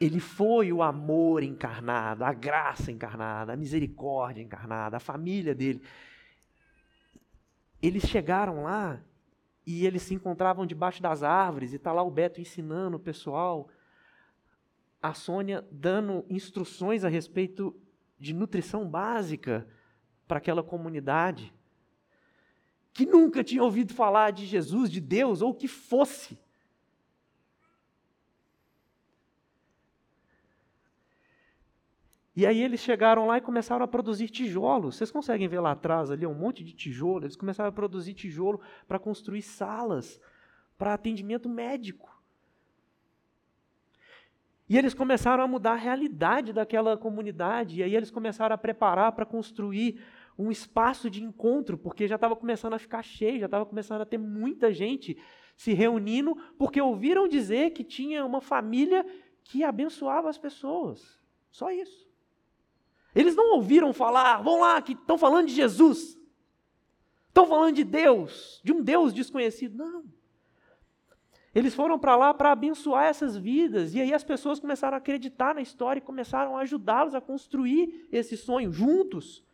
Ele 0.00 0.20
foi 0.20 0.72
o 0.72 0.82
amor 0.82 1.42
encarnado, 1.42 2.24
a 2.24 2.32
graça 2.32 2.92
encarnada, 2.92 3.52
a 3.52 3.56
misericórdia 3.56 4.42
encarnada, 4.42 4.96
a 4.96 5.00
família 5.00 5.54
dele. 5.54 5.82
Eles 7.80 8.04
chegaram 8.04 8.64
lá 8.64 9.00
e 9.66 9.86
eles 9.86 10.02
se 10.02 10.14
encontravam 10.14 10.66
debaixo 10.66 11.02
das 11.02 11.22
árvores, 11.22 11.72
e 11.72 11.76
está 11.76 11.92
lá 11.92 12.02
o 12.02 12.10
Beto 12.10 12.40
ensinando 12.40 12.96
o 12.96 13.00
pessoal, 13.00 13.68
a 15.00 15.12
Sônia 15.12 15.66
dando 15.70 16.24
instruções 16.28 17.04
a 17.04 17.08
respeito 17.08 17.76
de 18.18 18.32
nutrição 18.32 18.88
básica 18.88 19.68
para 20.26 20.38
aquela 20.38 20.62
comunidade 20.62 21.54
que 22.92 23.06
nunca 23.06 23.44
tinha 23.44 23.62
ouvido 23.62 23.94
falar 23.94 24.32
de 24.32 24.44
Jesus, 24.44 24.90
de 24.90 25.00
Deus, 25.00 25.40
ou 25.40 25.54
que 25.54 25.68
fosse. 25.68 26.36
E 32.38 32.46
aí 32.46 32.62
eles 32.62 32.78
chegaram 32.78 33.26
lá 33.26 33.38
e 33.38 33.40
começaram 33.40 33.84
a 33.84 33.88
produzir 33.88 34.28
tijolos. 34.28 34.94
Vocês 34.94 35.10
conseguem 35.10 35.48
ver 35.48 35.58
lá 35.58 35.72
atrás 35.72 36.08
ali 36.08 36.24
um 36.24 36.32
monte 36.32 36.62
de 36.62 36.72
tijolo. 36.72 37.24
Eles 37.24 37.34
começaram 37.34 37.68
a 37.68 37.72
produzir 37.72 38.14
tijolo 38.14 38.60
para 38.86 38.96
construir 38.96 39.42
salas 39.42 40.20
para 40.78 40.94
atendimento 40.94 41.48
médico. 41.48 42.16
E 44.68 44.78
eles 44.78 44.94
começaram 44.94 45.42
a 45.42 45.48
mudar 45.48 45.72
a 45.72 45.74
realidade 45.74 46.52
daquela 46.52 46.96
comunidade. 46.96 47.80
E 47.80 47.82
aí 47.82 47.96
eles 47.96 48.08
começaram 48.08 48.54
a 48.54 48.58
preparar 48.58 49.10
para 49.10 49.26
construir 49.26 50.00
um 50.38 50.48
espaço 50.48 51.10
de 51.10 51.20
encontro, 51.20 51.76
porque 51.76 52.06
já 52.06 52.14
estava 52.14 52.36
começando 52.36 52.74
a 52.74 52.78
ficar 52.78 53.02
cheio, 53.02 53.40
já 53.40 53.46
estava 53.46 53.66
começando 53.66 54.02
a 54.02 54.06
ter 54.06 54.16
muita 54.16 54.72
gente 54.72 55.18
se 55.56 55.72
reunindo, 55.72 56.36
porque 56.56 56.80
ouviram 56.80 57.26
dizer 57.26 57.70
que 57.70 57.82
tinha 57.82 58.24
uma 58.24 58.40
família 58.40 59.04
que 59.42 59.64
abençoava 59.64 60.30
as 60.30 60.38
pessoas. 60.38 61.18
Só 61.50 61.72
isso. 61.72 62.07
Eles 63.18 63.34
não 63.34 63.56
ouviram 63.56 63.92
falar, 63.92 64.40
vão 64.42 64.60
lá, 64.60 64.80
que 64.80 64.92
estão 64.92 65.18
falando 65.18 65.48
de 65.48 65.52
Jesus. 65.52 66.16
Estão 67.26 67.48
falando 67.48 67.74
de 67.74 67.82
Deus, 67.82 68.60
de 68.62 68.72
um 68.72 68.80
Deus 68.80 69.12
desconhecido. 69.12 69.76
Não. 69.76 70.04
Eles 71.52 71.74
foram 71.74 71.98
para 71.98 72.14
lá 72.14 72.32
para 72.32 72.52
abençoar 72.52 73.06
essas 73.06 73.36
vidas, 73.36 73.92
e 73.92 74.00
aí 74.00 74.14
as 74.14 74.22
pessoas 74.22 74.60
começaram 74.60 74.94
a 74.94 74.98
acreditar 74.98 75.52
na 75.52 75.60
história 75.60 75.98
e 75.98 76.00
começaram 76.00 76.56
a 76.56 76.60
ajudá-los 76.60 77.12
a 77.12 77.20
construir 77.20 78.06
esse 78.12 78.36
sonho 78.36 78.72
juntos. 78.72 79.44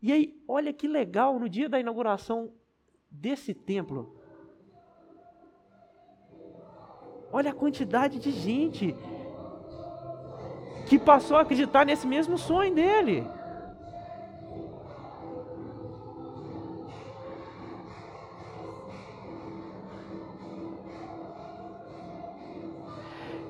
E 0.00 0.12
aí, 0.12 0.40
olha 0.46 0.72
que 0.72 0.86
legal, 0.86 1.36
no 1.36 1.48
dia 1.48 1.68
da 1.68 1.80
inauguração 1.80 2.52
desse 3.10 3.52
templo, 3.52 4.16
olha 7.32 7.50
a 7.50 7.54
quantidade 7.54 8.20
de 8.20 8.30
gente 8.30 8.94
que 10.84 10.98
passou 10.98 11.36
a 11.36 11.42
acreditar 11.42 11.84
nesse 11.86 12.06
mesmo 12.06 12.38
sonho 12.38 12.74
dele. 12.74 13.34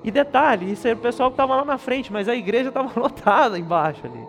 E 0.02 0.10
detalhe, 0.10 0.70
isso 0.70 0.86
era 0.86 0.96
o 0.96 1.00
pessoal 1.00 1.30
que 1.30 1.34
estava 1.34 1.56
lá 1.56 1.64
na 1.64 1.78
frente, 1.78 2.12
mas 2.12 2.28
a 2.28 2.34
igreja 2.36 2.68
estava 2.68 2.92
lotada 3.00 3.58
embaixo 3.58 4.06
ali. 4.06 4.28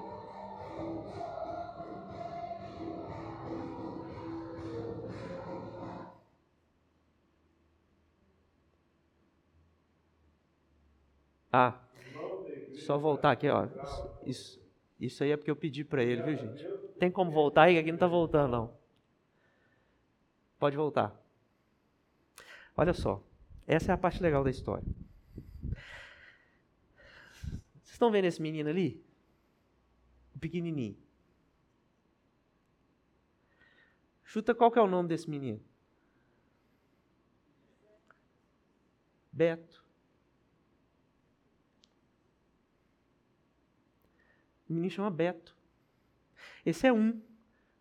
Ah, 11.51 11.84
só 12.77 12.97
voltar 12.97 13.31
aqui, 13.31 13.47
ó. 13.49 13.67
Isso, 14.25 14.61
isso 14.99 15.23
aí 15.23 15.31
é 15.31 15.37
porque 15.37 15.51
eu 15.51 15.55
pedi 15.55 15.83
para 15.83 16.03
ele, 16.03 16.21
viu, 16.21 16.35
gente? 16.35 16.65
Tem 16.99 17.11
como 17.11 17.31
voltar 17.31 17.63
aí? 17.63 17.77
Aqui 17.77 17.91
não 17.91 17.95
está 17.95 18.07
voltando, 18.07 18.51
não. 18.51 18.77
Pode 20.57 20.75
voltar. 20.75 21.15
Olha 22.75 22.93
só. 22.93 23.23
Essa 23.67 23.91
é 23.91 23.95
a 23.95 23.97
parte 23.97 24.21
legal 24.21 24.43
da 24.43 24.49
história. 24.49 24.85
Vocês 27.81 27.91
estão 27.91 28.11
vendo 28.11 28.25
esse 28.25 28.41
menino 28.41 28.69
ali? 28.69 29.03
O 30.35 30.39
pequenininho. 30.39 30.97
Chuta 34.23 34.53
qual 34.53 34.71
que 34.71 34.77
é 34.77 34.81
o 34.81 34.87
nome 34.87 35.07
desse 35.07 35.29
menino? 35.29 35.61
Beto. 39.31 39.83
O 44.75 44.77
menino 44.77 44.91
chama 44.91 45.09
Beto. 45.09 45.55
Esse 46.65 46.85
é 46.85 46.91
um. 46.91 47.21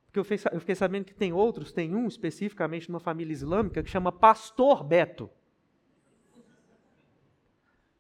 Porque 0.07 0.21
eu, 0.21 0.25
fiquei 0.61 0.77
sabendo 0.77 1.05
que 1.05 1.15
tem 1.15 1.33
outros, 1.33 1.73
tem 1.73 1.93
um 1.93 2.07
especificamente 2.07 2.89
numa 2.89 3.01
família 3.01 3.33
islâmica 3.33 3.83
que 3.83 3.91
chama 3.91 4.13
Pastor 4.13 4.85
Beto. 4.85 5.29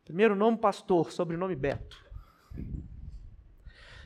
Primeiro 0.04 0.36
nome 0.36 0.58
Pastor, 0.58 1.10
sobrenome 1.10 1.56
Beto. 1.56 2.04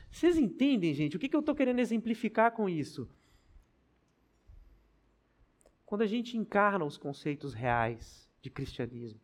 Vocês 0.09 0.37
entendem, 0.37 0.91
gente? 0.91 1.15
O 1.15 1.19
que 1.19 1.35
eu 1.35 1.39
estou 1.39 1.53
querendo 1.53 1.77
exemplificar 1.77 2.51
com 2.51 2.67
isso? 2.67 3.07
Quando 5.85 6.01
a 6.01 6.07
gente 6.07 6.35
encarna 6.35 6.83
os 6.83 6.97
conceitos 6.97 7.53
reais 7.53 8.27
de 8.41 8.49
cristianismo, 8.49 9.21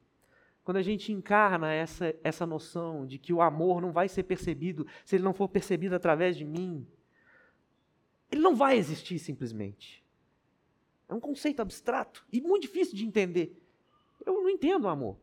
quando 0.65 0.77
a 0.77 0.81
gente 0.81 1.13
encarna 1.13 1.71
essa, 1.71 2.13
essa 2.23 2.45
noção 2.45 3.05
de 3.05 3.19
que 3.19 3.31
o 3.31 3.39
amor 3.39 3.79
não 3.79 3.91
vai 3.91 4.09
ser 4.09 4.23
percebido 4.23 4.85
se 5.05 5.15
ele 5.15 5.23
não 5.23 5.33
for 5.33 5.47
percebido 5.47 5.95
através 5.95 6.35
de 6.35 6.43
mim, 6.43 6.85
ele 8.31 8.41
não 8.41 8.55
vai 8.55 8.75
existir 8.75 9.19
simplesmente. 9.19 10.03
É 11.07 11.13
um 11.13 11.19
conceito 11.19 11.61
abstrato 11.61 12.25
e 12.33 12.41
muito 12.41 12.63
difícil 12.63 12.95
de 12.95 13.05
entender. 13.05 13.61
Eu 14.25 14.33
não 14.33 14.49
entendo 14.49 14.85
o 14.85 14.89
amor. 14.89 15.17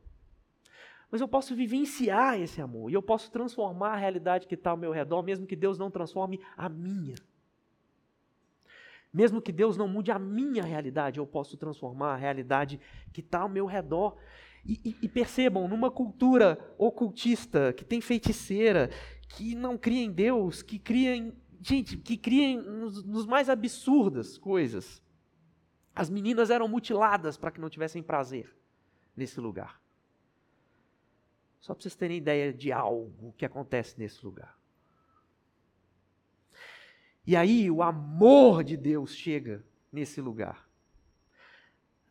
Mas 1.10 1.20
eu 1.20 1.26
posso 1.26 1.56
vivenciar 1.56 2.40
esse 2.40 2.62
amor 2.62 2.88
e 2.88 2.94
eu 2.94 3.02
posso 3.02 3.28
transformar 3.30 3.94
a 3.94 3.96
realidade 3.96 4.46
que 4.46 4.54
está 4.54 4.70
ao 4.70 4.76
meu 4.76 4.92
redor, 4.92 5.24
mesmo 5.24 5.44
que 5.44 5.56
Deus 5.56 5.76
não 5.76 5.90
transforme 5.90 6.40
a 6.56 6.68
minha. 6.68 7.16
Mesmo 9.12 9.42
que 9.42 9.50
Deus 9.50 9.76
não 9.76 9.88
mude 9.88 10.12
a 10.12 10.20
minha 10.20 10.62
realidade, 10.62 11.18
eu 11.18 11.26
posso 11.26 11.56
transformar 11.56 12.14
a 12.14 12.16
realidade 12.16 12.80
que 13.12 13.20
está 13.20 13.40
ao 13.40 13.48
meu 13.48 13.66
redor. 13.66 14.16
E, 14.64 14.96
e, 15.02 15.08
percebam, 15.08 15.66
numa 15.66 15.90
cultura 15.90 16.56
ocultista, 16.78 17.72
que 17.72 17.84
tem 17.84 18.00
feiticeira, 18.00 18.90
que 19.28 19.56
não 19.56 19.76
cria 19.76 20.02
em 20.02 20.12
Deus, 20.12 20.62
que 20.62 20.78
cria 20.78 21.16
em. 21.16 21.36
Gente, 21.60 21.96
que 21.96 22.16
cria 22.16 22.44
em, 22.44 22.56
nos, 22.58 23.04
nos 23.04 23.26
mais 23.26 23.48
absurdas 23.48 24.38
coisas. 24.38 25.02
As 25.94 26.08
meninas 26.08 26.48
eram 26.48 26.68
mutiladas 26.68 27.36
para 27.36 27.50
que 27.50 27.60
não 27.60 27.68
tivessem 27.68 28.02
prazer 28.02 28.54
nesse 29.16 29.40
lugar. 29.40 29.80
Só 31.60 31.74
para 31.74 31.82
vocês 31.82 31.94
terem 31.94 32.16
ideia 32.16 32.52
de 32.52 32.72
algo 32.72 33.34
que 33.36 33.44
acontece 33.44 33.98
nesse 33.98 34.24
lugar. 34.24 34.58
E 37.26 37.36
aí 37.36 37.70
o 37.70 37.82
amor 37.82 38.64
de 38.64 38.76
Deus 38.76 39.14
chega 39.14 39.64
nesse 39.92 40.20
lugar. 40.20 40.68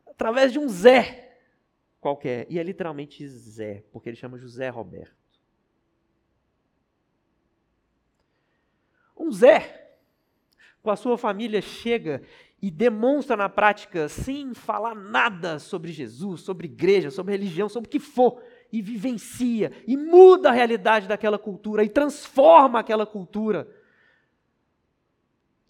Através 0.06 0.52
de 0.54 0.60
um 0.60 0.70
Zé 0.70 1.31
qualquer. 2.02 2.46
E 2.50 2.60
é 2.60 2.64
literalmente 2.64 3.26
Zé, 3.26 3.86
porque 3.94 4.10
ele 4.10 4.18
chama 4.18 4.38
José 4.38 4.68
Roberto. 4.68 5.16
Um 9.18 9.32
Zé, 9.32 9.96
com 10.84 10.92
a 10.92 10.98
sua 10.98 11.18
família, 11.18 11.62
chega 11.62 12.22
e 12.62 12.70
demonstra 12.70 13.38
na 13.38 13.48
prática, 13.48 14.10
sem 14.10 14.54
falar 14.54 14.96
nada 14.96 15.60
sobre 15.60 15.94
Jesus, 15.94 16.42
sobre 16.42 16.66
igreja, 16.66 17.10
sobre 17.10 17.32
religião, 17.32 17.70
sobre 17.70 17.88
o 17.88 17.92
que 17.92 18.00
for, 18.00 18.44
e 18.72 18.82
vivencia, 18.82 19.72
e 19.88 19.96
muda 19.96 20.50
a 20.50 20.54
realidade 20.54 21.08
daquela 21.08 21.40
cultura, 21.40 21.84
e 21.84 21.90
transforma 21.90 22.80
aquela 22.80 23.06
cultura 23.06 23.68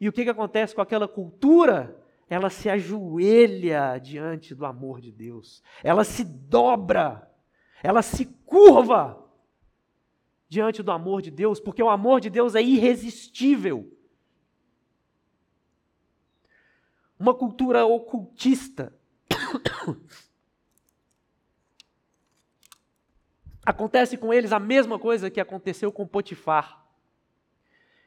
e 0.01 0.09
o 0.09 0.11
que, 0.11 0.23
que 0.23 0.31
acontece 0.31 0.73
com 0.73 0.81
aquela 0.81 1.07
cultura? 1.07 2.00
Ela 2.31 2.49
se 2.49 2.69
ajoelha 2.69 3.97
diante 3.97 4.55
do 4.55 4.65
amor 4.65 5.01
de 5.01 5.11
Deus, 5.11 5.61
ela 5.83 6.05
se 6.05 6.23
dobra, 6.23 7.29
ela 7.83 8.01
se 8.01 8.23
curva 8.23 9.21
diante 10.47 10.81
do 10.81 10.93
amor 10.93 11.21
de 11.21 11.29
Deus, 11.29 11.59
porque 11.59 11.83
o 11.83 11.89
amor 11.89 12.21
de 12.21 12.29
Deus 12.29 12.55
é 12.55 12.61
irresistível. 12.61 13.93
Uma 17.19 17.33
cultura 17.33 17.85
ocultista. 17.85 18.97
Acontece 23.65 24.17
com 24.17 24.33
eles 24.33 24.53
a 24.53 24.59
mesma 24.59 24.97
coisa 24.97 25.29
que 25.29 25.41
aconteceu 25.41 25.91
com 25.91 26.07
Potifar. 26.07 26.81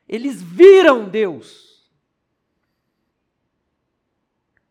Eles 0.09 0.43
viram 0.43 1.11
Deus 1.11 1.74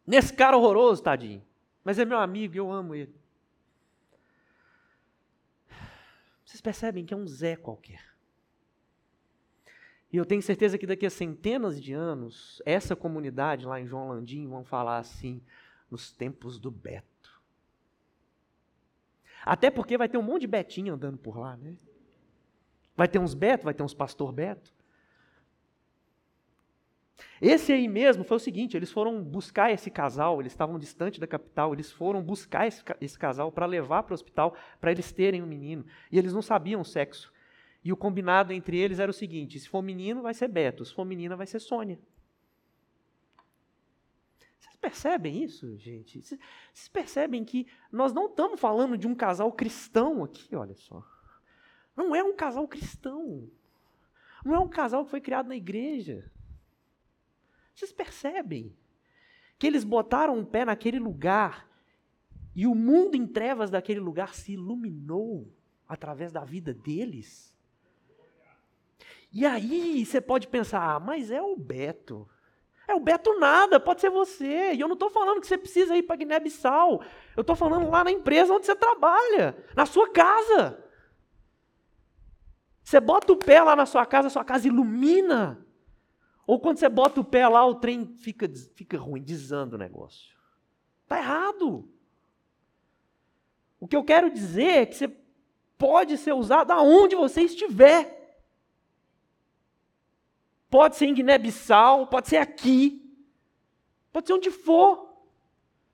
Nesse 0.05 0.33
cara 0.33 0.57
horroroso, 0.57 1.01
tadinho. 1.01 1.43
Mas 1.83 1.99
é 1.99 2.05
meu 2.05 2.17
amigo 2.17 2.55
eu 2.55 2.71
amo 2.71 2.95
ele. 2.95 3.15
Vocês 6.45 6.61
percebem 6.61 7.05
que 7.05 7.13
é 7.13 7.17
um 7.17 7.25
Zé 7.25 7.55
qualquer. 7.55 8.13
E 10.11 10.17
eu 10.17 10.25
tenho 10.25 10.41
certeza 10.41 10.77
que 10.77 10.85
daqui 10.85 11.05
a 11.05 11.09
centenas 11.09 11.81
de 11.81 11.93
anos, 11.93 12.61
essa 12.65 12.95
comunidade 12.95 13.65
lá 13.65 13.79
em 13.81 13.87
João 13.87 14.09
Landim 14.09 14.47
vão 14.47 14.63
falar 14.63 14.99
assim, 14.99 15.41
nos 15.89 16.11
tempos 16.11 16.59
do 16.59 16.69
Beto. 16.69 17.41
Até 19.45 19.69
porque 19.69 19.97
vai 19.97 20.07
ter 20.07 20.17
um 20.17 20.23
monte 20.23 20.41
de 20.41 20.47
Betinho 20.47 20.93
andando 20.93 21.17
por 21.17 21.37
lá, 21.37 21.57
né? 21.57 21.75
Vai 22.95 23.07
ter 23.07 23.19
uns 23.19 23.33
Beto, 23.33 23.65
vai 23.65 23.73
ter 23.73 23.83
uns 23.83 23.93
Pastor 23.93 24.31
Beto. 24.31 24.72
Esse 27.41 27.73
aí 27.73 27.87
mesmo 27.87 28.23
foi 28.23 28.37
o 28.37 28.39
seguinte: 28.39 28.77
eles 28.77 28.91
foram 28.91 29.23
buscar 29.23 29.71
esse 29.71 29.89
casal, 29.89 30.39
eles 30.39 30.53
estavam 30.53 30.79
distante 30.79 31.19
da 31.19 31.27
capital, 31.27 31.73
eles 31.73 31.91
foram 31.91 32.21
buscar 32.21 32.67
esse, 32.67 32.83
esse 33.01 33.17
casal 33.17 33.51
para 33.51 33.65
levar 33.65 34.03
para 34.03 34.13
o 34.13 34.15
hospital 34.15 34.55
para 34.79 34.91
eles 34.91 35.11
terem 35.11 35.41
um 35.41 35.47
menino. 35.47 35.85
E 36.11 36.17
eles 36.17 36.33
não 36.33 36.41
sabiam 36.41 36.81
o 36.81 36.85
sexo. 36.85 37.33
E 37.83 37.91
o 37.91 37.97
combinado 37.97 38.53
entre 38.53 38.77
eles 38.77 38.99
era 38.99 39.11
o 39.11 39.13
seguinte: 39.13 39.59
se 39.59 39.67
for 39.67 39.81
menino, 39.81 40.21
vai 40.21 40.33
ser 40.33 40.47
Beto, 40.47 40.85
se 40.85 40.93
for 40.93 41.05
menina, 41.05 41.35
vai 41.35 41.45
ser 41.45 41.59
Sônia. 41.59 41.99
Vocês 44.59 44.75
percebem 44.77 45.43
isso, 45.43 45.77
gente? 45.77 46.21
Vocês 46.21 46.87
percebem 46.91 47.43
que 47.43 47.67
nós 47.91 48.13
não 48.13 48.27
estamos 48.27 48.59
falando 48.59 48.97
de 48.97 49.07
um 49.07 49.13
casal 49.13 49.51
cristão 49.51 50.23
aqui, 50.23 50.55
olha 50.55 50.75
só. 50.75 51.03
Não 51.95 52.15
é 52.15 52.23
um 52.23 52.35
casal 52.35 52.67
cristão. 52.67 53.49
Não 54.43 54.55
é 54.55 54.59
um 54.59 54.67
casal 54.67 55.05
que 55.05 55.11
foi 55.11 55.21
criado 55.21 55.47
na 55.47 55.55
igreja. 55.55 56.31
Vocês 57.73 57.91
percebem 57.91 58.75
que 59.57 59.67
eles 59.67 59.83
botaram 59.83 60.37
um 60.37 60.45
pé 60.45 60.65
naquele 60.65 60.99
lugar 60.99 61.69
e 62.55 62.67
o 62.67 62.75
mundo 62.75 63.15
em 63.15 63.25
trevas 63.25 63.69
daquele 63.69 63.99
lugar 63.99 64.35
se 64.35 64.53
iluminou 64.53 65.51
através 65.87 66.31
da 66.31 66.43
vida 66.43 66.73
deles? 66.73 67.53
E 69.31 69.45
aí 69.45 70.05
você 70.05 70.21
pode 70.21 70.47
pensar, 70.47 70.95
ah, 70.95 70.99
mas 70.99 71.31
é 71.31 71.41
o 71.41 71.55
Beto. 71.55 72.29
É 72.87 72.93
o 72.93 72.99
Beto 72.99 73.39
nada, 73.39 73.79
pode 73.79 74.01
ser 74.01 74.11
você. 74.11 74.73
E 74.73 74.79
eu 74.79 74.87
não 74.87 74.93
estou 74.93 75.09
falando 75.09 75.41
que 75.41 75.47
você 75.47 75.57
precisa 75.57 75.97
ir 75.97 76.03
para 76.03 76.17
Guiné-Bissau. 76.17 77.03
Eu 77.35 77.41
estou 77.41 77.55
falando 77.55 77.89
lá 77.89 78.03
na 78.03 78.11
empresa 78.11 78.53
onde 78.53 78.67
você 78.67 78.75
trabalha, 78.75 79.57
na 79.75 79.87
sua 79.87 80.11
casa. 80.11 80.83
Você 82.83 82.99
bota 82.99 83.31
o 83.31 83.37
pé 83.37 83.63
lá 83.63 83.75
na 83.75 83.87
sua 83.87 84.05
casa, 84.05 84.27
a 84.27 84.31
sua 84.31 84.43
casa 84.43 84.67
ilumina. 84.67 85.62
Ou 86.45 86.59
quando 86.59 86.77
você 86.77 86.89
bota 86.89 87.21
o 87.21 87.23
pé 87.23 87.47
lá, 87.47 87.65
o 87.65 87.75
trem 87.75 88.05
fica, 88.17 88.49
fica 88.75 88.97
ruim, 88.97 89.21
desanda 89.21 89.75
o 89.75 89.79
negócio. 89.79 90.35
Está 91.03 91.17
errado. 91.17 91.89
O 93.79 93.87
que 93.87 93.95
eu 93.95 94.03
quero 94.03 94.29
dizer 94.29 94.81
é 94.81 94.85
que 94.85 94.95
você 94.95 95.15
pode 95.77 96.17
ser 96.17 96.33
usado 96.33 96.71
aonde 96.71 97.15
você 97.15 97.41
estiver. 97.41 98.37
Pode 100.69 100.95
ser 100.95 101.05
em 101.05 101.13
Guiné-Bissau, 101.13 102.07
pode 102.07 102.29
ser 102.29 102.37
aqui, 102.37 102.99
pode 104.11 104.27
ser 104.27 104.33
onde 104.33 104.49
for. 104.49 105.13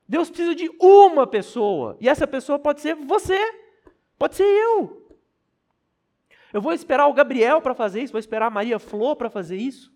Deus 0.07 0.29
precisa 0.29 0.55
de 0.55 0.69
uma 0.79 1.27
pessoa, 1.27 1.95
e 1.99 2.09
essa 2.09 2.25
pessoa 2.25 2.57
pode 2.57 2.81
ser 2.81 2.95
você, 2.95 3.37
pode 4.17 4.35
ser 4.35 4.43
eu. 4.43 5.15
Eu 6.51 6.61
vou 6.61 6.73
esperar 6.73 7.07
o 7.07 7.13
Gabriel 7.13 7.61
para 7.61 7.75
fazer 7.75 8.01
isso, 8.01 8.13
vou 8.13 8.19
esperar 8.19 8.47
a 8.47 8.49
Maria 8.49 8.79
Flor 8.79 9.15
para 9.15 9.29
fazer 9.29 9.57
isso. 9.57 9.93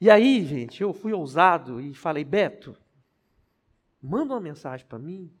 E 0.00 0.08
aí, 0.08 0.44
gente, 0.44 0.80
eu 0.80 0.92
fui 0.92 1.12
ousado 1.12 1.80
e 1.80 1.92
falei: 1.92 2.24
Beto, 2.24 2.76
manda 4.00 4.32
uma 4.32 4.40
mensagem 4.40 4.86
para 4.86 4.98
mim, 4.98 5.32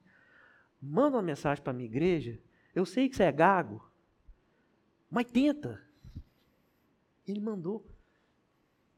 manda 0.82 1.16
uma 1.16 1.22
mensagem 1.22 1.62
para 1.62 1.70
a 1.70 1.74
minha 1.74 1.88
igreja. 1.88 2.40
Eu 2.74 2.84
sei 2.84 3.08
que 3.08 3.16
você 3.16 3.24
é 3.24 3.32
gago, 3.32 3.88
mas 5.08 5.26
tenta. 5.26 5.80
Ele 7.26 7.40
mandou 7.40 7.86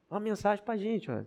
uma 0.08 0.20
mensagem 0.20 0.64
para 0.64 0.74
a 0.74 0.78
gente, 0.78 1.11
olha. 1.11 1.26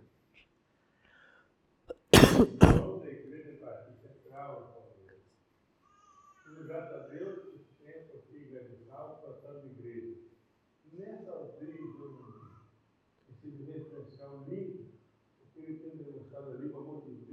Graças 6.66 6.92
a 6.92 7.06
Deus, 7.06 7.40
sustenta 7.44 8.16
o 8.16 8.22
filho 8.22 8.48
de 8.48 8.84
plantando 8.88 9.66
igreja. 9.66 10.24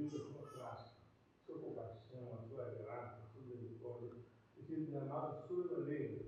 vida, 0.01 0.17
a 0.17 0.21
sua 0.21 0.47
prática, 0.47 0.97
a 1.37 1.45
sua 1.45 1.59
compaixão, 1.59 2.33
a 2.33 2.41
sua 2.47 2.65
graça, 2.71 3.21
a 3.21 3.25
sua 3.27 3.41
misericórdia, 3.41 4.19
e 4.57 4.63
ser 4.63 4.79
derramado 4.85 5.47
sobremaneira 5.47 6.25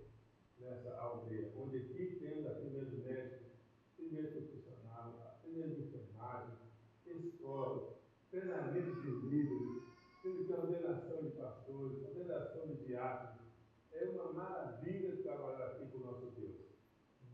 nessa 0.59 0.95
aldeia, 0.97 1.51
onde 1.57 1.77
aqui 1.77 2.17
temos 2.19 2.45
atendimento 2.45 3.03
médico, 3.03 3.45
atendimento 3.93 4.31
profissional, 4.31 5.39
atendimento 5.39 5.75
de 5.75 5.81
enfermagem, 5.87 6.53
escola, 7.05 7.97
treinamento 8.31 9.01
de 9.01 9.09
líderes, 9.27 9.83
temos 10.21 10.47
que 10.47 10.53
ordenação 10.53 11.23
de 11.23 11.29
pastores, 11.31 12.01
ordenação 12.03 12.67
de 12.67 12.85
diáconos. 12.85 13.43
É 13.91 14.05
uma 14.09 14.33
maravilha 14.33 15.21
trabalhar 15.21 15.67
aqui 15.67 15.85
com 15.91 15.97
o 15.99 16.05
nosso 16.05 16.31
Deus. 16.31 16.55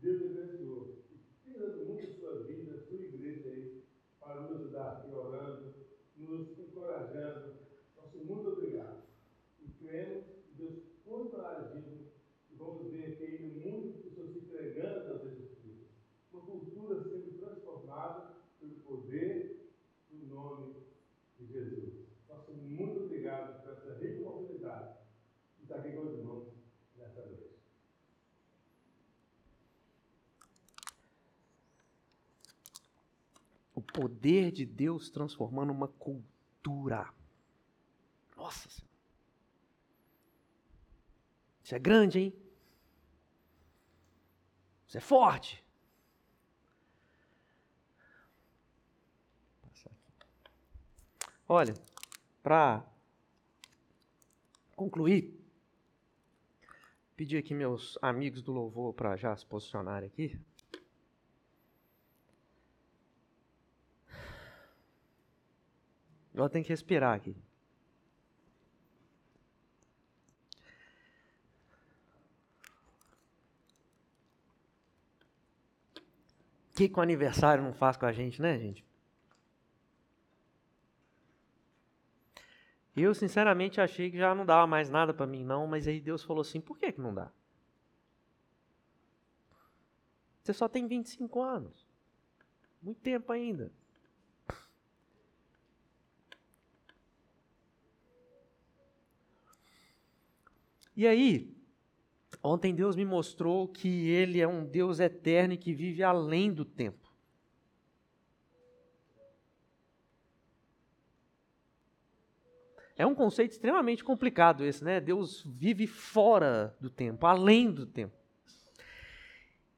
Deus 0.00 0.36
abençoou. 0.36 0.98
E 1.10 1.52
tira 1.52 1.68
muito 1.76 2.10
a 2.10 2.14
sua 2.14 2.42
vida, 2.42 2.74
a 2.74 2.80
sua 2.82 2.98
igreja 2.98 3.48
aí, 3.48 3.80
aqui 4.88 5.12
orando, 5.12 5.74
nos 6.16 6.58
encorajando. 6.58 7.54
Nosso 7.96 8.18
muito 8.18 8.50
obrigado. 8.50 9.02
E 9.60 9.68
cremos 9.84 10.24
que 10.26 10.54
Deus 10.56 10.78
continua 11.04 11.48
agindo 11.56 12.10
e 12.50 12.56
vamos 12.56 12.90
ver 12.90 13.12
aqui 13.12 13.24
ainda 13.24 13.70
muitas 13.70 14.02
pessoas 14.02 14.30
se 14.32 14.38
entregando 14.38 15.12
às 15.12 15.22
Jesus. 15.22 15.48
Uma 16.32 16.42
cultura 16.42 17.02
sendo 17.02 17.38
transformada 17.38 18.36
pelo 18.58 18.74
poder 18.76 19.70
do 20.10 20.26
nome 20.26 20.74
de 21.38 21.46
Jesus. 21.46 21.94
Nosso 22.28 22.52
muito 22.52 23.04
obrigado 23.04 23.62
por 23.62 23.72
essa 23.72 23.98
rica 23.98 24.20
oportunidade 24.60 24.94
de 25.58 25.62
estar 25.64 25.76
aqui 25.76 25.92
com 25.92 26.02
os 26.02 26.18
irmãos 26.18 26.48
nessa 26.96 27.20
noite. 27.26 27.50
O 33.74 33.79
poder 33.92 34.50
de 34.52 34.64
Deus 34.64 35.10
transformando 35.10 35.72
uma 35.72 35.88
cultura. 35.88 37.08
Nossa 38.36 38.68
Senhora. 38.68 38.90
Isso 41.62 41.74
é 41.74 41.78
grande, 41.78 42.18
hein? 42.18 42.34
Isso 44.86 44.98
é 44.98 45.00
forte. 45.00 45.64
Olha, 51.52 51.74
para 52.42 52.84
concluir, 54.76 55.36
pedir 57.16 57.38
aqui 57.38 57.52
meus 57.52 57.98
amigos 58.00 58.40
do 58.40 58.52
louvor 58.52 58.94
para 58.94 59.16
já 59.16 59.36
se 59.36 59.44
posicionarem 59.44 60.06
aqui. 60.06 60.40
Eu 66.44 66.50
tenho 66.50 66.64
que 66.64 66.70
respirar 66.70 67.14
aqui. 67.14 67.36
O 76.70 76.76
que, 76.76 76.88
que 76.88 76.98
o 76.98 77.02
aniversário 77.02 77.62
não 77.62 77.74
faz 77.74 77.96
com 77.96 78.06
a 78.06 78.12
gente, 78.12 78.40
né, 78.40 78.58
gente? 78.58 78.84
Eu, 82.96 83.14
sinceramente, 83.14 83.80
achei 83.80 84.10
que 84.10 84.18
já 84.18 84.34
não 84.34 84.44
dava 84.44 84.66
mais 84.66 84.90
nada 84.90 85.14
para 85.14 85.26
mim, 85.26 85.44
não, 85.44 85.66
mas 85.66 85.86
aí 85.86 86.00
Deus 86.00 86.22
falou 86.22 86.40
assim: 86.40 86.60
por 86.60 86.78
que, 86.78 86.92
que 86.92 87.00
não 87.00 87.14
dá? 87.14 87.30
Você 90.42 90.52
só 90.52 90.68
tem 90.68 90.86
25 90.86 91.42
anos. 91.42 91.86
Muito 92.82 93.00
tempo 93.00 93.30
ainda. 93.30 93.70
E 100.96 101.06
aí, 101.06 101.54
ontem 102.42 102.74
Deus 102.74 102.96
me 102.96 103.04
mostrou 103.04 103.68
que 103.68 104.08
Ele 104.08 104.40
é 104.40 104.46
um 104.48 104.64
Deus 104.64 105.00
eterno 105.00 105.54
e 105.54 105.58
que 105.58 105.72
vive 105.72 106.02
além 106.02 106.52
do 106.52 106.64
tempo. 106.64 107.10
É 113.00 113.06
um 113.06 113.14
conceito 113.14 113.52
extremamente 113.52 114.04
complicado 114.04 114.62
esse, 114.62 114.84
né? 114.84 115.00
Deus 115.00 115.42
vive 115.46 115.86
fora 115.86 116.76
do 116.78 116.90
tempo, 116.90 117.24
além 117.24 117.72
do 117.72 117.86
tempo. 117.86 118.14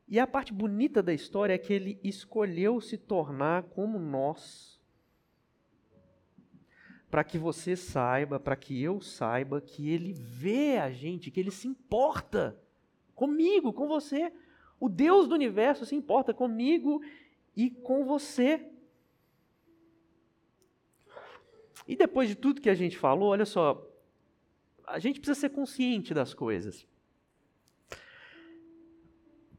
E 0.09 0.19
a 0.19 0.27
parte 0.27 0.53
bonita 0.53 1.01
da 1.01 1.15
história 1.15 1.55
é 1.55 1.59
que 1.59 1.73
ele 1.73 2.01
escolheu 2.03 2.81
se 2.81 2.99
tornar 2.99 3.63
como 3.63 3.97
nós, 3.97 4.82
para 7.13 7.23
que 7.23 7.37
você 7.37 7.77
saiba, 7.77 8.41
para 8.41 8.57
que 8.57 8.83
eu 8.83 8.99
saiba 8.99 9.61
que 9.61 9.91
ele 9.91 10.15
vê 10.15 10.79
a 10.79 10.91
gente, 10.91 11.31
que 11.31 11.39
ele 11.39 11.51
se 11.51 11.69
importa 11.69 12.59
comigo, 13.15 13.71
com 13.71 13.87
você. 13.87 14.33
O 14.81 14.89
Deus 14.89 15.29
do 15.29 15.35
universo 15.35 15.85
se 15.85 15.95
importa 15.95 16.33
comigo 16.33 17.03
e 17.55 17.69
com 17.69 18.07
você. 18.07 18.67
E 21.87 21.95
depois 21.95 22.31
de 22.31 22.35
tudo 22.35 22.63
que 22.63 22.71
a 22.71 22.75
gente 22.75 22.97
falou, 22.97 23.29
olha 23.29 23.45
só, 23.45 23.87
a 24.87 24.99
gente 24.99 25.21
precisa 25.21 25.39
ser 25.39 25.51
consciente 25.51 26.15
das 26.15 26.33
coisas. 26.33 26.87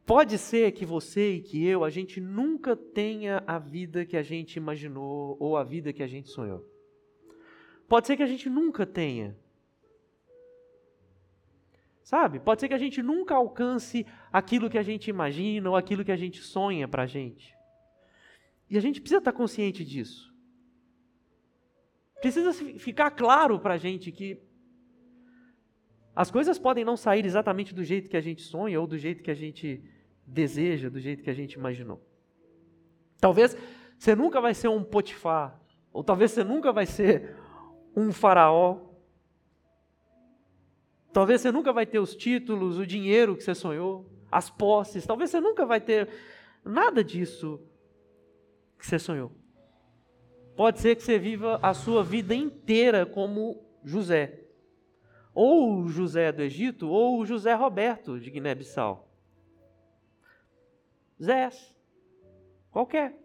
Pode 0.07 0.39
ser 0.39 0.71
que 0.71 0.87
você 0.87 1.35
e 1.35 1.41
que 1.43 1.63
eu, 1.63 1.83
a 1.83 1.91
gente 1.91 2.19
nunca 2.19 2.75
tenha 2.75 3.43
a 3.45 3.59
vida 3.59 4.07
que 4.07 4.17
a 4.17 4.23
gente 4.23 4.55
imaginou 4.55 5.37
ou 5.39 5.55
a 5.55 5.63
vida 5.63 5.93
que 5.93 6.01
a 6.01 6.07
gente 6.07 6.31
sonhou. 6.31 6.72
Pode 7.93 8.07
ser 8.07 8.17
que 8.17 8.23
a 8.23 8.31
gente 8.33 8.49
nunca 8.49 8.87
tenha. 8.87 9.37
Sabe? 12.01 12.39
Pode 12.39 12.59
ser 12.59 12.67
que 12.67 12.73
a 12.73 12.79
gente 12.79 13.03
nunca 13.03 13.35
alcance 13.35 14.03
aquilo 14.31 14.67
que 14.67 14.79
a 14.79 14.81
gente 14.81 15.11
imagina 15.11 15.69
ou 15.69 15.75
aquilo 15.75 16.03
que 16.03 16.11
a 16.11 16.15
gente 16.15 16.41
sonha 16.41 16.87
para 16.87 17.03
a 17.03 17.05
gente. 17.05 17.55
E 18.67 18.79
a 18.79 18.81
gente 18.81 18.99
precisa 18.99 19.19
estar 19.19 19.31
consciente 19.31 19.85
disso. 19.85 20.33
Precisa 22.19 22.51
ficar 22.79 23.11
claro 23.11 23.59
para 23.59 23.75
a 23.75 23.77
gente 23.77 24.11
que 24.11 24.41
as 26.15 26.31
coisas 26.31 26.57
podem 26.57 26.83
não 26.83 26.97
sair 26.97 27.27
exatamente 27.27 27.75
do 27.75 27.83
jeito 27.83 28.09
que 28.09 28.17
a 28.17 28.21
gente 28.21 28.41
sonha 28.41 28.81
ou 28.81 28.87
do 28.87 28.97
jeito 28.97 29.21
que 29.21 29.29
a 29.29 29.35
gente 29.35 29.83
deseja, 30.25 30.89
do 30.89 30.99
jeito 30.99 31.21
que 31.21 31.29
a 31.29 31.35
gente 31.35 31.53
imaginou. 31.53 32.03
Talvez 33.19 33.55
você 33.99 34.15
nunca 34.15 34.41
vai 34.41 34.55
ser 34.55 34.67
um 34.67 34.83
Potifar, 34.83 35.61
ou 35.91 36.03
talvez 36.03 36.31
você 36.31 36.43
nunca 36.43 36.73
vai 36.73 36.87
ser 36.87 37.42
um 37.95 38.11
faraó. 38.11 38.79
Talvez 41.11 41.41
você 41.41 41.51
nunca 41.51 41.71
vai 41.71 41.85
ter 41.85 41.99
os 41.99 42.15
títulos, 42.15 42.77
o 42.77 42.87
dinheiro 42.87 43.35
que 43.35 43.43
você 43.43 43.53
sonhou, 43.53 44.09
as 44.31 44.49
posses. 44.49 45.05
Talvez 45.05 45.29
você 45.29 45.39
nunca 45.39 45.65
vai 45.65 45.79
ter 45.79 46.09
nada 46.65 47.03
disso 47.03 47.59
que 48.77 48.85
você 48.85 48.97
sonhou. 48.97 49.31
Pode 50.55 50.79
ser 50.79 50.95
que 50.95 51.03
você 51.03 51.17
viva 51.17 51.59
a 51.61 51.73
sua 51.73 52.03
vida 52.03 52.33
inteira 52.33 53.05
como 53.05 53.63
José. 53.83 54.39
Ou 55.33 55.79
o 55.79 55.87
José 55.87 56.31
do 56.31 56.43
Egito, 56.43 56.87
ou 56.87 57.19
o 57.19 57.25
José 57.25 57.53
Roberto 57.53 58.19
de 58.19 58.29
Guiné-Bissau. 58.29 59.09
Zés. 61.21 61.75
Qualquer. 62.71 63.17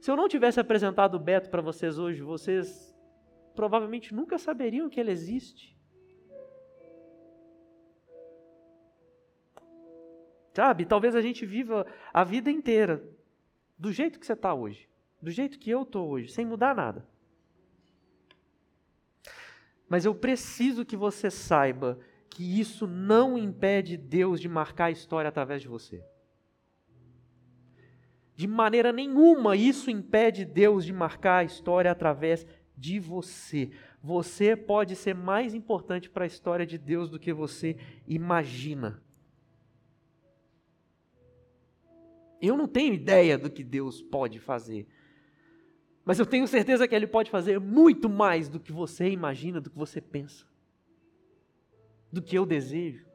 Se 0.00 0.10
eu 0.10 0.16
não 0.16 0.28
tivesse 0.28 0.58
apresentado 0.58 1.14
o 1.14 1.20
Beto 1.20 1.50
para 1.50 1.62
vocês 1.62 1.98
hoje, 1.98 2.22
vocês 2.22 2.91
provavelmente 3.54 4.14
nunca 4.14 4.38
saberiam 4.38 4.88
que 4.88 5.00
ele 5.00 5.10
existe. 5.10 5.76
Sabe? 10.54 10.84
Talvez 10.84 11.14
a 11.14 11.20
gente 11.20 11.46
viva 11.46 11.86
a 12.12 12.24
vida 12.24 12.50
inteira 12.50 13.02
do 13.78 13.90
jeito 13.90 14.20
que 14.20 14.26
você 14.26 14.34
está 14.34 14.52
hoje 14.52 14.92
do 15.22 15.30
jeito 15.30 15.58
que 15.58 15.70
eu 15.70 15.82
estou 15.82 16.08
hoje, 16.08 16.32
sem 16.32 16.44
mudar 16.44 16.74
nada. 16.74 17.06
Mas 19.88 20.04
eu 20.04 20.14
preciso 20.14 20.84
que 20.84 20.96
você 20.96 21.30
saiba 21.30 22.00
que 22.28 22.58
isso 22.58 22.86
não 22.86 23.38
impede 23.38 23.96
Deus 23.96 24.40
de 24.40 24.48
marcar 24.48 24.86
a 24.86 24.90
história 24.90 25.28
através 25.28 25.62
de 25.62 25.68
você. 25.68 26.04
De 28.34 28.48
maneira 28.48 28.90
nenhuma 28.90 29.54
isso 29.54 29.90
impede 29.90 30.44
Deus 30.44 30.84
de 30.84 30.92
marcar 30.92 31.38
a 31.38 31.44
história 31.44 31.92
através 31.92 32.44
de 32.76 32.98
você. 32.98 33.70
Você 34.02 34.56
pode 34.56 34.96
ser 34.96 35.14
mais 35.14 35.54
importante 35.54 36.10
para 36.10 36.24
a 36.24 36.26
história 36.26 36.66
de 36.66 36.78
Deus 36.78 37.08
do 37.08 37.18
que 37.18 37.32
você 37.32 37.76
imagina. 38.06 39.02
Eu 42.40 42.56
não 42.56 42.66
tenho 42.66 42.92
ideia 42.92 43.38
do 43.38 43.48
que 43.48 43.62
Deus 43.62 44.02
pode 44.02 44.40
fazer. 44.40 44.88
Mas 46.04 46.18
eu 46.18 46.26
tenho 46.26 46.48
certeza 46.48 46.88
que 46.88 46.94
Ele 46.94 47.06
pode 47.06 47.30
fazer 47.30 47.60
muito 47.60 48.08
mais 48.08 48.48
do 48.48 48.58
que 48.58 48.72
você 48.72 49.08
imagina, 49.08 49.60
do 49.60 49.70
que 49.70 49.78
você 49.78 50.00
pensa, 50.00 50.44
do 52.10 52.20
que 52.20 52.36
eu 52.36 52.44
desejo. 52.44 53.06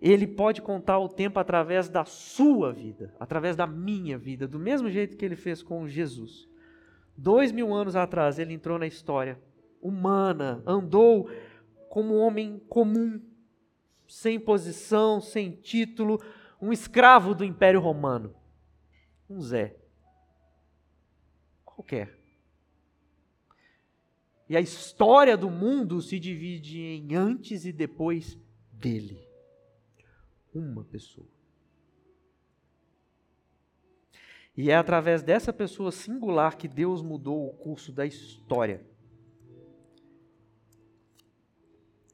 Ele 0.00 0.26
pode 0.26 0.62
contar 0.62 0.98
o 0.98 1.08
tempo 1.08 1.38
através 1.38 1.88
da 1.88 2.04
sua 2.04 2.72
vida, 2.72 3.14
através 3.18 3.56
da 3.56 3.66
minha 3.66 4.16
vida, 4.16 4.46
do 4.46 4.58
mesmo 4.58 4.88
jeito 4.88 5.16
que 5.16 5.24
Ele 5.24 5.36
fez 5.36 5.62
com 5.62 5.86
Jesus. 5.86 6.47
Dois 7.20 7.50
mil 7.50 7.74
anos 7.74 7.96
atrás 7.96 8.38
ele 8.38 8.54
entrou 8.54 8.78
na 8.78 8.86
história 8.86 9.42
humana, 9.82 10.62
andou 10.64 11.28
como 11.90 12.14
um 12.14 12.20
homem 12.20 12.60
comum, 12.68 13.20
sem 14.06 14.38
posição, 14.38 15.20
sem 15.20 15.50
título, 15.50 16.22
um 16.62 16.72
escravo 16.72 17.34
do 17.34 17.44
Império 17.44 17.80
Romano. 17.80 18.36
Um 19.28 19.40
Zé. 19.40 19.76
Qualquer. 21.64 22.16
E 24.48 24.56
a 24.56 24.60
história 24.60 25.36
do 25.36 25.50
mundo 25.50 26.00
se 26.00 26.20
divide 26.20 26.80
em 26.80 27.16
antes 27.16 27.64
e 27.64 27.72
depois 27.72 28.38
dele. 28.72 29.28
Uma 30.54 30.84
pessoa. 30.84 31.37
E 34.58 34.72
é 34.72 34.74
através 34.74 35.22
dessa 35.22 35.52
pessoa 35.52 35.92
singular 35.92 36.56
que 36.56 36.66
Deus 36.66 37.00
mudou 37.00 37.46
o 37.46 37.52
curso 37.52 37.92
da 37.92 38.04
história. 38.04 38.84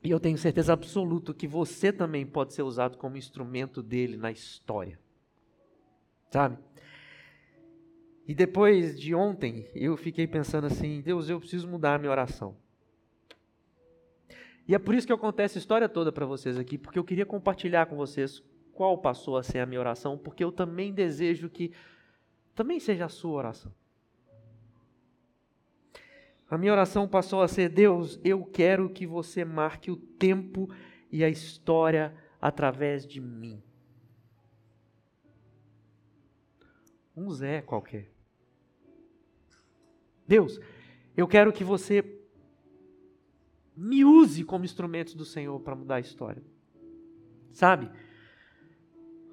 E 0.03 0.11
eu 0.11 0.21
tenho 0.21 0.37
certeza 0.37 0.75
absoluta 0.75 1.33
que 1.33 1.49
você 1.49 1.91
também 1.91 2.27
pode 2.27 2.53
ser 2.53 2.61
usado 2.61 2.99
como 2.99 3.17
instrumento 3.17 3.83
dele 3.83 4.19
na 4.19 4.31
história. 4.31 4.99
Sabe? 6.31 6.59
E 8.29 8.35
depois 8.35 9.01
de 9.01 9.15
ontem, 9.15 9.67
eu 9.75 9.97
fiquei 9.97 10.27
pensando 10.27 10.67
assim: 10.67 11.01
Deus, 11.01 11.31
eu 11.31 11.41
preciso 11.41 11.67
mudar 11.67 11.95
a 11.95 11.99
minha 11.99 12.11
oração. 12.11 12.59
E 14.69 14.75
é 14.75 14.79
por 14.79 14.95
isso 14.95 15.07
que 15.07 15.13
eu 15.15 15.19
conto 15.19 15.41
essa 15.41 15.57
história 15.57 15.89
toda 15.89 16.13
para 16.13 16.27
vocês 16.27 16.59
aqui, 16.59 16.77
porque 16.77 16.99
eu 16.99 17.05
queria 17.05 17.25
compartilhar 17.25 17.87
com 17.87 17.97
vocês 17.97 18.43
qual 18.75 18.99
passou 18.99 19.39
a 19.39 19.43
ser 19.43 19.61
a 19.61 19.67
minha 19.67 19.81
oração, 19.81 20.19
porque 20.19 20.45
eu 20.45 20.53
também 20.53 20.93
desejo 20.93 21.49
que 21.49 21.73
também 22.55 22.79
seja 22.79 23.07
a 23.07 23.09
sua 23.09 23.33
oração. 23.33 23.73
A 26.49 26.59
minha 26.59 26.73
oração 26.73 27.09
passou 27.09 27.43
a 27.43 27.49
ser: 27.49 27.69
Deus, 27.69 28.21
eu 28.23 28.45
quero 28.45 28.89
que 28.89 29.07
você 29.07 29.45
marque 29.45 29.91
o 29.91 29.97
tempo 29.97 30.69
e 31.11 31.25
a 31.25 31.29
história 31.29 32.15
através 32.41 33.07
de 33.07 33.21
mim. 33.21 33.63
Um 37.17 37.31
Zé 37.31 37.63
qualquer. 37.63 38.11
Deus, 40.27 40.61
eu 41.17 41.29
quero 41.29 41.53
que 41.53 41.65
você 41.65 42.21
me 43.77 44.05
use 44.05 44.45
como 44.45 44.65
instrumento 44.65 45.17
do 45.17 45.25
Senhor 45.25 45.59
para 45.61 45.75
mudar 45.75 45.97
a 45.97 46.01
história. 46.01 46.43
Sabe? 47.53 47.91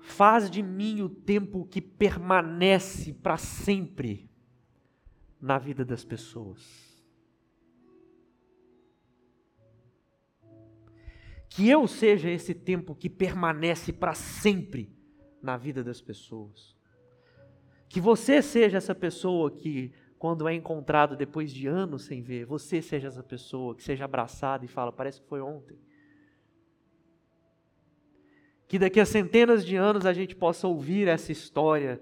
Faz 0.01 0.49
de 0.49 0.63
mim 0.63 1.01
o 1.01 1.09
tempo 1.09 1.65
que 1.65 1.79
permanece 1.79 3.13
para 3.13 3.37
sempre 3.37 4.29
na 5.39 5.57
vida 5.57 5.85
das 5.85 6.03
pessoas. 6.03 6.91
Que 11.49 11.69
eu 11.69 11.87
seja 11.87 12.29
esse 12.29 12.53
tempo 12.53 12.95
que 12.95 13.09
permanece 13.09 13.93
para 13.93 14.13
sempre 14.13 14.95
na 15.41 15.57
vida 15.57 15.83
das 15.83 16.01
pessoas. 16.01 16.75
Que 17.89 17.99
você 17.99 18.41
seja 18.41 18.77
essa 18.77 18.95
pessoa 18.95 19.51
que, 19.51 19.91
quando 20.17 20.47
é 20.47 20.53
encontrado 20.53 21.15
depois 21.15 21.51
de 21.51 21.67
anos 21.67 22.05
sem 22.05 22.21
ver, 22.21 22.45
você 22.45 22.81
seja 22.81 23.09
essa 23.09 23.21
pessoa 23.21 23.75
que 23.75 23.83
seja 23.83 24.05
abraçada 24.05 24.63
e 24.63 24.67
fala: 24.67 24.91
parece 24.91 25.21
que 25.21 25.27
foi 25.27 25.41
ontem. 25.41 25.77
Que 28.71 28.79
daqui 28.79 29.01
a 29.01 29.05
centenas 29.05 29.65
de 29.65 29.75
anos 29.75 30.05
a 30.05 30.13
gente 30.13 30.33
possa 30.33 30.65
ouvir 30.65 31.05
essa 31.09 31.29
história. 31.29 31.99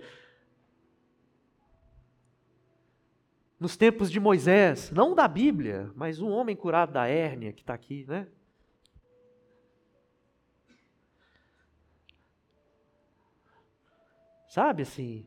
Nos 3.60 3.76
tempos 3.76 4.12
de 4.12 4.20
Moisés, 4.20 4.92
não 4.92 5.16
da 5.16 5.28
Bíblia, 5.28 5.92
mas 5.96 6.22
um 6.22 6.30
homem 6.30 6.56
curado 6.56 6.94
da 6.94 7.08
hérnia 7.08 7.52
que 7.52 7.62
está 7.62 7.74
aqui, 7.74 8.06
né? 8.08 8.28
Sabe 14.48 14.84
assim? 14.84 15.26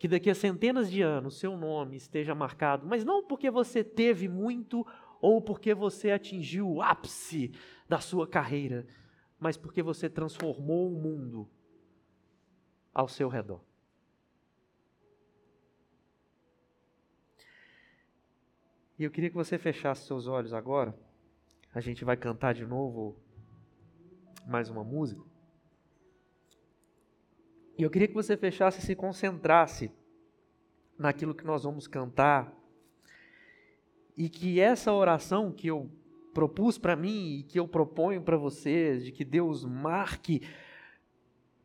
Que 0.00 0.08
daqui 0.08 0.30
a 0.30 0.34
centenas 0.34 0.90
de 0.90 1.00
anos 1.00 1.38
seu 1.38 1.56
nome 1.56 1.96
esteja 1.96 2.34
marcado, 2.34 2.84
mas 2.84 3.04
não 3.04 3.24
porque 3.24 3.52
você 3.52 3.84
teve 3.84 4.26
muito 4.26 4.84
ou 5.20 5.40
porque 5.40 5.72
você 5.72 6.10
atingiu 6.10 6.68
o 6.68 6.82
ápice 6.82 7.52
da 7.88 8.00
sua 8.00 8.26
carreira, 8.26 8.84
mas 9.38 9.56
porque 9.56 9.82
você 9.82 10.08
transformou 10.08 10.88
o 10.88 11.00
mundo 11.00 11.48
ao 12.92 13.08
seu 13.08 13.28
redor. 13.28 13.60
E 18.98 19.04
eu 19.04 19.10
queria 19.10 19.30
que 19.30 19.36
você 19.36 19.56
fechasse 19.56 20.06
seus 20.06 20.26
olhos 20.26 20.52
agora. 20.52 20.92
A 21.72 21.80
gente 21.80 22.04
vai 22.04 22.16
cantar 22.16 22.52
de 22.52 22.66
novo 22.66 23.16
mais 24.44 24.68
uma 24.68 24.82
música. 24.82 25.22
E 27.78 27.82
eu 27.84 27.90
queria 27.90 28.08
que 28.08 28.14
você 28.14 28.36
fechasse 28.36 28.80
e 28.80 28.82
se 28.82 28.96
concentrasse 28.96 29.92
naquilo 30.98 31.32
que 31.32 31.44
nós 31.44 31.62
vamos 31.62 31.86
cantar. 31.86 32.52
E 34.16 34.28
que 34.28 34.58
essa 34.58 34.92
oração 34.92 35.52
que 35.52 35.68
eu 35.68 35.88
propus 36.32 36.78
para 36.78 36.96
mim 36.96 37.38
e 37.38 37.42
que 37.42 37.58
eu 37.58 37.66
proponho 37.66 38.22
para 38.22 38.36
vocês, 38.36 39.04
de 39.04 39.12
que 39.12 39.24
Deus 39.24 39.64
marque 39.64 40.42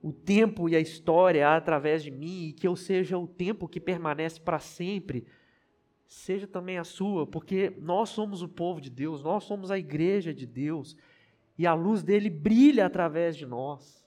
o 0.01 0.11
tempo 0.11 0.67
e 0.67 0.75
a 0.75 0.79
história 0.81 1.55
através 1.55 2.03
de 2.03 2.11
mim, 2.11 2.47
e 2.47 2.53
que 2.53 2.67
eu 2.67 2.75
seja 2.75 3.17
o 3.17 3.25
tempo 3.25 3.69
que 3.69 3.79
permanece 3.79 4.39
para 4.39 4.59
sempre, 4.59 5.25
seja 6.05 6.45
também 6.45 6.77
a 6.77 6.83
sua, 6.83 7.25
porque 7.25 7.73
nós 7.79 8.09
somos 8.09 8.41
o 8.41 8.49
povo 8.49 8.81
de 8.81 8.89
Deus, 8.89 9.23
nós 9.23 9.45
somos 9.45 9.71
a 9.71 9.79
igreja 9.79 10.33
de 10.33 10.45
Deus, 10.45 10.97
e 11.57 11.65
a 11.65 11.73
luz 11.73 12.03
dele 12.03 12.29
brilha 12.29 12.85
através 12.85 13.37
de 13.37 13.45
nós. 13.45 14.03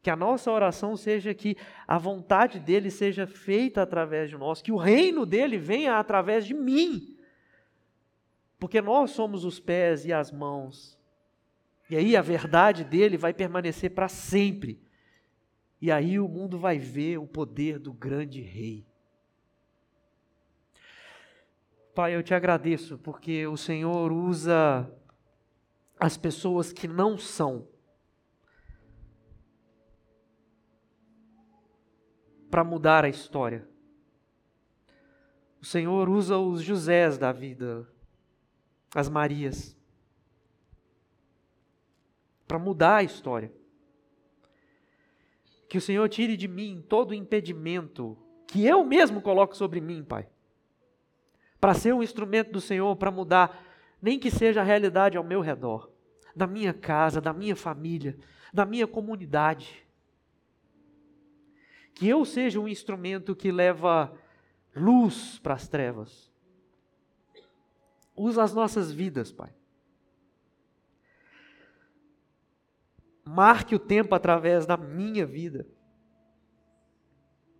Que 0.00 0.10
a 0.10 0.16
nossa 0.16 0.50
oração 0.50 0.96
seja 0.96 1.34
que 1.34 1.56
a 1.86 1.98
vontade 1.98 2.58
dele 2.60 2.90
seja 2.90 3.26
feita 3.26 3.82
através 3.82 4.30
de 4.30 4.38
nós, 4.38 4.62
que 4.62 4.72
o 4.72 4.76
reino 4.76 5.26
dele 5.26 5.58
venha 5.58 5.98
através 5.98 6.46
de 6.46 6.54
mim. 6.54 7.13
Porque 8.64 8.80
nós 8.80 9.10
somos 9.10 9.44
os 9.44 9.60
pés 9.60 10.06
e 10.06 10.12
as 10.12 10.32
mãos. 10.32 10.98
E 11.90 11.96
aí 11.96 12.16
a 12.16 12.22
verdade 12.22 12.82
dele 12.82 13.18
vai 13.18 13.34
permanecer 13.34 13.90
para 13.90 14.08
sempre. 14.08 14.82
E 15.82 15.92
aí 15.92 16.18
o 16.18 16.26
mundo 16.26 16.58
vai 16.58 16.78
ver 16.78 17.18
o 17.18 17.26
poder 17.26 17.78
do 17.78 17.92
grande 17.92 18.40
rei. 18.40 18.86
Pai, 21.94 22.16
eu 22.16 22.22
te 22.22 22.32
agradeço 22.32 22.96
porque 22.96 23.46
o 23.46 23.54
Senhor 23.54 24.10
usa 24.10 24.90
as 26.00 26.16
pessoas 26.16 26.72
que 26.72 26.88
não 26.88 27.18
são 27.18 27.68
para 32.50 32.64
mudar 32.64 33.04
a 33.04 33.10
história. 33.10 33.68
O 35.60 35.66
Senhor 35.66 36.08
usa 36.08 36.38
os 36.38 36.62
Josés 36.62 37.18
da 37.18 37.30
vida, 37.30 37.86
as 38.94 39.08
Marias, 39.08 39.76
para 42.46 42.58
mudar 42.58 42.96
a 42.96 43.02
história. 43.02 43.52
Que 45.68 45.78
o 45.78 45.80
Senhor 45.80 46.08
tire 46.08 46.36
de 46.36 46.46
mim 46.46 46.84
todo 46.88 47.10
o 47.10 47.14
impedimento 47.14 48.16
que 48.46 48.64
eu 48.64 48.84
mesmo 48.84 49.20
coloco 49.20 49.56
sobre 49.56 49.80
mim, 49.80 50.04
Pai. 50.04 50.28
Para 51.60 51.74
ser 51.74 51.92
um 51.92 52.02
instrumento 52.02 52.52
do 52.52 52.60
Senhor 52.60 52.94
para 52.96 53.10
mudar, 53.10 53.66
nem 54.00 54.18
que 54.18 54.30
seja 54.30 54.60
a 54.60 54.64
realidade 54.64 55.16
ao 55.16 55.24
meu 55.24 55.40
redor, 55.40 55.90
da 56.36 56.46
minha 56.46 56.72
casa, 56.72 57.20
da 57.20 57.32
minha 57.32 57.56
família, 57.56 58.16
da 58.52 58.64
minha 58.64 58.86
comunidade 58.86 59.84
que 61.94 62.08
eu 62.08 62.24
seja 62.24 62.58
um 62.58 62.66
instrumento 62.66 63.36
que 63.36 63.52
leva 63.52 64.12
luz 64.74 65.38
para 65.38 65.54
as 65.54 65.68
trevas. 65.68 66.33
Usa 68.16 68.42
as 68.42 68.52
nossas 68.52 68.92
vidas, 68.92 69.32
Pai. 69.32 69.52
Marque 73.24 73.74
o 73.74 73.78
tempo 73.78 74.14
através 74.14 74.66
da 74.66 74.76
minha 74.76 75.24
vida. 75.24 75.66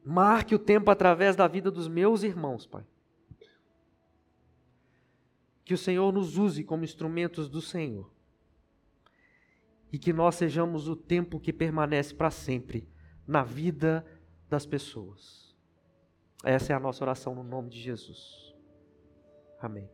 Marque 0.04 0.54
o 0.54 0.58
tempo 0.58 0.90
através 0.90 1.34
da 1.34 1.48
vida 1.48 1.70
dos 1.70 1.88
meus 1.88 2.22
irmãos, 2.22 2.66
Pai. 2.66 2.86
Que 5.64 5.72
o 5.72 5.78
Senhor 5.78 6.12
nos 6.12 6.36
use 6.36 6.62
como 6.62 6.84
instrumentos 6.84 7.48
do 7.48 7.62
Senhor. 7.62 8.12
E 9.90 9.98
que 9.98 10.12
nós 10.12 10.34
sejamos 10.34 10.88
o 10.88 10.94
tempo 10.94 11.40
que 11.40 11.52
permanece 11.52 12.14
para 12.14 12.30
sempre 12.30 12.86
na 13.26 13.42
vida 13.42 14.04
das 14.48 14.66
pessoas. 14.66 15.56
Essa 16.44 16.74
é 16.74 16.76
a 16.76 16.80
nossa 16.80 17.02
oração 17.02 17.34
no 17.34 17.42
nome 17.42 17.70
de 17.70 17.80
Jesus. 17.80 18.54
Amém. 19.58 19.93